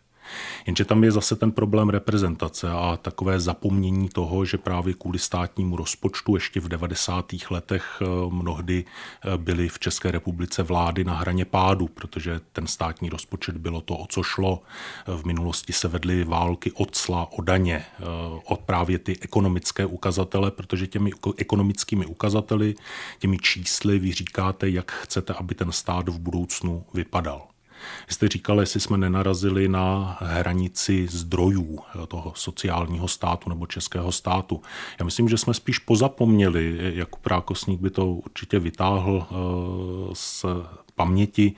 Jenže 0.66 0.84
tam 0.84 1.04
je 1.04 1.12
zase 1.12 1.36
ten 1.36 1.52
problém 1.52 1.88
reprezentace 1.88 2.70
a 2.70 2.98
takové 3.02 3.40
zapomnění 3.40 4.08
toho, 4.08 4.44
že 4.44 4.58
právě 4.58 4.94
kvůli 4.94 5.18
státnímu 5.18 5.76
rozpočtu 5.76 6.34
ještě 6.34 6.60
v 6.60 6.68
90. 6.68 7.32
letech 7.50 8.02
eh, 8.02 8.04
mnohdy 8.30 8.84
eh, 8.84 9.38
byly 9.38 9.68
v 9.68 9.78
České 9.78 10.10
republice 10.10 10.62
vlády 10.62 11.04
na 11.04 11.14
hraně 11.14 11.44
pádu, 11.44 11.88
protože 11.88 12.40
ten 12.52 12.66
státní 12.66 13.08
rozpočet 13.08 13.56
bylo 13.56 13.80
to, 13.80 13.96
o 13.96 14.06
co 14.06 14.22
šlo. 14.22 14.62
V 15.06 15.24
minulosti 15.24 15.72
se 15.72 15.88
vedly 15.88 16.24
války 16.24 16.72
od 16.72 16.96
cla, 16.96 17.28
o 17.32 17.42
daně, 17.42 17.76
eh, 17.76 18.04
od 18.44 18.60
právě 18.60 18.98
ty 18.98 19.18
ekonomické 19.20 19.86
ukazatele, 19.86 20.50
protože 20.50 20.86
těmi 20.86 21.10
ekonomickými 21.36 22.06
ukazateli, 22.06 22.74
těmi 23.18 23.38
čísly 23.38 23.98
vy 23.98 24.12
říkáte, 24.12 24.70
jak 24.70 24.92
chcete, 24.92 25.34
aby 25.34 25.54
ten 25.54 25.72
stát 25.72 26.08
v 26.08 26.18
budoucnu 26.18 26.84
vypadal. 26.94 27.55
Jste 28.08 28.28
říkali, 28.28 28.62
jestli 28.62 28.80
jsme 28.80 28.96
nenarazili 28.96 29.68
na 29.68 30.16
hranici 30.20 31.06
zdrojů 31.10 31.78
toho 32.08 32.32
sociálního 32.36 33.08
státu 33.08 33.48
nebo 33.48 33.66
českého 33.66 34.12
státu. 34.12 34.62
Já 34.98 35.04
myslím, 35.04 35.28
že 35.28 35.38
jsme 35.38 35.54
spíš 35.54 35.78
pozapomněli, 35.78 36.92
jako 36.94 37.18
prákosník 37.18 37.80
by 37.80 37.90
to 37.90 38.06
určitě 38.06 38.58
vytáhl 38.58 39.26
z 40.12 40.44
eh, 40.44 40.85
paměti 40.96 41.52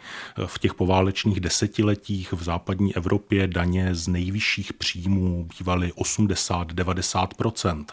v 0.47 0.59
těch 0.59 0.75
poválečných 0.75 1.41
desetiletích 1.41 2.33
v 2.33 2.43
západní 2.43 2.97
Evropě 2.97 3.47
daně 3.47 3.95
z 3.95 4.09
nejvyšších 4.09 4.73
příjmů 4.73 5.49
bývaly 5.59 5.93
80-90 5.93 7.85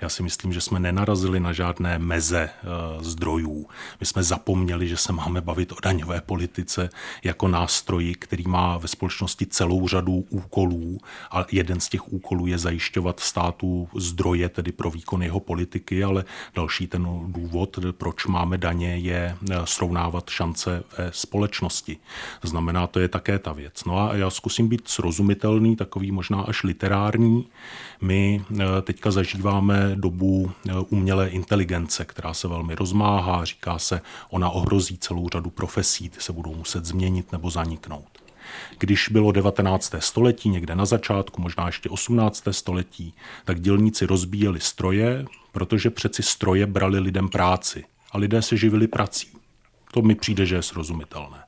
Já 0.00 0.08
si 0.08 0.22
myslím, 0.22 0.52
že 0.52 0.60
jsme 0.60 0.80
nenarazili 0.80 1.40
na 1.40 1.52
žádné 1.52 1.98
meze 1.98 2.40
eh, 2.40 2.66
zdrojů. 3.00 3.66
My 4.00 4.06
jsme 4.06 4.22
zapomněli, 4.22 4.88
že 4.88 4.96
se 4.96 5.12
máme 5.12 5.40
bavit 5.40 5.72
o 5.72 5.76
daňové 5.82 6.20
politice 6.20 6.90
jako 7.24 7.48
nástroji, 7.48 8.14
který 8.14 8.44
má 8.46 8.78
ve 8.78 8.88
společnosti 8.88 9.46
celou 9.46 9.88
řadu 9.88 10.24
úkolů 10.30 10.98
a 11.30 11.46
jeden 11.52 11.80
z 11.80 11.88
těch 11.88 12.12
úkolů 12.12 12.46
je 12.46 12.58
zajišťovat 12.58 13.20
státu 13.20 13.88
zdroje, 13.96 14.48
tedy 14.48 14.72
pro 14.72 14.90
výkon 14.90 15.22
jeho 15.22 15.40
politiky, 15.40 16.04
ale 16.04 16.24
další 16.54 16.86
ten 16.86 17.08
důvod, 17.26 17.78
proč 17.92 18.26
máme 18.26 18.58
daně, 18.58 18.96
je 18.96 19.36
eh, 19.50 19.54
srovnávat 19.64 20.30
šance 20.30 20.84
ve 20.98 21.10
společnosti. 21.12 21.96
Znamená, 22.42 22.86
to 22.86 23.00
je 23.00 23.08
také 23.08 23.38
ta 23.38 23.52
věc. 23.52 23.84
No 23.84 23.98
a 23.98 24.14
já 24.14 24.30
zkusím 24.30 24.68
být 24.68 24.88
srozumitelný, 24.88 25.76
takový 25.76 26.12
možná 26.12 26.40
až 26.40 26.62
literární. 26.62 27.46
My 28.00 28.44
eh, 28.60 28.82
teďka 28.82 29.10
zažíváme 29.10 29.92
dobu 29.94 30.50
eh, 30.68 30.72
umělé 30.88 31.28
inteligence, 31.28 32.04
která 32.04 32.34
se 32.34 32.48
velmi 32.48 32.74
rozmáhá, 32.74 33.44
říká 33.44 33.78
se, 33.78 34.00
ona 34.30 34.50
ohrozí 34.50 34.98
celou 34.98 35.28
řadu 35.28 35.50
profesí, 35.50 36.08
ty 36.08 36.20
se 36.20 36.32
budou 36.32 36.54
muset 36.54 36.84
změnit 36.84 37.32
nebo 37.32 37.50
zaniknout. 37.50 38.08
Když 38.78 39.08
bylo 39.08 39.32
19. 39.32 39.94
století, 39.98 40.48
někde 40.48 40.74
na 40.74 40.84
začátku, 40.84 41.42
možná 41.42 41.66
ještě 41.66 41.88
18. 41.88 42.44
století, 42.50 43.14
tak 43.44 43.60
dělníci 43.60 44.06
rozbíjeli 44.06 44.60
stroje, 44.60 45.24
protože 45.52 45.90
přeci 45.90 46.22
stroje 46.22 46.66
brali 46.66 46.98
lidem 46.98 47.28
práci 47.28 47.84
a 48.12 48.18
lidé 48.18 48.42
se 48.42 48.56
živili 48.56 48.86
prací 48.86 49.28
To 49.94 50.02
mi 50.02 50.14
přijde, 50.14 50.46
že 50.46 50.56
je 50.56 50.62
srozumitelné. 50.62 51.38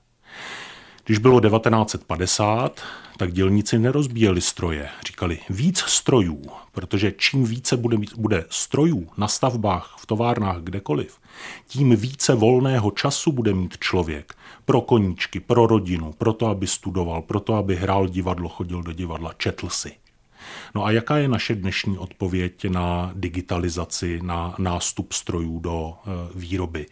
Když 1.05 1.19
bylo 1.19 1.41
1950, 1.41 2.81
tak 3.17 3.33
dělníci 3.33 3.79
nerozbíjeli 3.79 4.41
stroje. 4.41 4.89
Říkali 5.07 5.39
víc 5.51 5.79
strojů, 5.79 6.43
protože 6.73 7.13
čím 7.19 7.45
více 7.45 7.77
bude, 7.77 7.97
bude 8.17 8.45
strojů 8.51 9.09
na 9.17 9.29
stavbách, 9.29 9.97
v 9.99 10.07
továrnách, 10.07 10.61
kdekoliv, 10.61 11.19
tím 11.67 11.97
více 11.97 12.35
volného 12.35 12.91
času 12.91 13.33
bude 13.33 13.55
mít 13.55 13.79
člověk 13.79 14.35
pro 14.65 14.81
koníčky, 14.81 15.41
pro 15.41 15.67
rodinu, 15.67 16.13
pro 16.13 16.33
to, 16.33 16.47
aby 16.47 16.67
studoval, 16.67 17.23
pro 17.23 17.41
to, 17.41 17.55
aby 17.55 17.77
hrál 17.77 18.09
divadlo, 18.09 18.49
chodil 18.49 18.83
do 18.83 18.93
divadla, 18.93 19.33
četl 19.39 19.69
si. 19.69 19.93
No 20.75 20.85
a 20.85 20.91
jaká 20.91 21.17
je 21.17 21.29
naše 21.29 21.55
dnešní 21.55 21.99
odpověď 21.99 22.65
na 22.69 23.13
digitalizaci, 23.15 24.21
na 24.23 24.55
nástup 24.59 25.13
strojů 25.13 25.59
do 25.59 25.95
eh, 25.95 26.11
výroby? 26.35 26.87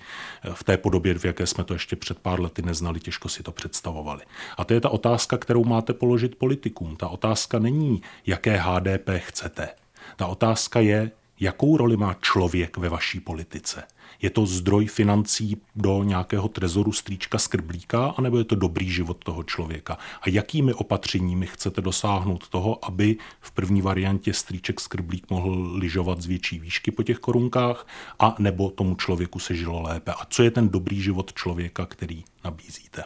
V 0.54 0.64
té 0.64 0.76
podobě, 0.76 1.18
v 1.18 1.24
jaké 1.24 1.46
jsme 1.46 1.64
to 1.64 1.74
ještě 1.74 1.96
před 1.96 2.18
pár 2.18 2.40
lety 2.40 2.62
neznali, 2.62 3.00
těžko 3.00 3.28
si 3.28 3.42
to 3.42 3.52
představovali. 3.52 4.22
A 4.56 4.64
to 4.64 4.74
je 4.74 4.80
ta 4.80 4.88
otázka, 4.88 5.36
kterou 5.36 5.64
máte 5.64 5.92
položit 5.92 6.34
politikům. 6.34 6.96
Ta 6.96 7.08
otázka 7.08 7.58
není, 7.58 8.02
jaké 8.26 8.56
HDP 8.56 9.08
chcete. 9.18 9.68
Ta 10.16 10.26
otázka 10.26 10.80
je, 10.80 11.10
jakou 11.40 11.76
roli 11.76 11.96
má 11.96 12.14
člověk 12.14 12.76
ve 12.76 12.88
vaší 12.88 13.20
politice. 13.20 13.82
Je 14.24 14.30
to 14.30 14.46
zdroj 14.46 14.86
financí 14.86 15.56
do 15.76 16.02
nějakého 16.02 16.48
trezoru 16.48 16.92
strýčka 16.92 17.38
skrblíka, 17.38 18.14
anebo 18.16 18.38
je 18.38 18.44
to 18.44 18.54
dobrý 18.54 18.90
život 18.90 19.24
toho 19.24 19.42
člověka? 19.42 19.98
A 20.20 20.28
jakými 20.28 20.74
opatřeními 20.74 21.46
chcete 21.46 21.80
dosáhnout 21.80 22.48
toho, 22.48 22.84
aby 22.84 23.16
v 23.40 23.50
první 23.50 23.82
variantě 23.82 24.32
strýček 24.32 24.80
skrblík 24.80 25.30
mohl 25.30 25.72
lyžovat 25.76 26.20
z 26.20 26.26
větší 26.26 26.58
výšky 26.58 26.90
po 26.90 27.02
těch 27.02 27.18
korunkách, 27.18 27.86
a 28.18 28.36
nebo 28.38 28.70
tomu 28.70 28.94
člověku 28.94 29.38
se 29.38 29.54
žilo 29.54 29.82
lépe? 29.82 30.12
A 30.12 30.24
co 30.30 30.42
je 30.42 30.50
ten 30.50 30.68
dobrý 30.68 31.02
život 31.02 31.32
člověka, 31.32 31.86
který 31.86 32.24
nabízíte? 32.44 33.04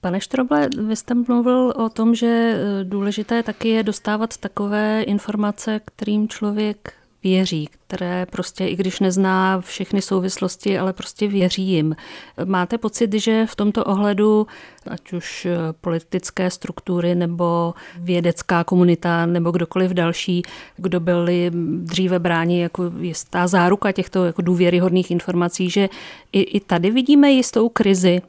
Pane 0.00 0.20
Štroble, 0.20 0.68
vy 0.86 0.96
jste 0.96 1.14
mluvil 1.14 1.72
o 1.76 1.88
tom, 1.88 2.14
že 2.14 2.60
důležité 2.82 3.42
taky 3.42 3.68
je 3.68 3.82
dostávat 3.82 4.36
takové 4.36 5.02
informace, 5.02 5.80
kterým 5.84 6.28
člověk 6.28 6.99
věří, 7.22 7.68
které 7.86 8.26
prostě, 8.26 8.66
i 8.66 8.76
když 8.76 9.00
nezná 9.00 9.60
všechny 9.60 10.02
souvislosti, 10.02 10.78
ale 10.78 10.92
prostě 10.92 11.28
věří 11.28 11.62
jim. 11.62 11.96
Máte 12.44 12.78
pocit, 12.78 13.12
že 13.12 13.46
v 13.46 13.56
tomto 13.56 13.84
ohledu, 13.84 14.46
ať 14.86 15.12
už 15.12 15.46
politické 15.80 16.50
struktury 16.50 17.14
nebo 17.14 17.74
vědecká 17.96 18.64
komunita 18.64 19.26
nebo 19.26 19.50
kdokoliv 19.50 19.90
další, 19.90 20.42
kdo 20.76 21.00
byli 21.00 21.50
dříve 21.82 22.18
bráni 22.18 22.62
jako 22.62 22.92
jistá 23.00 23.46
záruka 23.46 23.92
těchto 23.92 24.24
jako 24.24 24.42
důvěryhodných 24.42 25.10
informací, 25.10 25.70
že 25.70 25.88
i, 26.32 26.40
i 26.40 26.60
tady 26.60 26.90
vidíme 26.90 27.30
jistou 27.30 27.68
krizi 27.68 28.22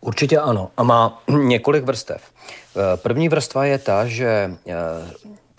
Určitě 0.00 0.38
ano 0.38 0.70
a 0.76 0.82
má 0.82 1.22
několik 1.28 1.84
vrstev. 1.84 2.22
První 2.96 3.28
vrstva 3.28 3.64
je 3.64 3.78
ta, 3.78 4.06
že 4.06 4.50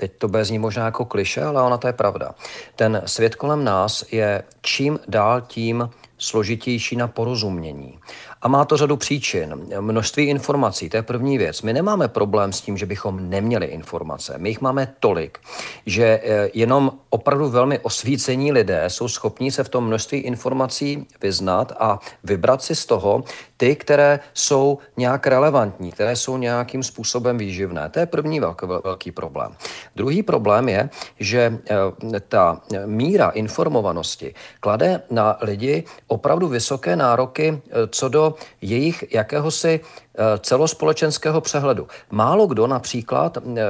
Teď 0.01 0.11
to 0.17 0.27
bude 0.27 0.45
znít 0.45 0.59
možná 0.59 0.85
jako 0.85 1.05
kliše, 1.05 1.43
ale 1.43 1.61
ona 1.61 1.77
to 1.77 1.87
je 1.87 1.93
pravda. 1.93 2.31
Ten 2.75 3.01
svět 3.05 3.35
kolem 3.35 3.63
nás 3.63 4.05
je 4.11 4.43
čím 4.61 4.99
dál 5.07 5.41
tím 5.41 5.89
složitější 6.17 6.95
na 6.95 7.07
porozumění. 7.07 7.99
A 8.41 8.47
má 8.47 8.65
to 8.65 8.77
řadu 8.77 8.97
příčin. 8.97 9.67
Množství 9.79 10.25
informací, 10.25 10.89
to 10.89 10.97
je 10.97 11.03
první 11.03 11.37
věc. 11.37 11.61
My 11.61 11.73
nemáme 11.73 12.07
problém 12.07 12.53
s 12.53 12.61
tím, 12.61 12.77
že 12.77 12.85
bychom 12.85 13.29
neměli 13.29 13.65
informace. 13.65 14.33
My 14.37 14.49
jich 14.49 14.61
máme 14.61 14.93
tolik, 14.99 15.39
že 15.85 16.21
eh, 16.23 16.49
jenom 16.53 16.91
opravdu 17.09 17.49
velmi 17.49 17.79
osvícení 17.79 18.51
lidé 18.51 18.83
jsou 18.87 19.07
schopní 19.07 19.51
se 19.51 19.63
v 19.63 19.69
tom 19.69 19.85
množství 19.85 20.19
informací 20.19 21.07
vyznat 21.21 21.73
a 21.79 21.99
vybrat 22.23 22.63
si 22.63 22.75
z 22.75 22.85
toho 22.85 23.23
ty, 23.57 23.75
které 23.75 24.19
jsou 24.33 24.77
nějak 24.97 25.27
relevantní, 25.27 25.91
které 25.91 26.15
jsou 26.15 26.37
nějakým 26.37 26.83
způsobem 26.83 27.37
výživné. 27.37 27.89
To 27.89 27.99
je 27.99 28.05
první 28.05 28.39
velký, 28.39 28.65
velký 28.83 29.11
problém. 29.11 29.55
Druhý 29.95 30.23
problém 30.23 30.69
je, 30.69 30.89
že 31.19 31.59
eh, 31.69 32.19
ta 32.19 32.61
míra 32.85 33.29
informovanosti 33.29 34.33
klade 34.59 35.01
na 35.09 35.37
lidi 35.41 35.83
opravdu 36.07 36.47
vysoké 36.47 36.95
nároky 36.95 37.53
eh, 37.53 37.87
co 37.87 38.09
do 38.09 38.30
jejich 38.61 39.13
jakéhosi 39.13 39.79
eh, 39.79 40.23
celospolečenského 40.39 41.41
přehledu. 41.41 41.87
Málo 42.11 42.47
kdo 42.47 42.67
například, 42.67 43.37
eh, 43.37 43.61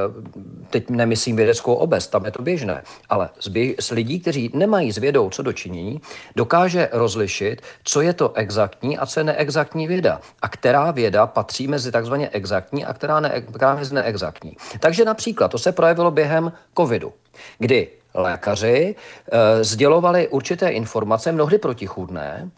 teď 0.69 0.89
nemyslím 0.89 1.35
vědeckou 1.35 1.73
obec, 1.73 2.07
tam 2.07 2.25
je 2.25 2.31
to 2.31 2.41
běžné, 2.41 2.83
ale 3.09 3.29
z, 3.39 3.47
běž, 3.47 3.75
z 3.79 3.91
lidí, 3.91 4.19
kteří 4.19 4.51
nemají 4.53 4.91
s 4.91 4.97
vědou 4.97 5.29
co 5.29 5.41
dočinění, 5.43 6.01
dokáže 6.35 6.89
rozlišit, 6.91 7.61
co 7.83 8.01
je 8.01 8.13
to 8.13 8.33
exaktní 8.33 8.97
a 8.97 9.05
co 9.05 9.19
je 9.19 9.23
neexaktní 9.23 9.87
věda. 9.87 10.21
A 10.41 10.49
která 10.49 10.91
věda 10.91 11.27
patří 11.27 11.67
mezi 11.67 11.91
takzvaně 11.91 12.29
exaktní 12.29 12.85
a 12.85 12.93
která, 12.93 13.19
ne, 13.19 13.41
která 13.41 13.75
mezi 13.75 13.95
neexaktní. 13.95 14.57
Takže 14.79 15.05
například 15.05 15.51
to 15.51 15.57
se 15.57 15.71
projevilo 15.71 16.11
během 16.11 16.51
covidu, 16.77 17.13
kdy 17.59 17.87
lékaři 18.13 18.95
e, 19.31 19.63
sdělovali 19.63 20.27
určité 20.27 20.69
informace, 20.69 21.31
mnohdy 21.31 21.57
protichůdné, 21.57 22.49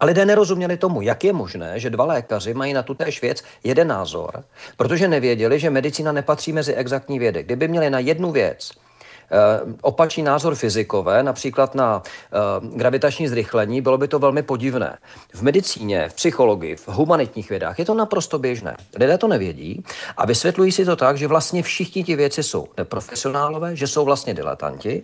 a 0.00 0.06
lidé 0.06 0.26
nerozuměli 0.26 0.76
tomu, 0.76 1.00
jak 1.02 1.24
je 1.24 1.32
možné, 1.32 1.80
že 1.80 1.90
dva 1.90 2.04
lékaři 2.04 2.54
mají 2.54 2.72
na 2.72 2.82
tutéž 2.82 3.22
věc 3.22 3.42
jeden 3.64 3.88
názor, 3.88 4.44
protože 4.76 5.08
nevěděli, 5.08 5.58
že 5.58 5.70
medicína 5.70 6.12
nepatří 6.12 6.52
mezi 6.52 6.74
exaktní 6.74 7.18
vědy. 7.18 7.42
Kdyby 7.42 7.68
měli 7.68 7.90
na 7.90 7.98
jednu 7.98 8.32
věc 8.32 8.70
opačný 9.82 10.22
názor 10.22 10.54
fyzikové, 10.54 11.22
například 11.22 11.74
na 11.74 12.02
eh, 12.02 12.38
gravitační 12.76 13.28
zrychlení, 13.28 13.80
bylo 13.80 13.98
by 13.98 14.08
to 14.08 14.18
velmi 14.18 14.42
podivné. 14.42 14.98
V 15.34 15.42
medicíně, 15.42 16.08
v 16.08 16.14
psychologii, 16.14 16.76
v 16.76 16.88
humanitních 16.88 17.50
vědách 17.50 17.78
je 17.78 17.84
to 17.84 17.94
naprosto 17.94 18.38
běžné. 18.38 18.76
Lidé 18.98 19.18
to 19.18 19.28
nevědí 19.28 19.84
a 20.16 20.26
vysvětlují 20.26 20.72
si 20.72 20.84
to 20.84 20.96
tak, 20.96 21.18
že 21.18 21.26
vlastně 21.26 21.62
všichni 21.62 22.04
ti 22.04 22.16
věci 22.16 22.42
jsou 22.42 22.68
neprofesionálové, 22.76 23.76
že 23.76 23.86
jsou 23.86 24.04
vlastně 24.04 24.34
diletanti 24.34 25.02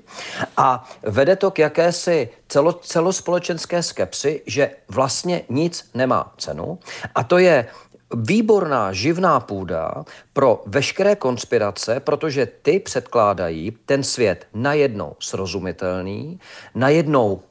a 0.57 0.89
vede 1.03 1.37
to 1.37 1.51
k 1.51 1.59
jakési 1.59 2.29
celo, 2.49 2.73
celospolečenské 2.73 3.83
skepsy, 3.83 4.43
že 4.47 4.71
vlastně 4.89 5.43
nic 5.49 5.91
nemá 5.95 6.33
cenu 6.39 6.79
a 7.15 7.25
to 7.25 7.39
je 7.39 7.67
výborná 8.15 8.93
živná 8.93 9.41
půda 9.41 10.05
pro 10.33 10.63
veškeré 10.67 11.17
konspirace, 11.17 12.01
protože 12.01 12.47
ty 12.47 12.81
předkládají 12.81 13.71
ten 13.87 14.03
svět 14.03 14.47
najednou 14.55 15.17
srozumitelný, 15.19 16.41
najednou 16.75 17.43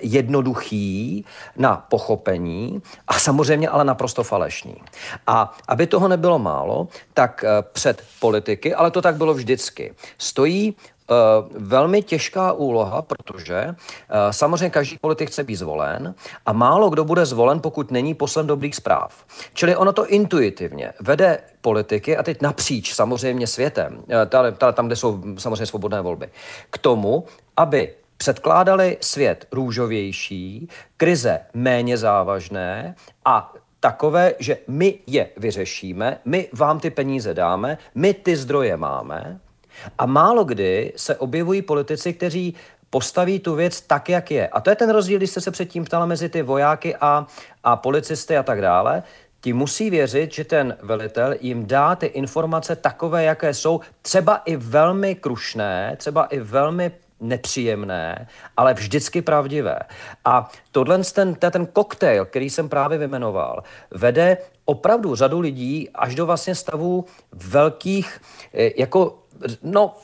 jednoduchý 0.00 1.24
na 1.56 1.76
pochopení 1.76 2.82
a 3.08 3.18
samozřejmě 3.18 3.68
ale 3.68 3.84
naprosto 3.84 4.24
falešný. 4.24 4.74
A 5.26 5.56
aby 5.68 5.86
toho 5.86 6.08
nebylo 6.08 6.38
málo, 6.38 6.88
tak 7.14 7.44
eh, 7.44 7.62
před 7.72 8.04
politiky, 8.20 8.74
ale 8.74 8.90
to 8.90 9.02
tak 9.02 9.16
bylo 9.16 9.34
vždycky, 9.34 9.94
stojí 10.18 10.76
velmi 11.50 12.02
těžká 12.02 12.52
úloha, 12.52 13.02
protože 13.02 13.66
uh, 13.68 13.74
samozřejmě 14.30 14.70
každý 14.70 14.98
politik 15.00 15.28
chce 15.28 15.44
být 15.44 15.56
zvolen 15.56 16.14
a 16.46 16.52
málo 16.52 16.90
kdo 16.90 17.04
bude 17.04 17.26
zvolen, 17.26 17.60
pokud 17.60 17.90
není 17.90 18.14
poslem 18.14 18.46
dobrých 18.46 18.74
zpráv. 18.76 19.24
Čili 19.54 19.76
ono 19.76 19.92
to 19.92 20.06
intuitivně 20.06 20.92
vede 21.00 21.38
politiky, 21.60 22.16
a 22.16 22.22
teď 22.22 22.42
napříč 22.42 22.94
samozřejmě 22.94 23.46
světem, 23.46 23.98
uh, 23.98 24.72
tam, 24.72 24.86
kde 24.86 24.96
jsou 24.96 25.22
samozřejmě 25.38 25.66
svobodné 25.66 26.00
volby, 26.00 26.28
k 26.70 26.78
tomu, 26.78 27.24
aby 27.56 27.94
předkládali 28.16 28.98
svět 29.00 29.46
růžovější, 29.52 30.68
krize 30.96 31.40
méně 31.54 31.98
závažné 31.98 32.94
a 33.24 33.54
takové, 33.80 34.34
že 34.38 34.58
my 34.68 34.98
je 35.06 35.28
vyřešíme, 35.36 36.18
my 36.24 36.48
vám 36.52 36.80
ty 36.80 36.90
peníze 36.90 37.34
dáme, 37.34 37.78
my 37.94 38.14
ty 38.14 38.36
zdroje 38.36 38.76
máme, 38.76 39.40
a 39.98 40.06
málo 40.06 40.44
kdy 40.44 40.92
se 40.96 41.16
objevují 41.16 41.62
politici, 41.62 42.12
kteří 42.12 42.54
postaví 42.90 43.38
tu 43.38 43.54
věc 43.54 43.80
tak, 43.80 44.08
jak 44.08 44.30
je. 44.30 44.48
A 44.48 44.60
to 44.60 44.70
je 44.70 44.76
ten 44.76 44.90
rozdíl, 44.90 45.18
když 45.18 45.30
jste 45.30 45.40
se 45.40 45.50
předtím 45.50 45.84
ptala 45.84 46.06
mezi 46.06 46.28
ty 46.28 46.42
vojáky 46.42 46.96
a, 46.96 47.26
a 47.64 47.76
policisty 47.76 48.36
a 48.36 48.42
tak 48.42 48.60
dále. 48.60 49.02
Ti 49.40 49.52
musí 49.52 49.90
věřit, 49.90 50.32
že 50.32 50.44
ten 50.44 50.76
velitel 50.82 51.34
jim 51.40 51.66
dá 51.66 51.96
ty 51.96 52.06
informace 52.06 52.76
takové, 52.76 53.24
jaké 53.24 53.54
jsou, 53.54 53.80
třeba 54.02 54.36
i 54.36 54.56
velmi 54.56 55.14
krušné, 55.14 55.96
třeba 55.98 56.24
i 56.24 56.40
velmi 56.40 56.92
nepříjemné, 57.20 58.28
ale 58.56 58.74
vždycky 58.74 59.22
pravdivé. 59.22 59.78
A 60.24 60.50
tohle 60.72 61.04
ten, 61.04 61.34
ten 61.34 61.66
koktejl, 61.66 62.24
který 62.24 62.50
jsem 62.50 62.68
právě 62.68 62.98
vymenoval, 62.98 63.62
vede 63.90 64.38
opravdu 64.64 65.14
řadu 65.14 65.40
lidí 65.40 65.90
až 65.94 66.14
do 66.14 66.26
vlastně 66.26 66.54
stavu 66.54 67.04
velkých, 67.32 68.20
eh, 68.54 68.80
jako 68.80 69.18
no, 69.62 69.94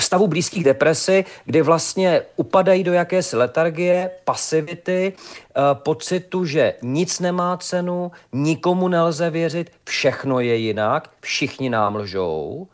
stavu 0.00 0.26
blízkých 0.26 0.64
depresy, 0.64 1.24
kdy 1.44 1.62
vlastně 1.62 2.22
upadají 2.36 2.84
do 2.84 2.92
jakési 2.92 3.36
letargie, 3.36 4.10
pasivity, 4.24 5.12
eh, 5.12 5.60
pocitu, 5.74 6.44
že 6.44 6.74
nic 6.82 7.20
nemá 7.20 7.56
cenu, 7.56 8.12
nikomu 8.32 8.88
nelze 8.88 9.30
věřit, 9.30 9.70
všechno 9.84 10.40
je 10.40 10.56
jinak, 10.56 11.10
všichni 11.20 11.70
nám 11.70 11.96
lžou. 11.96 12.68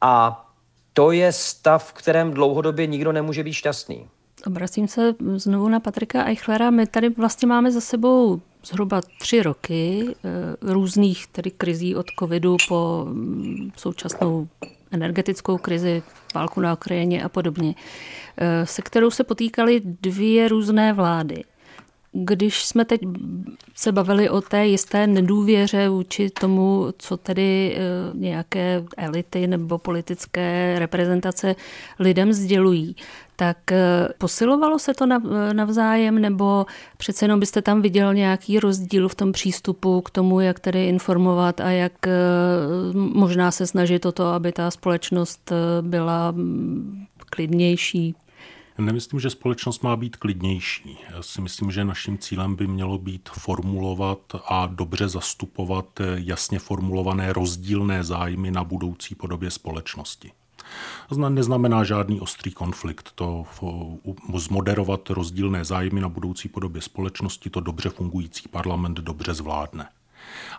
A 0.00 0.44
to 0.92 1.10
je 1.10 1.32
stav, 1.32 1.84
v 1.84 1.92
kterém 1.92 2.34
dlouhodobě 2.34 2.86
nikdo 2.86 3.12
nemůže 3.12 3.44
být 3.44 3.52
šťastný. 3.52 4.08
Obracím 4.46 4.88
se 4.88 5.14
znovu 5.36 5.68
na 5.68 5.80
Patrika 5.80 6.24
Eichlera. 6.24 6.70
My 6.70 6.86
tady 6.86 7.08
vlastně 7.08 7.48
máme 7.48 7.72
za 7.72 7.80
sebou 7.80 8.40
zhruba 8.64 9.00
tři 9.18 9.42
roky 9.42 10.06
eh, 10.24 10.72
různých 10.72 11.26
tedy 11.26 11.50
krizí 11.50 11.96
od 11.96 12.06
covidu 12.18 12.56
po 12.68 13.06
mm, 13.08 13.70
současnou 13.76 14.48
energetickou 14.90 15.58
krizi, 15.58 16.02
válku 16.34 16.60
na 16.60 16.72
Ukrajině 16.72 17.24
a 17.24 17.28
podobně, 17.28 17.74
eh, 18.36 18.66
se 18.66 18.82
kterou 18.82 19.10
se 19.10 19.24
potýkaly 19.24 19.80
dvě 19.84 20.48
různé 20.48 20.92
vlády. 20.92 21.44
Když 22.16 22.64
jsme 22.64 22.84
teď 22.84 23.00
se 23.74 23.92
bavili 23.92 24.30
o 24.30 24.40
té 24.40 24.66
jisté 24.66 25.06
nedůvěře 25.06 25.88
vůči 25.88 26.30
tomu, 26.30 26.86
co 26.98 27.16
tedy 27.16 27.76
eh, 27.76 27.80
nějaké 28.14 28.84
elity 28.96 29.46
nebo 29.46 29.78
politické 29.78 30.76
reprezentace 30.78 31.56
lidem 31.98 32.32
sdělují, 32.32 32.96
tak 33.36 33.72
eh, 33.72 34.08
posilovalo 34.18 34.78
se 34.78 34.94
to 34.94 35.06
navzájem, 35.52 36.18
nebo 36.18 36.66
přece 36.96 37.24
jenom 37.24 37.40
byste 37.40 37.62
tam 37.62 37.82
viděl 37.82 38.14
nějaký 38.14 38.60
rozdíl 38.60 39.08
v 39.08 39.14
tom 39.14 39.32
přístupu 39.32 40.00
k 40.00 40.10
tomu, 40.10 40.40
jak 40.40 40.60
tedy 40.60 40.86
informovat 40.86 41.60
a 41.60 41.70
jak 41.70 42.06
eh, 42.06 42.12
možná 42.94 43.50
se 43.50 43.66
snažit 43.66 44.06
o 44.06 44.12
to, 44.12 44.26
aby 44.26 44.52
ta 44.52 44.70
společnost 44.70 45.52
byla 45.80 46.30
mm, 46.30 47.04
klidnější? 47.30 48.14
Nemyslím, 48.78 49.20
že 49.20 49.30
společnost 49.30 49.82
má 49.82 49.96
být 49.96 50.16
klidnější. 50.16 50.98
Já 51.10 51.22
si 51.22 51.40
myslím, 51.40 51.70
že 51.70 51.84
naším 51.84 52.18
cílem 52.18 52.56
by 52.56 52.66
mělo 52.66 52.98
být 52.98 53.28
formulovat 53.28 54.18
a 54.48 54.66
dobře 54.66 55.08
zastupovat 55.08 56.00
jasně 56.14 56.58
formulované 56.58 57.32
rozdílné 57.32 58.04
zájmy 58.04 58.50
na 58.50 58.64
budoucí 58.64 59.14
podobě 59.14 59.50
společnosti. 59.50 60.32
Neznamená 61.28 61.84
žádný 61.84 62.20
ostrý 62.20 62.52
konflikt. 62.52 63.12
To 63.14 63.44
zmoderovat 64.34 65.10
rozdílné 65.10 65.64
zájmy 65.64 66.00
na 66.00 66.08
budoucí 66.08 66.48
podobě 66.48 66.82
společnosti 66.82 67.50
to 67.50 67.60
dobře 67.60 67.88
fungující 67.88 68.48
parlament 68.48 68.98
dobře 68.98 69.34
zvládne. 69.34 69.88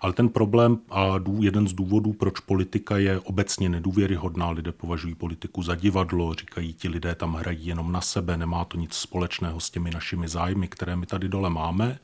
Ale 0.01 0.13
ten 0.13 0.29
problém 0.29 0.77
a 0.91 1.19
jeden 1.39 1.67
z 1.67 1.73
důvodů, 1.73 2.13
proč 2.13 2.39
politika 2.39 2.97
je 2.97 3.19
obecně 3.19 3.69
nedůvěryhodná, 3.69 4.49
lidé 4.49 4.71
považují 4.71 5.15
politiku 5.15 5.63
za 5.63 5.75
divadlo, 5.75 6.33
říkají 6.33 6.73
ti 6.73 6.89
lidé 6.89 7.15
tam 7.15 7.33
hrají 7.33 7.67
jenom 7.67 7.91
na 7.91 8.01
sebe, 8.01 8.37
nemá 8.37 8.65
to 8.65 8.77
nic 8.77 8.93
společného 8.93 9.59
s 9.59 9.69
těmi 9.69 9.91
našimi 9.91 10.27
zájmy, 10.27 10.67
které 10.67 10.95
my 10.95 11.05
tady 11.05 11.29
dole 11.29 11.49
máme, 11.49 11.99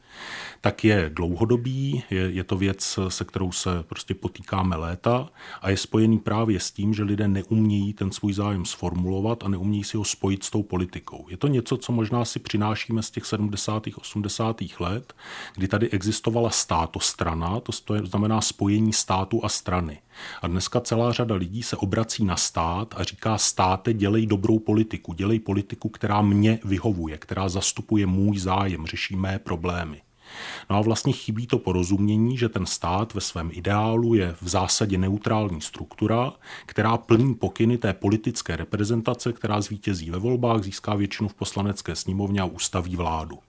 tak 0.62 0.84
je 0.84 1.12
dlouhodobý, 1.14 2.04
je, 2.10 2.32
je 2.32 2.44
to 2.44 2.58
věc, 2.58 3.00
se 3.08 3.26
kterou 3.26 3.52
se 3.52 3.84
prostě 3.84 4.14
potýkáme 4.14 4.76
léta 4.76 5.30
a 5.62 5.70
je 5.70 5.78
spojený 5.78 6.20
právě 6.20 6.60
s 6.60 6.72
tím, 6.72 6.94
že 6.94 7.04
lidé 7.04 7.28
neumějí 7.28 7.94
ten 7.94 8.12
svůj 8.12 8.34
zájem 8.34 8.66
sformulovat 8.66 9.44
a 9.44 9.48
neumějí 9.48 9.84
si 9.84 9.98
ho 9.98 10.04
spojit 10.04 10.44
s 10.44 10.50
tou 10.50 10.64
politikou. 10.64 11.26
Je 11.30 11.38
to 11.38 11.48
něco, 11.48 11.78
co 11.78 11.92
možná 11.92 12.26
si 12.26 12.40
přinášíme 12.40 13.04
z 13.04 13.12
těch 13.12 13.26
70. 13.26 13.84
80. 13.96 14.62
let, 14.80 15.14
kdy 15.56 15.68
tady 15.68 15.90
existovala 15.90 16.50
státostrana, 16.50 17.51
to 17.60 17.72
znamená 18.04 18.42
spojení 18.42 18.94
státu 18.94 19.46
a 19.46 19.50
strany. 19.50 20.00
A 20.42 20.48
dneska 20.48 20.82
celá 20.82 21.12
řada 21.12 21.36
lidí 21.36 21.64
se 21.64 21.76
obrací 21.76 22.26
na 22.26 22.38
stát 22.38 22.94
a 22.98 23.04
říká 23.04 23.38
státe, 23.38 23.94
dělej 23.94 24.26
dobrou 24.26 24.60
politiku, 24.60 25.14
dělej 25.14 25.40
politiku, 25.40 25.90
která 25.90 26.22
mě 26.22 26.60
vyhovuje, 26.64 27.18
která 27.18 27.50
zastupuje 27.50 28.06
můj 28.06 28.38
zájem, 28.38 28.86
řeší 28.86 29.16
mé 29.16 29.40
problémy. 29.40 30.02
No 30.70 30.76
a 30.76 30.82
vlastně 30.82 31.14
chybí 31.14 31.48
to 31.48 31.60
porozumění, 31.60 32.38
že 32.38 32.50
ten 32.50 32.66
stát 32.66 33.14
ve 33.14 33.22
svém 33.22 33.50
ideálu 33.54 34.14
je 34.14 34.36
v 34.42 34.48
zásadě 34.48 34.98
neutrální 34.98 35.62
struktura, 35.62 36.34
která 36.66 36.98
plní 36.98 37.36
pokyny 37.36 37.78
té 37.78 37.94
politické 37.94 38.56
reprezentace, 38.56 39.34
která 39.34 39.62
zvítězí 39.62 40.12
ve 40.12 40.18
volbách, 40.18 40.64
získá 40.64 40.96
většinu 40.96 41.30
v 41.30 41.34
poslanecké 41.34 41.96
sněmovně 41.96 42.42
a 42.42 42.46
ustaví 42.46 42.96
vládu. 42.96 43.40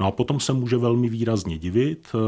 No 0.00 0.06
a 0.06 0.10
potom 0.10 0.40
se 0.40 0.52
může 0.52 0.76
velmi 0.76 1.08
výrazně 1.08 1.58
divit, 1.58 2.08
eh, 2.14 2.18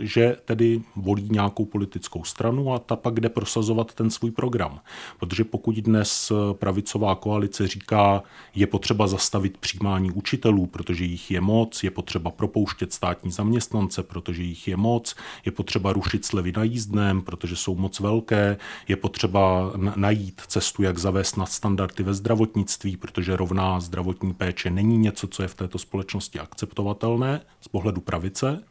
že 0.00 0.36
tedy 0.44 0.82
volí 0.96 1.28
nějakou 1.30 1.64
politickou 1.64 2.24
stranu 2.24 2.74
a 2.74 2.78
ta 2.78 2.96
pak 2.96 3.20
jde 3.20 3.28
prosazovat 3.28 3.94
ten 3.94 4.10
svůj 4.10 4.30
program. 4.30 4.80
Protože 5.18 5.44
pokud 5.44 5.76
dnes 5.76 6.32
pravicová 6.52 7.14
koalice 7.14 7.68
říká, 7.68 8.22
je 8.54 8.66
potřeba 8.66 9.06
zastavit 9.06 9.58
přijímání 9.58 10.10
učitelů, 10.10 10.66
protože 10.66 11.04
jich 11.04 11.30
je 11.30 11.40
moc, 11.40 11.82
je 11.82 11.90
potřeba 11.90 12.30
propouštět 12.30 12.92
státní 12.92 13.30
zaměstnance, 13.30 14.02
protože 14.02 14.42
jich 14.42 14.68
je 14.68 14.76
moc, 14.76 15.14
je 15.44 15.52
potřeba 15.52 15.92
rušit 15.92 16.24
slevy 16.24 16.52
na 16.56 16.62
jízdném, 16.62 17.22
protože 17.22 17.56
jsou 17.56 17.74
moc 17.74 18.00
velké, 18.00 18.56
je 18.88 18.96
potřeba 18.96 19.72
najít 19.96 20.42
cestu, 20.46 20.82
jak 20.82 20.98
zavést 20.98 21.36
na 21.36 21.46
standardy 21.46 22.02
ve 22.02 22.14
zdravotnictví, 22.14 22.96
protože 22.96 23.36
rovná 23.36 23.80
zdravotní 23.80 24.34
péče 24.34 24.70
není 24.70 24.98
něco, 24.98 25.26
co 25.26 25.42
je 25.42 25.48
v 25.48 25.54
této 25.54 25.78
společnosti 25.78 26.38
akceptovatelné 26.38 26.77
akceptovatelné 26.78 27.40
z 27.60 27.68
pohledu 27.68 28.00
pravice, 28.00 28.62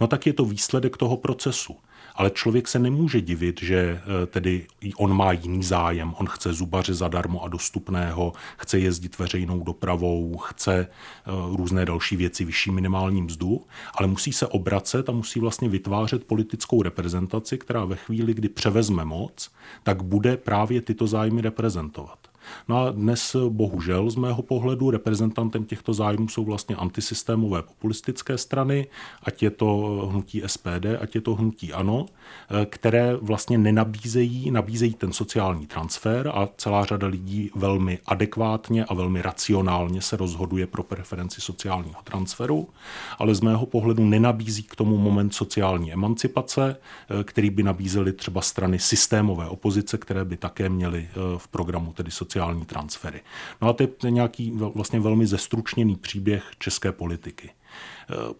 no 0.00 0.06
tak 0.06 0.26
je 0.26 0.32
to 0.32 0.44
výsledek 0.44 0.96
toho 0.96 1.16
procesu. 1.16 1.76
Ale 2.14 2.30
člověk 2.30 2.68
se 2.68 2.78
nemůže 2.78 3.20
divit, 3.20 3.62
že 3.62 3.76
eh, 3.76 4.26
tedy 4.26 4.66
on 4.96 5.16
má 5.16 5.32
jiný 5.32 5.62
zájem, 5.62 6.14
on 6.18 6.26
chce 6.26 6.52
zubaře 6.52 6.94
zadarmo 6.94 7.44
a 7.44 7.48
dostupného, 7.48 8.32
chce 8.58 8.78
jezdit 8.78 9.18
veřejnou 9.18 9.62
dopravou, 9.64 10.36
chce 10.36 10.74
eh, 10.76 11.30
různé 11.56 11.84
další 11.84 12.16
věci, 12.16 12.44
vyšší 12.44 12.70
minimální 12.70 13.22
mzdu, 13.22 13.64
ale 13.94 14.08
musí 14.08 14.32
se 14.32 14.46
obracet 14.46 15.08
a 15.08 15.12
musí 15.12 15.40
vlastně 15.40 15.68
vytvářet 15.68 16.24
politickou 16.24 16.82
reprezentaci, 16.82 17.58
která 17.58 17.84
ve 17.84 17.96
chvíli, 17.96 18.34
kdy 18.34 18.48
převezme 18.48 19.04
moc, 19.04 19.50
tak 19.82 20.02
bude 20.02 20.36
právě 20.36 20.82
tyto 20.82 21.06
zájmy 21.06 21.40
reprezentovat. 21.40 22.31
No 22.68 22.84
a 22.84 22.90
dnes 22.90 23.36
bohužel 23.48 24.10
z 24.10 24.16
mého 24.16 24.42
pohledu 24.42 24.90
reprezentantem 24.90 25.64
těchto 25.64 25.94
zájmů 25.94 26.28
jsou 26.28 26.44
vlastně 26.44 26.76
antisystémové 26.76 27.62
populistické 27.62 28.38
strany, 28.38 28.86
ať 29.22 29.42
je 29.42 29.50
to 29.50 29.66
hnutí 30.12 30.42
SPD, 30.46 30.86
ať 31.00 31.14
je 31.14 31.20
to 31.20 31.34
hnutí 31.34 31.72
ANO, 31.72 32.06
které 32.66 33.16
vlastně 33.16 33.58
nenabízejí, 33.58 34.50
nabízejí 34.50 34.94
ten 34.94 35.12
sociální 35.12 35.66
transfer 35.66 36.30
a 36.34 36.48
celá 36.56 36.84
řada 36.84 37.06
lidí 37.06 37.50
velmi 37.54 37.98
adekvátně 38.06 38.84
a 38.84 38.94
velmi 38.94 39.22
racionálně 39.22 40.02
se 40.02 40.16
rozhoduje 40.16 40.66
pro 40.66 40.82
preferenci 40.82 41.40
sociálního 41.40 42.00
transferu, 42.04 42.68
ale 43.18 43.34
z 43.34 43.40
mého 43.40 43.66
pohledu 43.66 44.04
nenabízí 44.04 44.62
k 44.62 44.76
tomu 44.76 44.98
moment 44.98 45.34
sociální 45.34 45.92
emancipace, 45.92 46.76
který 47.24 47.50
by 47.50 47.62
nabízely 47.62 48.12
třeba 48.12 48.40
strany 48.40 48.78
systémové 48.78 49.48
opozice, 49.48 49.98
které 49.98 50.24
by 50.24 50.36
také 50.36 50.68
měly 50.68 51.08
v 51.36 51.48
programu 51.48 51.92
tedy 51.92 52.10
sociální 52.10 52.31
sociální 52.32 52.64
transfery. 52.64 53.20
No 53.62 53.68
a 53.68 53.72
to 53.72 53.82
je 53.82 54.10
nějaký 54.10 54.50
vlastně 54.50 55.00
velmi 55.00 55.26
zestručněný 55.26 55.96
příběh 55.96 56.44
české 56.58 56.92
politiky. 56.92 57.48
E, 57.48 57.54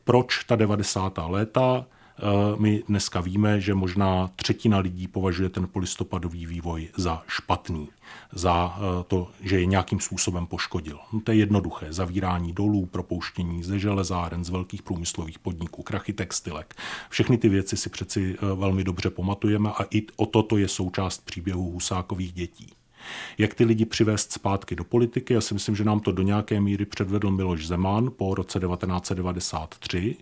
proč 0.04 0.44
ta 0.44 0.56
90. 0.56 1.18
léta? 1.26 1.84
E, 1.84 2.22
my 2.60 2.82
dneska 2.88 3.20
víme, 3.20 3.60
že 3.60 3.74
možná 3.74 4.30
třetina 4.36 4.78
lidí 4.78 5.08
považuje 5.08 5.48
ten 5.48 5.68
polistopadový 5.68 6.46
vývoj 6.46 6.88
za 6.96 7.22
špatný, 7.28 7.88
za 8.32 8.76
e, 8.76 9.04
to, 9.04 9.28
že 9.40 9.60
je 9.60 9.66
nějakým 9.66 10.00
způsobem 10.00 10.46
poškodil. 10.46 10.98
No 11.12 11.20
to 11.20 11.32
je 11.32 11.38
jednoduché. 11.38 11.92
Zavírání 11.92 12.52
dolů, 12.52 12.86
propouštění 12.86 13.62
ze 13.62 13.78
železáren, 13.78 14.44
z 14.44 14.50
velkých 14.50 14.82
průmyslových 14.82 15.38
podniků, 15.38 15.82
krachy 15.82 16.12
textilek. 16.12 16.74
Všechny 17.08 17.38
ty 17.38 17.48
věci 17.48 17.76
si 17.76 17.90
přeci 17.90 18.36
velmi 18.54 18.84
dobře 18.84 19.10
pamatujeme 19.10 19.70
a 19.70 19.84
i 19.90 20.02
o 20.16 20.26
toto 20.26 20.56
je 20.56 20.68
součást 20.68 21.24
příběhu 21.24 21.70
Husákových 21.70 22.32
dětí. 22.32 22.72
Jak 23.38 23.54
ty 23.54 23.64
lidi 23.64 23.84
přivést 23.84 24.32
zpátky 24.32 24.76
do 24.76 24.84
politiky? 24.84 25.34
Já 25.34 25.40
si 25.40 25.54
myslím, 25.54 25.76
že 25.76 25.84
nám 25.84 26.00
to 26.00 26.12
do 26.12 26.22
nějaké 26.22 26.60
míry 26.60 26.84
předvedl 26.84 27.30
Miloš 27.30 27.66
Zeman 27.66 28.10
po 28.16 28.34
roce 28.34 28.60
1993, 28.60 30.16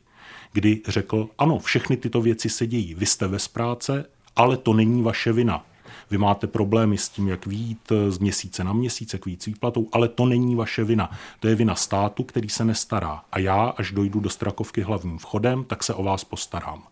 kdy 0.53 0.81
řekl, 0.89 1.29
ano, 1.39 1.59
všechny 1.59 1.97
tyto 1.97 2.23
věci 2.23 2.49
se 2.51 2.67
dějí, 2.67 2.95
vy 2.95 3.07
jste 3.07 3.27
ve 3.29 3.39
práce, 3.53 4.05
ale 4.37 4.57
to 4.57 4.73
není 4.73 5.03
vaše 5.03 5.33
vina. 5.33 5.67
Vy 6.11 6.19
máte 6.19 6.47
problémy 6.47 6.99
s 6.99 7.09
tím, 7.09 7.29
jak 7.29 7.47
vít 7.47 7.93
z 8.09 8.19
měsíce 8.19 8.65
na 8.65 8.73
měsíc, 8.73 9.13
jak 9.13 9.27
vít 9.27 9.43
s 9.43 9.47
výplatou, 9.47 9.89
ale 9.93 10.09
to 10.09 10.27
není 10.27 10.55
vaše 10.57 10.85
vina. 10.85 11.11
To 11.41 11.49
je 11.49 11.55
vina 11.55 11.75
státu, 11.75 12.23
který 12.23 12.49
se 12.49 12.65
nestará. 12.65 13.23
A 13.33 13.39
já, 13.39 13.65
až 13.65 13.91
dojdu 13.91 14.21
do 14.21 14.31
Strakovky 14.31 14.81
hlavním 14.81 15.19
vchodem, 15.19 15.65
tak 15.65 15.85
se 15.85 15.95
o 15.95 16.03
vás 16.03 16.25
postarám. 16.25 16.83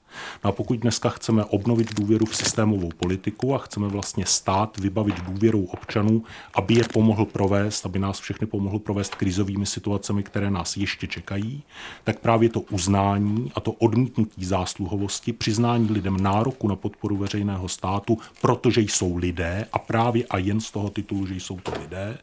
No 0.44 0.50
a 0.50 0.52
pokud 0.52 0.78
dneska 0.78 1.08
chceme 1.08 1.44
obnovit 1.44 1.94
důvěru 1.94 2.26
v 2.26 2.36
systémovou 2.36 2.88
politiku 2.96 3.54
a 3.54 3.58
chceme 3.58 3.88
vlastně 3.88 4.26
stát 4.26 4.78
vybavit 4.78 5.20
důvěrou 5.20 5.64
občanů, 5.64 6.22
aby 6.54 6.74
je 6.74 6.84
pomohl 6.92 7.24
provést, 7.24 7.86
aby 7.86 7.98
nás 7.98 8.20
všechny 8.20 8.46
pomohl 8.46 8.78
provést 8.78 9.14
krizovými 9.14 9.66
situacemi, 9.66 10.22
které 10.22 10.50
nás 10.50 10.76
ještě 10.76 11.06
čekají, 11.06 11.62
tak 12.04 12.18
právě 12.18 12.48
to 12.48 12.60
uznání 12.60 13.52
a 13.54 13.60
to 13.60 13.72
odmítnutí 13.72 14.44
zásluhovosti, 14.44 15.32
přiznání 15.32 15.88
lidem 15.90 16.16
nároku 16.16 16.68
na 16.68 16.76
podporu 16.76 17.16
veřejného 17.16 17.68
státu, 17.68 18.18
protože 18.40 18.80
jsou 18.80 19.16
lidé 19.16 19.66
a 19.72 19.78
právě 19.78 20.24
a 20.30 20.38
jen 20.38 20.60
z 20.60 20.70
toho 20.70 20.90
titulu, 20.90 21.26
že 21.26 21.34
jsou 21.34 21.60
to 21.60 21.72
lidé, 21.80 22.18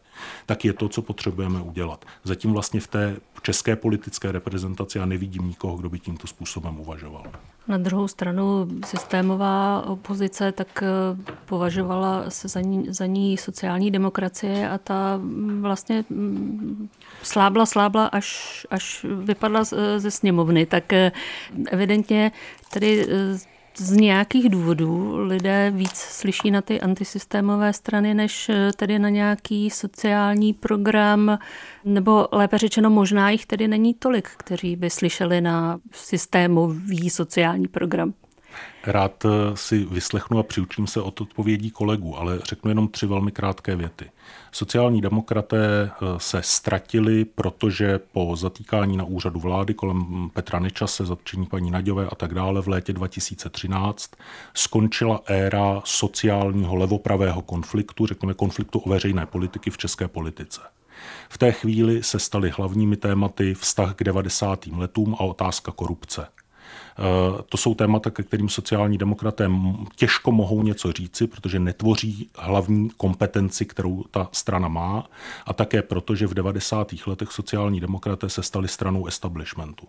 tak 0.46 0.66
je 0.66 0.74
to, 0.74 0.90
co 0.90 1.02
potřebujeme 1.02 1.62
udělat. 1.62 2.06
Zatím 2.24 2.52
vlastně 2.52 2.80
v 2.80 2.88
té 2.88 3.16
české 3.42 3.76
politické 3.76 4.32
reprezentaci 4.32 4.98
já 4.98 5.06
nevidím 5.06 5.48
nikoho, 5.48 5.78
kdo 5.78 5.90
by 5.90 6.00
tímto 6.00 6.28
způsobem 6.28 6.80
uvažoval. 6.80 7.24
Na 7.68 7.78
druhou 7.78 8.08
stranu 8.08 8.68
systémová 8.86 9.86
opozice 9.88 10.52
tak 10.52 10.84
eh, 10.84 10.88
považovala 11.46 12.30
se 12.30 12.48
za 12.48 12.62
ní, 12.62 12.86
za 12.90 13.06
ní 13.06 13.38
sociální 13.38 13.92
demokracie 13.92 14.70
a 14.70 14.78
ta 14.78 15.18
mm, 15.18 15.62
vlastně 15.62 16.06
mm, 16.10 16.90
slábla, 17.24 17.66
slábla, 17.66 18.06
až, 18.06 18.68
až 18.70 19.06
vypadla 19.20 19.64
ze 19.98 20.12
sněmovny. 20.12 20.66
Tak 20.66 20.94
eh, 20.94 21.12
evidentně 21.72 22.32
tedy 22.70 23.08
eh, 23.10 23.55
z 23.78 23.92
nějakých 23.92 24.50
důvodů 24.50 25.16
lidé 25.18 25.72
víc 25.76 25.96
slyší 25.96 26.52
na 26.52 26.62
ty 26.62 26.82
antisystémové 26.82 27.74
strany, 27.74 28.14
než 28.14 28.50
eh, 28.50 28.72
tedy 28.76 29.00
na 29.00 29.10
nějaký 29.10 29.70
sociální 29.70 30.54
program, 30.54 31.40
nebo 31.86 32.28
lépe 32.32 32.58
řečeno, 32.58 32.90
možná 32.90 33.30
jich 33.30 33.46
tedy 33.46 33.68
není 33.68 33.94
tolik, 33.94 34.30
kteří 34.38 34.76
by 34.76 34.90
slyšeli 34.90 35.42
na 35.42 35.80
systémový 35.92 37.10
sociální 37.10 37.68
program. 37.68 38.14
Rád 38.88 39.26
eh, 39.26 39.30
si 39.54 39.86
vyslechnu 39.86 40.40
a 40.40 40.44
přiučím 40.44 40.88
se 40.88 41.02
od 41.02 41.22
odpovědí 41.22 41.72
kolegů, 41.72 42.18
ale 42.18 42.40
řeknu 42.44 42.72
jenom 42.72 42.88
tři 42.88 43.06
velmi 43.06 43.32
krátké 43.32 43.76
věty. 43.76 44.12
Sociální 44.52 45.02
demokraté 45.02 45.92
eh, 45.92 46.06
se 46.18 46.42
ztratili, 46.42 47.26
protože 47.26 48.00
po 48.12 48.36
zatýkání 48.36 48.98
na 48.98 49.04
úřadu 49.04 49.40
vlády 49.40 49.74
kolem 49.74 50.30
Petra 50.34 50.60
Nečase, 50.60 51.06
zatčení 51.06 51.46
paní 51.46 51.72
Naďové 51.72 52.08
a 52.08 52.16
tak 52.16 52.34
dále 52.34 52.62
v 52.62 52.68
létě 52.68 52.94
2013 52.94 54.12
skončila 54.54 55.22
éra 55.26 55.82
sociálního 55.86 56.76
levopravého 56.76 57.42
konfliktu, 57.42 58.06
řekněme 58.06 58.34
konfliktu 58.34 58.80
o 58.80 58.90
veřejné 58.90 59.26
politiky 59.26 59.70
v 59.70 59.78
české 59.78 60.08
politice. 60.08 60.62
V 61.30 61.38
té 61.38 61.52
chvíli 61.52 62.04
se 62.04 62.20
staly 62.20 62.50
hlavními 62.50 62.98
tématy 62.98 63.54
vztah 63.54 63.96
k 63.96 64.04
90. 64.04 64.68
letům 64.68 65.16
a 65.16 65.20
otázka 65.20 65.72
korupce. 65.72 66.28
Eh, 67.00 67.44
to 67.50 67.58
jsou 67.58 67.76
témata, 67.76 68.10
ke 68.10 68.24
kterým 68.24 68.50
sociální 68.50 68.98
demokraté 68.98 69.50
těžko 69.96 70.32
mohou 70.32 70.64
něco 70.64 70.92
říci, 70.92 71.28
protože 71.28 71.60
netvoří 71.60 72.30
hlavní 72.38 72.90
kompetenci, 72.90 73.66
kterou 73.66 74.04
ta 74.12 74.30
strana 74.32 74.68
má, 74.68 75.10
a 75.46 75.54
také 75.54 75.82
proto, 75.82 76.16
že 76.16 76.28
v 76.28 76.34
90. 76.34 77.08
letech 77.08 77.32
sociální 77.32 77.80
demokraté 77.80 78.30
se 78.30 78.44
stali 78.44 78.68
stranou 78.68 79.06
establishmentu. 79.06 79.88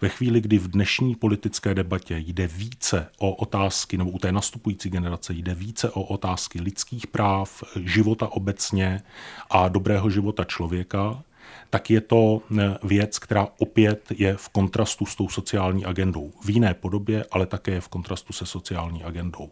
Ve 0.00 0.08
chvíli, 0.08 0.40
kdy 0.40 0.58
v 0.58 0.68
dnešní 0.68 1.14
politické 1.14 1.74
debatě 1.74 2.22
jde 2.26 2.46
více 2.46 3.08
o 3.18 3.34
otázky, 3.34 3.96
nebo 3.96 4.10
u 4.10 4.18
té 4.18 4.32
nastupující 4.32 4.90
generace 4.90 5.34
jde 5.34 5.54
více 5.54 5.90
o 5.90 6.02
otázky 6.02 6.60
lidských 6.60 7.06
práv, 7.06 7.64
života 7.76 8.28
obecně 8.28 9.02
a 9.50 9.68
dobrého 9.68 10.10
života 10.10 10.44
člověka, 10.44 11.22
tak 11.70 11.90
je 11.90 12.00
to 12.00 12.42
eh, 12.58 12.78
věc, 12.82 13.18
která 13.18 13.48
opět 13.58 14.06
je 14.10 14.36
v 14.36 14.48
kontrastu 14.48 15.06
s 15.06 15.16
tou 15.16 15.28
sociální 15.28 15.84
agendou. 15.84 16.32
V 16.44 16.50
jiné 16.50 16.74
podobě, 16.74 17.24
ale 17.30 17.46
také 17.46 17.80
v 17.80 17.88
kontrastu 17.88 18.32
se 18.32 18.46
sociální 18.46 19.04
agendou. 19.04 19.50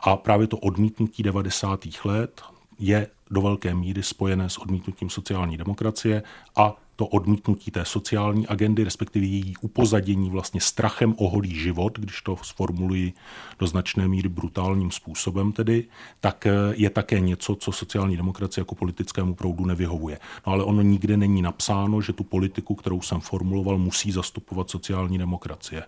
A 0.00 0.16
právě 0.16 0.46
to 0.46 0.58
odmítnutí 0.58 1.22
90. 1.22 1.80
let 2.04 2.42
je 2.78 3.06
do 3.30 3.40
velké 3.40 3.74
míry 3.74 4.02
spojené 4.02 4.48
s 4.48 4.58
odmítnutím 4.58 5.10
sociální 5.10 5.56
demokracie 5.56 6.22
a 6.56 6.76
to 7.02 7.06
odmítnutí 7.06 7.70
té 7.70 7.84
sociální 7.84 8.46
agendy, 8.46 8.84
respektive 8.84 9.26
její 9.26 9.54
upozadění 9.60 10.30
vlastně 10.30 10.60
strachem 10.60 11.14
o 11.18 11.28
holý 11.28 11.54
život, 11.54 11.98
když 11.98 12.22
to 12.22 12.36
sformuluji 12.42 13.12
do 13.58 13.66
značné 13.66 14.08
míry 14.08 14.28
brutálním 14.28 14.90
způsobem 14.90 15.52
tedy, 15.52 15.84
tak 16.20 16.46
eh, 16.46 16.52
je 16.72 16.90
také 16.90 17.20
něco, 17.20 17.54
co 17.54 17.72
sociální 17.72 18.16
demokracie 18.16 18.60
jako 18.60 18.74
politickému 18.74 19.34
proudu 19.34 19.66
nevyhovuje. 19.66 20.18
No 20.46 20.52
ale 20.52 20.64
ono 20.64 20.82
nikde 20.82 21.16
není 21.16 21.42
napsáno, 21.42 22.00
že 22.00 22.12
tu 22.12 22.24
politiku, 22.24 22.74
kterou 22.74 23.00
jsem 23.00 23.20
formuloval, 23.20 23.78
musí 23.78 24.12
zastupovat 24.12 24.70
sociální 24.70 25.18
demokracie. 25.18 25.82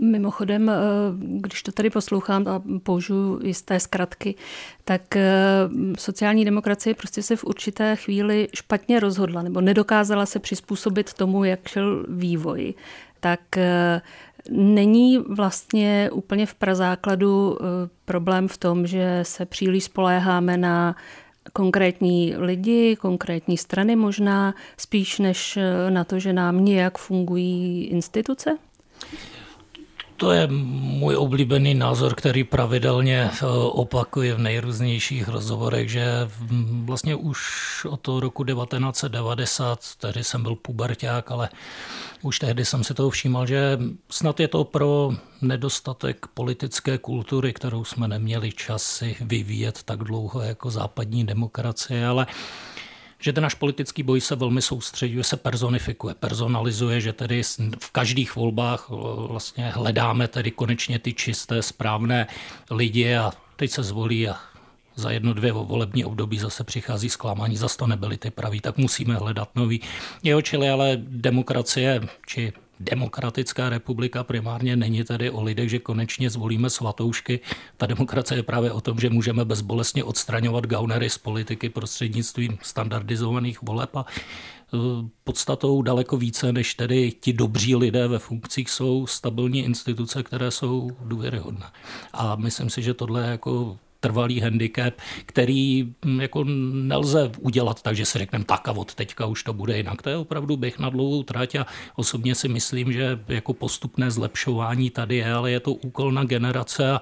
Mimochodem, 0.00 0.68
eh, 0.68 0.74
když 1.16 1.62
to 1.62 1.72
tady 1.72 1.90
poslouchám 1.90 2.48
a 2.48 2.62
použiju 2.82 3.40
jisté 3.42 3.80
zkratky, 3.80 4.34
tak 4.84 5.16
eh, 5.16 5.30
sociální 5.98 6.44
demokracie 6.44 6.94
prostě 6.94 7.22
se 7.22 7.36
v 7.36 7.44
určité 7.44 7.96
chvíli 7.96 8.48
špatně 8.54 9.00
rozhodla 9.00 9.42
nebo 9.42 9.60
nedokázala 9.60 10.26
se 10.26 10.39
přizpůsobit 10.40 11.14
tomu, 11.14 11.44
jak 11.44 11.68
šel 11.68 12.04
vývoj, 12.08 12.74
tak 13.20 13.56
eh, 13.56 14.00
není 14.50 15.18
vlastně 15.18 16.10
úplně 16.12 16.46
v 16.46 16.54
prazákladu 16.54 17.58
eh, 17.60 17.64
problém 18.04 18.48
v 18.48 18.58
tom, 18.58 18.86
že 18.86 19.20
se 19.22 19.46
příliš 19.46 19.84
spoléháme 19.84 20.56
na 20.56 20.96
konkrétní 21.52 22.34
lidi, 22.36 22.96
konkrétní 23.00 23.56
strany 23.56 23.96
možná, 23.96 24.54
spíš 24.76 25.18
než 25.18 25.56
eh, 25.56 25.90
na 25.90 26.04
to, 26.04 26.18
že 26.18 26.32
nám 26.32 26.64
nějak 26.64 26.98
fungují 26.98 27.84
instituce? 27.84 28.58
To 30.20 30.32
je 30.32 30.46
můj 31.00 31.16
oblíbený 31.16 31.74
názor, 31.74 32.14
který 32.14 32.44
pravidelně 32.44 33.30
eh, 33.32 33.46
opakuje 33.70 34.34
v 34.34 34.38
nejrůznějších 34.38 35.28
rozhovorech, 35.28 35.90
že 35.90 36.04
vlastně 36.84 37.14
už 37.14 37.40
od 37.84 38.00
toho 38.00 38.20
roku 38.20 38.44
1990, 38.44 39.80
tehdy 40.00 40.24
jsem 40.24 40.42
byl 40.42 40.54
puberták, 40.54 41.30
ale 41.30 41.48
už 42.22 42.38
tehdy 42.38 42.64
jsem 42.64 42.84
si 42.84 42.94
toho 42.94 43.10
všímal, 43.10 43.46
že 43.46 43.78
snad 44.10 44.40
je 44.40 44.48
to 44.48 44.64
pro 44.64 45.12
nedostatek 45.42 46.26
politické 46.34 46.98
kultury, 46.98 47.52
kterou 47.52 47.84
jsme 47.84 48.08
neměli 48.08 48.52
čas 48.52 48.82
si 48.82 49.16
vyvíjet 49.20 49.82
tak 49.82 50.04
dlouho 50.04 50.40
jako 50.40 50.70
západní 50.70 51.24
demokracie, 51.24 52.06
ale 52.06 52.26
že 53.20 53.32
ten 53.32 53.42
náš 53.42 53.54
politický 53.54 54.02
boj 54.02 54.20
se 54.20 54.36
velmi 54.36 54.62
soustředuje, 54.62 55.24
se 55.24 55.36
personifikuje, 55.36 56.14
personalizuje, 56.14 57.00
že 57.00 57.12
tedy 57.12 57.42
v 57.78 57.90
každých 57.90 58.36
volbách 58.36 58.86
vlastně 59.28 59.70
hledáme 59.70 60.28
tedy 60.28 60.50
konečně 60.50 60.98
ty 60.98 61.12
čisté, 61.12 61.62
správné 61.62 62.26
lidi 62.70 63.16
a 63.16 63.32
teď 63.56 63.70
se 63.70 63.82
zvolí 63.82 64.28
a 64.28 64.36
za 64.94 65.10
jedno, 65.10 65.34
dvě 65.34 65.52
volební 65.52 66.04
období 66.04 66.38
zase 66.38 66.64
přichází 66.64 67.08
zklamání, 67.08 67.56
zase 67.56 67.78
to 67.78 67.86
nebyly 67.86 68.16
ty 68.16 68.30
praví, 68.30 68.60
tak 68.60 68.76
musíme 68.76 69.14
hledat 69.14 69.48
nový. 69.54 69.80
Jeho 70.22 70.42
čili 70.42 70.70
ale 70.70 70.96
demokracie, 71.00 72.00
či 72.26 72.52
demokratická 72.80 73.68
republika 73.68 74.24
primárně 74.24 74.76
není 74.76 75.04
tedy 75.04 75.30
o 75.30 75.42
lidech, 75.42 75.70
že 75.70 75.78
konečně 75.78 76.30
zvolíme 76.30 76.70
svatoušky. 76.70 77.40
Ta 77.76 77.86
demokracie 77.86 78.38
je 78.38 78.42
právě 78.42 78.72
o 78.72 78.80
tom, 78.80 79.00
že 79.00 79.10
můžeme 79.10 79.44
bezbolestně 79.44 80.04
odstraňovat 80.04 80.66
gaunery 80.66 81.10
z 81.10 81.18
politiky 81.18 81.68
prostřednictvím 81.68 82.58
standardizovaných 82.62 83.62
voleb 83.62 83.96
a 83.96 84.04
e, 84.06 84.76
podstatou 85.24 85.82
daleko 85.82 86.16
více, 86.16 86.52
než 86.52 86.74
tedy 86.74 87.12
ti 87.20 87.32
dobří 87.32 87.76
lidé 87.76 88.08
ve 88.08 88.18
funkcích 88.18 88.70
jsou 88.70 89.06
stabilní 89.06 89.64
instituce, 89.64 90.22
které 90.22 90.50
jsou 90.50 90.90
důvěryhodné. 91.04 91.66
A 92.12 92.36
myslím 92.36 92.70
si, 92.70 92.82
že 92.82 92.94
tohle 92.94 93.22
je 93.22 93.30
jako 93.30 93.78
trvalý 94.00 94.40
handicap, 94.40 94.94
který 95.26 95.94
hm, 96.04 96.20
jako 96.20 96.44
nelze 96.72 97.30
udělat 97.38 97.82
tak, 97.82 97.96
že 97.96 98.04
si 98.04 98.18
řekneme 98.18 98.44
tak 98.44 98.68
a 98.68 98.72
od 98.72 98.94
teďka 98.94 99.26
už 99.26 99.42
to 99.42 99.52
bude 99.52 99.76
jinak. 99.76 100.02
To 100.02 100.10
je 100.10 100.16
opravdu 100.16 100.56
běh 100.56 100.78
na 100.78 100.88
dlouhou 100.88 101.22
trať 101.22 101.54
a 101.54 101.66
osobně 101.96 102.34
si 102.34 102.48
myslím, 102.48 102.92
že 102.92 103.18
jako 103.28 103.52
postupné 103.54 104.10
zlepšování 104.10 104.90
tady 104.90 105.16
je, 105.16 105.32
ale 105.32 105.50
je 105.50 105.60
to 105.60 105.72
úkol 105.72 106.12
na 106.12 106.24
generace 106.24 106.92
a 106.92 107.00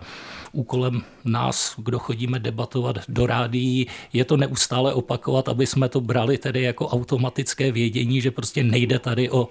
úkolem 0.53 1.03
nás, 1.25 1.75
kdo 1.77 1.99
chodíme 1.99 2.39
debatovat 2.39 2.97
do 3.09 3.27
rádií, 3.27 3.87
je 4.13 4.25
to 4.25 4.37
neustále 4.37 4.95
opakovat, 4.95 5.49
aby 5.49 5.67
jsme 5.67 5.89
to 5.89 6.01
brali 6.01 6.39
tedy 6.39 6.63
jako 6.63 6.89
automatické 6.89 7.73
vědění, 7.73 8.21
že 8.21 8.31
prostě 8.31 8.65
nejde 8.65 8.99
tady 8.99 9.31
o 9.31 9.49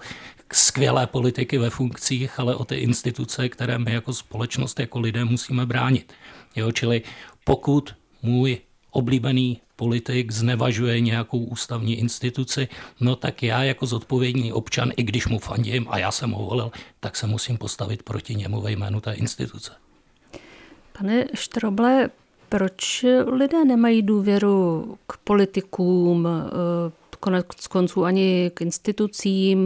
skvělé 0.53 1.07
politiky 1.07 1.57
ve 1.57 1.69
funkcích, 1.69 2.39
ale 2.39 2.55
o 2.55 2.65
ty 2.65 2.75
instituce, 2.75 3.49
které 3.49 3.77
my 3.77 3.93
jako 3.93 4.13
společnost, 4.13 4.79
jako 4.79 4.99
lidé 4.99 5.25
musíme 5.25 5.65
bránit. 5.65 6.13
Jo, 6.55 6.71
čili 6.71 7.01
pokud 7.47 7.95
můj 8.21 8.57
oblíbený 8.91 9.61
politik 9.75 10.31
znevažuje 10.31 11.01
nějakou 11.01 11.39
ústavní 11.39 11.99
instituci, 11.99 12.67
no 12.99 13.15
tak 13.15 13.43
já 13.43 13.63
jako 13.63 13.85
zodpovědný 13.85 14.53
občan, 14.53 14.91
i 14.97 15.03
když 15.03 15.27
mu 15.27 15.39
fandím 15.39 15.87
a 15.89 15.97
já 15.97 16.11
jsem 16.11 16.31
ho 16.31 16.45
volil, 16.45 16.71
tak 16.99 17.15
se 17.15 17.27
musím 17.27 17.57
postavit 17.57 18.03
proti 18.03 18.35
němu 18.35 18.61
ve 18.61 18.71
jménu 18.71 19.01
té 19.01 19.13
instituce. 19.13 19.71
Pane 20.99 21.25
Štroble, 21.33 22.09
proč 22.49 23.05
lidé 23.25 23.65
nemají 23.65 24.01
důvěru 24.01 24.97
k 25.07 25.17
politikům, 25.17 26.27
eh, 26.27 26.91
konec 27.19 27.67
konců 27.69 28.05
ani 28.05 28.51
k 28.53 28.61
institucím, 28.61 29.59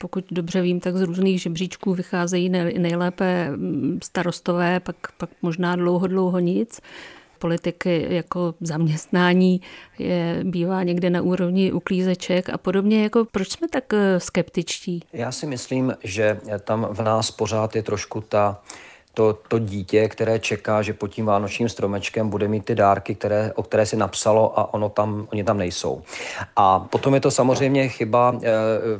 pokud 0.00 0.24
dobře 0.30 0.62
vím, 0.62 0.80
tak 0.80 0.96
z 0.96 1.00
různých 1.00 1.42
žebříčků 1.42 1.94
vycházejí 1.94 2.48
nejlépe 2.78 3.50
mm, 3.50 3.98
starostové, 4.02 4.80
pak, 4.80 4.96
pak 5.18 5.30
možná 5.42 5.76
dlouho, 5.76 6.06
dlouho 6.06 6.38
nic 6.38 6.80
politiky 7.38 8.06
jako 8.08 8.54
zaměstnání 8.60 9.60
je, 9.98 10.40
bývá 10.44 10.82
někde 10.82 11.10
na 11.10 11.22
úrovni 11.22 11.72
uklízeček 11.72 12.50
a 12.50 12.58
podobně. 12.58 13.02
Jako 13.02 13.24
proč 13.24 13.48
jsme 13.48 13.68
tak 13.68 13.94
eh, 13.94 14.20
skeptičtí? 14.20 15.02
Já 15.12 15.32
si 15.32 15.46
myslím, 15.46 15.92
že 16.04 16.40
tam 16.64 16.88
v 16.90 17.00
nás 17.02 17.30
pořád 17.30 17.76
je 17.76 17.82
trošku 17.82 18.20
ta 18.20 18.62
to, 19.14 19.38
to 19.48 19.58
dítě, 19.58 20.08
které 20.08 20.38
čeká, 20.38 20.82
že 20.82 20.92
pod 20.92 21.08
tím 21.08 21.26
vánočním 21.26 21.68
stromečkem 21.68 22.28
bude 22.28 22.48
mít 22.48 22.64
ty 22.64 22.74
dárky, 22.74 23.14
které, 23.14 23.52
o 23.54 23.62
které 23.62 23.86
si 23.86 23.96
napsalo 23.96 24.58
a 24.58 24.74
ono 24.74 24.88
tam, 24.88 25.28
oni 25.32 25.44
tam 25.44 25.58
nejsou. 25.58 26.02
A 26.56 26.78
potom 26.80 27.14
je 27.14 27.20
to 27.20 27.30
samozřejmě 27.30 27.88
chyba 27.88 28.34
e, 28.42 28.50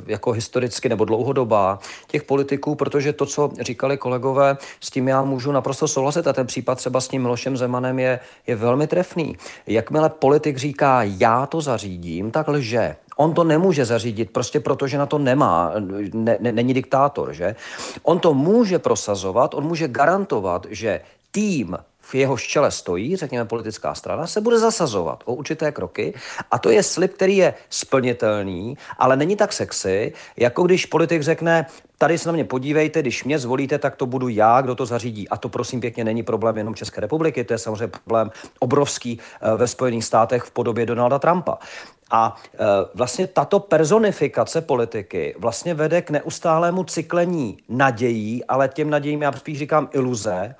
jako 0.07 0.31
historicky 0.31 0.89
nebo 0.89 1.05
dlouhodobá 1.05 1.79
těch 2.07 2.23
politiků, 2.23 2.75
protože 2.75 3.13
to, 3.13 3.25
co 3.25 3.51
říkali 3.59 3.97
kolegové, 3.97 4.57
s 4.79 4.89
tím 4.89 5.07
já 5.07 5.21
můžu 5.21 5.51
naprosto 5.51 5.87
souhlasit 5.87 6.27
a 6.27 6.33
ten 6.33 6.47
případ 6.47 6.75
třeba 6.75 7.01
s 7.01 7.07
tím 7.07 7.21
Milošem 7.21 7.57
Zemanem 7.57 7.99
je, 7.99 8.19
je 8.47 8.55
velmi 8.55 8.87
trefný. 8.87 9.37
Jakmile 9.67 10.09
politik 10.09 10.57
říká, 10.57 11.03
já 11.03 11.45
to 11.45 11.61
zařídím, 11.61 12.31
tak 12.31 12.47
lže. 12.47 12.95
On 13.15 13.33
to 13.33 13.43
nemůže 13.43 13.85
zařídit, 13.85 14.31
prostě 14.31 14.59
protože 14.59 14.97
na 14.97 15.05
to 15.05 15.17
nemá, 15.17 15.71
ne, 16.13 16.37
ne, 16.39 16.51
není 16.51 16.73
diktátor, 16.73 17.33
že? 17.33 17.55
On 18.03 18.19
to 18.19 18.33
může 18.33 18.79
prosazovat, 18.79 19.53
on 19.53 19.63
může 19.63 19.87
garantovat, 19.87 20.67
že 20.69 21.01
tým 21.31 21.77
v 22.01 22.15
jeho 22.15 22.37
čele 22.37 22.71
stojí, 22.71 23.15
řekněme 23.15 23.45
politická 23.45 23.93
strana, 23.93 24.27
se 24.27 24.41
bude 24.41 24.59
zasazovat 24.59 25.23
o 25.25 25.33
určité 25.33 25.71
kroky 25.71 26.13
a 26.51 26.59
to 26.59 26.69
je 26.69 26.83
slib, 26.83 27.13
který 27.13 27.37
je 27.37 27.53
splnitelný, 27.69 28.77
ale 28.97 29.17
není 29.17 29.35
tak 29.35 29.53
sexy, 29.53 30.13
jako 30.37 30.63
když 30.63 30.85
politik 30.85 31.21
řekne, 31.21 31.65
tady 31.97 32.17
se 32.17 32.29
na 32.29 32.33
mě 32.33 32.43
podívejte, 32.43 33.01
když 33.01 33.23
mě 33.23 33.39
zvolíte, 33.39 33.77
tak 33.77 33.95
to 33.95 34.05
budu 34.05 34.27
já, 34.27 34.61
kdo 34.61 34.75
to 34.75 34.85
zařídí. 34.85 35.29
A 35.29 35.37
to 35.37 35.49
prosím 35.49 35.81
pěkně 35.81 36.03
není 36.03 36.23
problém 36.23 36.57
jenom 36.57 36.75
České 36.75 37.01
republiky, 37.01 37.43
to 37.43 37.53
je 37.53 37.57
samozřejmě 37.57 37.87
problém 37.87 38.31
obrovský 38.59 39.19
eh, 39.19 39.57
ve 39.57 39.67
Spojených 39.67 40.05
státech 40.05 40.43
v 40.43 40.51
podobě 40.51 40.85
Donalda 40.85 41.19
Trumpa. 41.19 41.57
A 42.11 42.35
e, 42.53 42.57
vlastně 42.93 43.27
tato 43.27 43.59
personifikace 43.59 44.61
politiky 44.61 45.35
vlastně 45.39 45.73
vede 45.73 46.01
k 46.01 46.09
neustálému 46.09 46.83
cyklení 46.83 47.57
nadějí, 47.69 48.45
ale 48.45 48.67
těm 48.67 48.89
nadějím 48.89 49.21
já 49.21 49.31
spíš 49.31 49.59
říkám 49.59 49.89
iluze, 49.93 50.55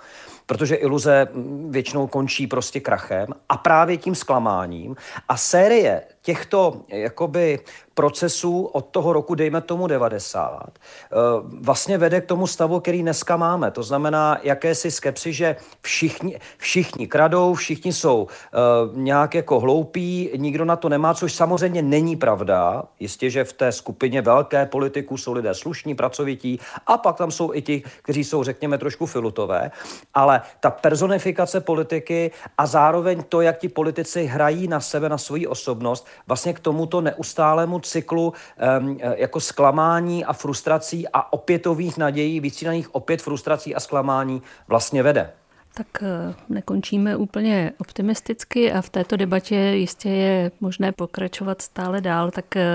protože 0.46 0.76
iluze 0.76 1.28
většinou 1.70 2.08
končí 2.08 2.48
prostě 2.48 2.80
krachem 2.80 3.28
a 3.50 3.58
právě 3.58 3.98
tím 3.98 4.16
zklamáním. 4.16 4.96
A 5.28 5.38
série 5.38 6.04
těchto 6.26 6.82
jakoby 6.88 7.60
procesů 7.94 8.64
od 8.66 8.86
toho 8.86 9.14
roku, 9.14 9.36
dejme 9.36 9.62
tomu 9.62 9.88
90, 9.88 10.70
eh, 10.70 11.16
vlastně 11.62 11.98
vede 11.98 12.22
k 12.22 12.26
tomu 12.26 12.48
stavu, 12.48 12.80
který 12.80 13.02
dneska 13.02 13.38
máme. 13.38 13.72
To 13.72 13.84
znamená 13.84 14.38
jakési 14.44 14.92
skepsy, 14.92 15.34
že 15.34 15.56
všichni, 15.82 16.40
všichni 16.58 17.08
kradou, 17.08 17.54
všichni 17.54 17.94
jsou 17.94 18.24
uh, 18.24 18.98
nějak 18.98 19.36
jako 19.36 19.60
hloupí, 19.60 20.30
nikdo 20.36 20.66
na 20.66 20.76
to 20.76 20.90
nemá, 20.90 21.14
což 21.14 21.34
samozřejmě 21.34 21.82
není 21.82 22.16
pravda. 22.16 22.84
Jistě, 23.00 23.30
že 23.30 23.44
v 23.44 23.54
té 23.54 23.72
skupině 23.72 24.22
velké 24.22 24.66
politiků 24.66 25.18
jsou 25.18 25.34
lidé 25.34 25.54
slušní, 25.54 25.96
pracovití 25.96 26.60
a 26.88 26.98
pak 26.98 27.18
tam 27.18 27.32
jsou 27.32 27.54
i 27.54 27.62
ti, 27.62 27.84
kteří 28.02 28.24
jsou, 28.24 28.44
řekněme, 28.44 28.78
trošku 28.78 29.06
filutové. 29.06 29.72
Ale 30.14 30.42
ta 30.60 30.72
personifikace 30.72 31.62
politiky 31.62 32.32
a 32.58 32.66
zároveň 32.66 33.24
to, 33.30 33.42
jak 33.42 33.58
ti 33.58 33.70
politici 33.70 34.26
hrají 34.26 34.68
na 34.68 34.80
sebe, 34.80 35.10
na 35.10 35.18
svoji 35.18 35.48
osobnost, 35.48 36.08
vlastně 36.28 36.54
k 36.54 36.60
tomuto 36.60 37.02
neustálému 37.02 37.80
cyklu 37.80 38.34
um, 38.80 39.00
jako 39.16 39.40
zklamání 39.40 40.26
a 40.26 40.34
frustrací 40.34 41.08
a 41.14 41.34
opětových 41.34 41.98
nadějí, 41.98 42.40
vystřídaných 42.40 42.96
opět 42.96 43.22
frustrací 43.22 43.76
a 43.76 43.80
zklamání 43.80 44.42
vlastně 44.68 45.04
vede. 45.04 45.32
Tak 45.74 45.88
eh, 46.04 46.36
nekončíme 46.50 47.16
úplně 47.16 47.72
optimisticky 47.78 48.72
a 48.72 48.82
v 48.82 48.90
této 48.90 49.18
debatě 49.18 49.56
jistě 49.56 50.10
je 50.10 50.52
možné 50.62 50.92
pokračovat 50.92 51.62
stále 51.62 52.02
dál, 52.02 52.32
tak 52.32 52.56
eh, 52.56 52.66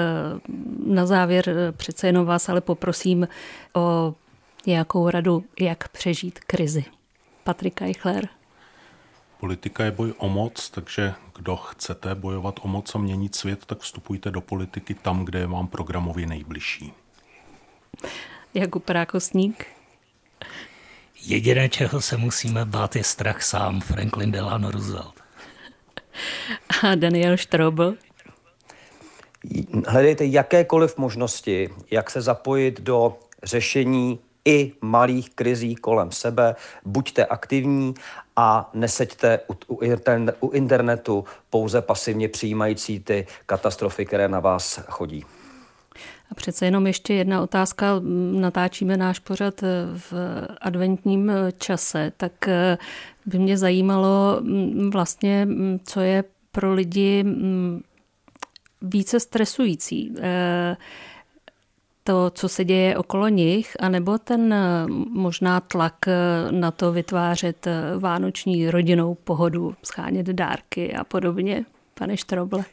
na 0.87 1.07
závěr 1.07 1.73
přece 1.77 2.07
jenom 2.07 2.27
vás 2.27 2.49
ale 2.49 2.61
poprosím 2.61 3.29
o 3.75 4.15
nějakou 4.67 5.11
radu, 5.11 5.45
jak 5.61 5.89
přežít 5.89 6.39
krizi. 6.39 6.85
Patrik 7.45 7.83
Eichler. 7.83 8.29
Politika 9.41 9.85
je 9.85 9.91
boj 9.91 10.15
o 10.19 10.29
moc, 10.29 10.71
takže 10.71 11.15
kdo 11.37 11.57
chcete 11.57 12.15
bojovat 12.15 12.61
o 12.63 12.69
moc 12.69 12.95
a 12.95 12.99
měnit 12.99 13.35
svět, 13.35 13.67
tak 13.67 13.79
vstupujte 13.79 14.31
do 14.31 14.41
politiky 14.41 14.95
tam, 14.95 15.25
kde 15.25 15.39
je 15.39 15.47
vám 15.47 15.69
programově 15.69 16.27
nejbližší. 16.27 16.93
Jakub 18.55 18.85
Prákosník. 18.85 19.67
Jediné, 21.23 21.69
čeho 21.69 22.01
se 22.01 22.17
musíme 22.17 22.65
bát, 22.65 22.97
je 22.97 23.05
strach 23.05 23.43
sám. 23.43 23.81
Franklin 23.81 24.31
Delano 24.31 24.71
Roosevelt. 24.71 25.15
A 26.83 26.95
Daniel 26.95 27.37
Strobel. 27.37 27.95
Hledejte 29.87 30.25
jakékoliv 30.25 30.99
možnosti, 30.99 31.71
jak 31.91 32.11
se 32.11 32.21
zapojit 32.21 32.81
do 32.81 33.19
řešení 33.43 34.19
i 34.45 34.73
malých 34.81 35.31
krizí 35.31 35.75
kolem 35.75 36.13
sebe. 36.13 36.57
Buďte 36.85 37.27
aktivní 37.27 37.95
a 38.37 38.71
neseďte 38.75 39.41
u, 39.49 39.77
u 40.41 40.51
internetu 40.51 41.25
pouze 41.51 41.83
pasivně 41.83 42.29
přijímající 42.29 43.01
ty 43.01 43.27
katastrofy, 43.47 44.07
které 44.07 44.29
na 44.29 44.41
vás 44.41 44.81
chodí. 44.89 45.25
A 46.31 46.35
přece 46.35 46.65
jenom 46.65 46.87
ještě 46.87 47.15
jedna 47.15 47.43
otázka. 47.43 47.87
Natáčíme 48.33 48.97
náš 48.97 49.19
pořad 49.19 49.61
v 49.95 50.13
adventním 50.61 51.33
čase, 51.59 52.13
tak 52.17 52.33
by 53.27 53.39
mě 53.39 53.59
zajímalo 53.59 54.43
vlastně, 54.93 55.49
co 55.85 56.01
je 56.01 56.25
pro 56.53 56.75
lidi 56.75 57.25
více 58.83 59.21
stresující 59.21 60.15
to, 62.11 62.31
co 62.31 62.49
se 62.49 62.65
děje 62.65 62.97
okolo 62.97 63.29
nich, 63.29 63.77
anebo 63.81 64.19
ten 64.19 64.53
eh, 64.53 64.87
možná 65.11 65.61
tlak 65.61 66.09
eh, 66.09 66.13
na 66.53 66.71
to 66.71 66.93
vytvářet 66.93 67.67
eh, 67.67 67.99
vánoční 67.99 68.71
rodinnou 68.71 69.15
pohodu, 69.15 69.75
schánět 69.83 70.27
dárky 70.27 70.95
a 70.95 71.05
podobně, 71.05 71.65
pane 71.95 72.17
Štroble? 72.17 72.65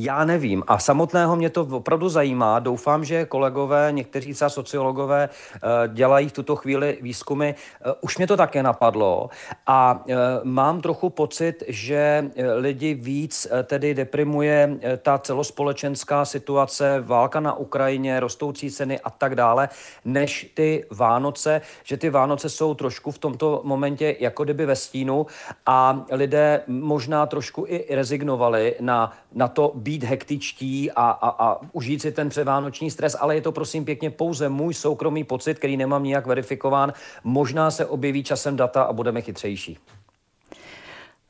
Já 0.00 0.24
nevím. 0.24 0.62
A 0.66 0.78
samotného 0.78 1.36
mě 1.36 1.50
to 1.50 1.62
opravdu 1.70 2.08
zajímá. 2.08 2.58
Doufám, 2.58 3.04
že 3.04 3.24
kolegové, 3.24 3.88
někteří 3.92 4.34
třeba 4.34 4.48
sociologové 4.48 5.28
eh, 5.28 5.58
dělají 5.88 6.28
v 6.28 6.32
tuto 6.32 6.56
chvíli 6.56 6.98
výzkumy. 7.02 7.48
Eh, 7.48 7.92
už 8.00 8.18
mě 8.18 8.26
to 8.26 8.36
také 8.36 8.62
napadlo 8.62 9.30
a 9.66 10.04
eh, 10.08 10.14
mám 10.44 10.80
trochu 10.80 11.10
pocit, 11.10 11.62
že 11.68 12.30
lidi 12.56 12.94
víc 12.94 13.46
tedy 13.64 13.94
deprimuje 13.94 14.78
ta 15.02 15.18
celospolečenská 15.18 16.24
situace, 16.24 17.00
válka 17.00 17.40
na 17.40 17.54
Ukrajině, 17.54 18.20
rostoucí 18.20 18.70
ceny 18.70 19.00
a 19.00 19.10
tak 19.10 19.34
dále, 19.34 19.68
než 20.04 20.50
ty 20.54 20.84
Vánoce, 20.90 21.60
že 21.84 21.96
ty 21.96 22.10
Vánoce 22.10 22.48
jsou 22.48 22.74
trošku 22.74 23.10
v 23.10 23.18
tomto 23.18 23.60
momentě 23.64 24.16
jako 24.20 24.44
kdyby 24.44 24.66
ve 24.66 24.76
stínu 24.76 25.26
a 25.66 26.04
lidé 26.10 26.62
možná 26.66 27.26
trošku 27.26 27.64
i 27.68 27.94
rezignovali 27.94 28.74
na, 28.80 29.12
na 29.32 29.48
to 29.48 29.72
být 29.88 30.04
hektičtí 30.04 30.92
a, 30.92 31.10
a, 31.10 31.28
a 31.48 31.60
užít 31.72 32.02
si 32.02 32.12
ten 32.12 32.28
předvánoční 32.28 32.90
stres, 32.90 33.16
ale 33.20 33.34
je 33.34 33.40
to 33.40 33.52
prosím 33.52 33.84
pěkně 33.84 34.10
pouze 34.10 34.48
můj 34.48 34.74
soukromý 34.74 35.24
pocit, 35.24 35.58
který 35.58 35.76
nemám 35.76 36.04
nijak 36.04 36.26
verifikován. 36.26 36.92
Možná 37.24 37.70
se 37.70 37.86
objeví 37.86 38.24
časem 38.24 38.56
data 38.56 38.82
a 38.82 38.92
budeme 38.92 39.22
chytřejší. 39.22 39.78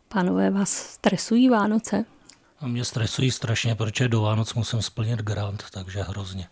Pánové, 0.09 0.50
vás 0.50 0.70
stresují 0.70 1.48
Vánoce? 1.48 2.04
A 2.61 2.66
mě 2.66 2.84
stresují 2.84 3.30
strašně, 3.30 3.74
protože 3.74 4.09
do 4.09 4.20
Vánoc 4.20 4.54
musím 4.54 4.82
splnit 4.82 5.20
grant, 5.20 5.64
takže 5.72 6.02
hrozně. 6.02 6.46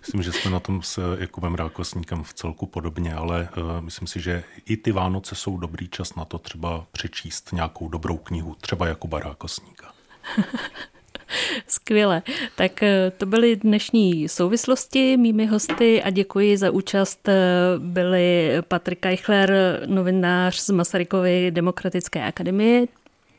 Myslím, 0.00 0.22
že 0.22 0.32
jsme 0.32 0.50
na 0.50 0.60
tom 0.60 0.82
s 0.82 1.16
Jakubem 1.18 1.54
Rákosníkem 1.54 2.22
v 2.22 2.34
celku 2.34 2.66
podobně, 2.66 3.14
ale 3.14 3.48
uh, 3.56 3.80
myslím 3.80 4.08
si, 4.08 4.20
že 4.20 4.44
i 4.66 4.76
ty 4.76 4.92
Vánoce 4.92 5.34
jsou 5.34 5.56
dobrý 5.56 5.88
čas 5.88 6.14
na 6.14 6.24
to 6.24 6.38
třeba 6.38 6.86
přečíst 6.92 7.52
nějakou 7.52 7.88
dobrou 7.88 8.16
knihu, 8.16 8.54
třeba 8.60 8.86
Jakuba 8.86 9.20
Rákosníka. 9.20 9.91
Skvěle. 11.66 12.22
Tak 12.56 12.82
eh, 12.82 13.12
to 13.18 13.26
byly 13.26 13.56
dnešní 13.56 14.28
souvislosti 14.28 15.16
mými 15.16 15.46
hosty 15.46 16.02
a 16.02 16.10
děkuji 16.10 16.56
za 16.56 16.70
účast. 16.70 17.28
Eh, 17.28 17.34
byli 17.78 18.52
Patrik 18.68 19.06
Eichler, 19.06 19.80
novinář 19.86 20.56
z 20.56 20.70
Masarykovy 20.70 21.50
demokratické 21.50 22.24
akademie. 22.24 22.86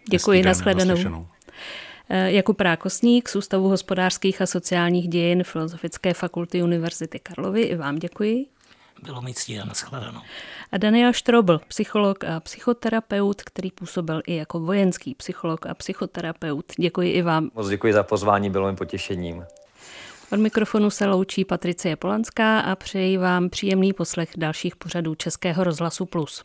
Děkuji, 0.10 0.42
den, 0.42 0.46
nashledanou. 0.46 1.28
Eh, 2.10 2.32
Jakub 2.32 2.58
Prákosník 2.58 3.30
z 3.30 3.36
Ústavu 3.36 3.70
hospodářských 3.70 4.42
a 4.42 4.46
sociálních 4.46 5.08
dějin 5.08 5.44
Filozofické 5.44 6.14
fakulty 6.14 6.64
Univerzity 6.64 7.20
Karlovy. 7.20 7.62
I 7.62 7.76
vám 7.76 7.96
děkuji. 7.96 8.46
Bylo 9.04 9.22
mi 9.22 9.34
ctí 9.34 9.60
a 9.60 9.66
nashledanou. 9.66 10.22
A 10.72 10.78
Daniel 10.78 11.14
Štrobl, 11.14 11.62
psycholog 11.68 12.24
a 12.24 12.40
psychoterapeut, 12.40 13.42
který 13.42 13.72
působil 13.72 14.22
i 14.28 14.36
jako 14.36 14.60
vojenský 14.60 15.16
psycholog 15.16 15.66
a 15.66 15.74
psychoterapeut. 15.74 16.66
Děkuji 16.80 17.12
i 17.12 17.22
vám. 17.22 17.50
Moc 17.56 17.70
děkuji 17.70 17.94
za 17.94 18.04
pozvání, 18.04 18.50
bylo 18.50 18.72
mi 18.72 18.78
potěšením. 18.78 19.46
Od 20.32 20.40
mikrofonu 20.40 20.90
se 20.90 21.06
loučí 21.06 21.46
Patricie 21.46 21.96
Polanská 21.96 22.60
a 22.60 22.76
přeji 22.76 23.18
vám 23.18 23.50
příjemný 23.50 23.94
poslech 23.94 24.30
dalších 24.38 24.76
pořadů 24.76 25.16
Českého 25.16 25.64
rozhlasu 25.64 26.06
Plus. 26.06 26.44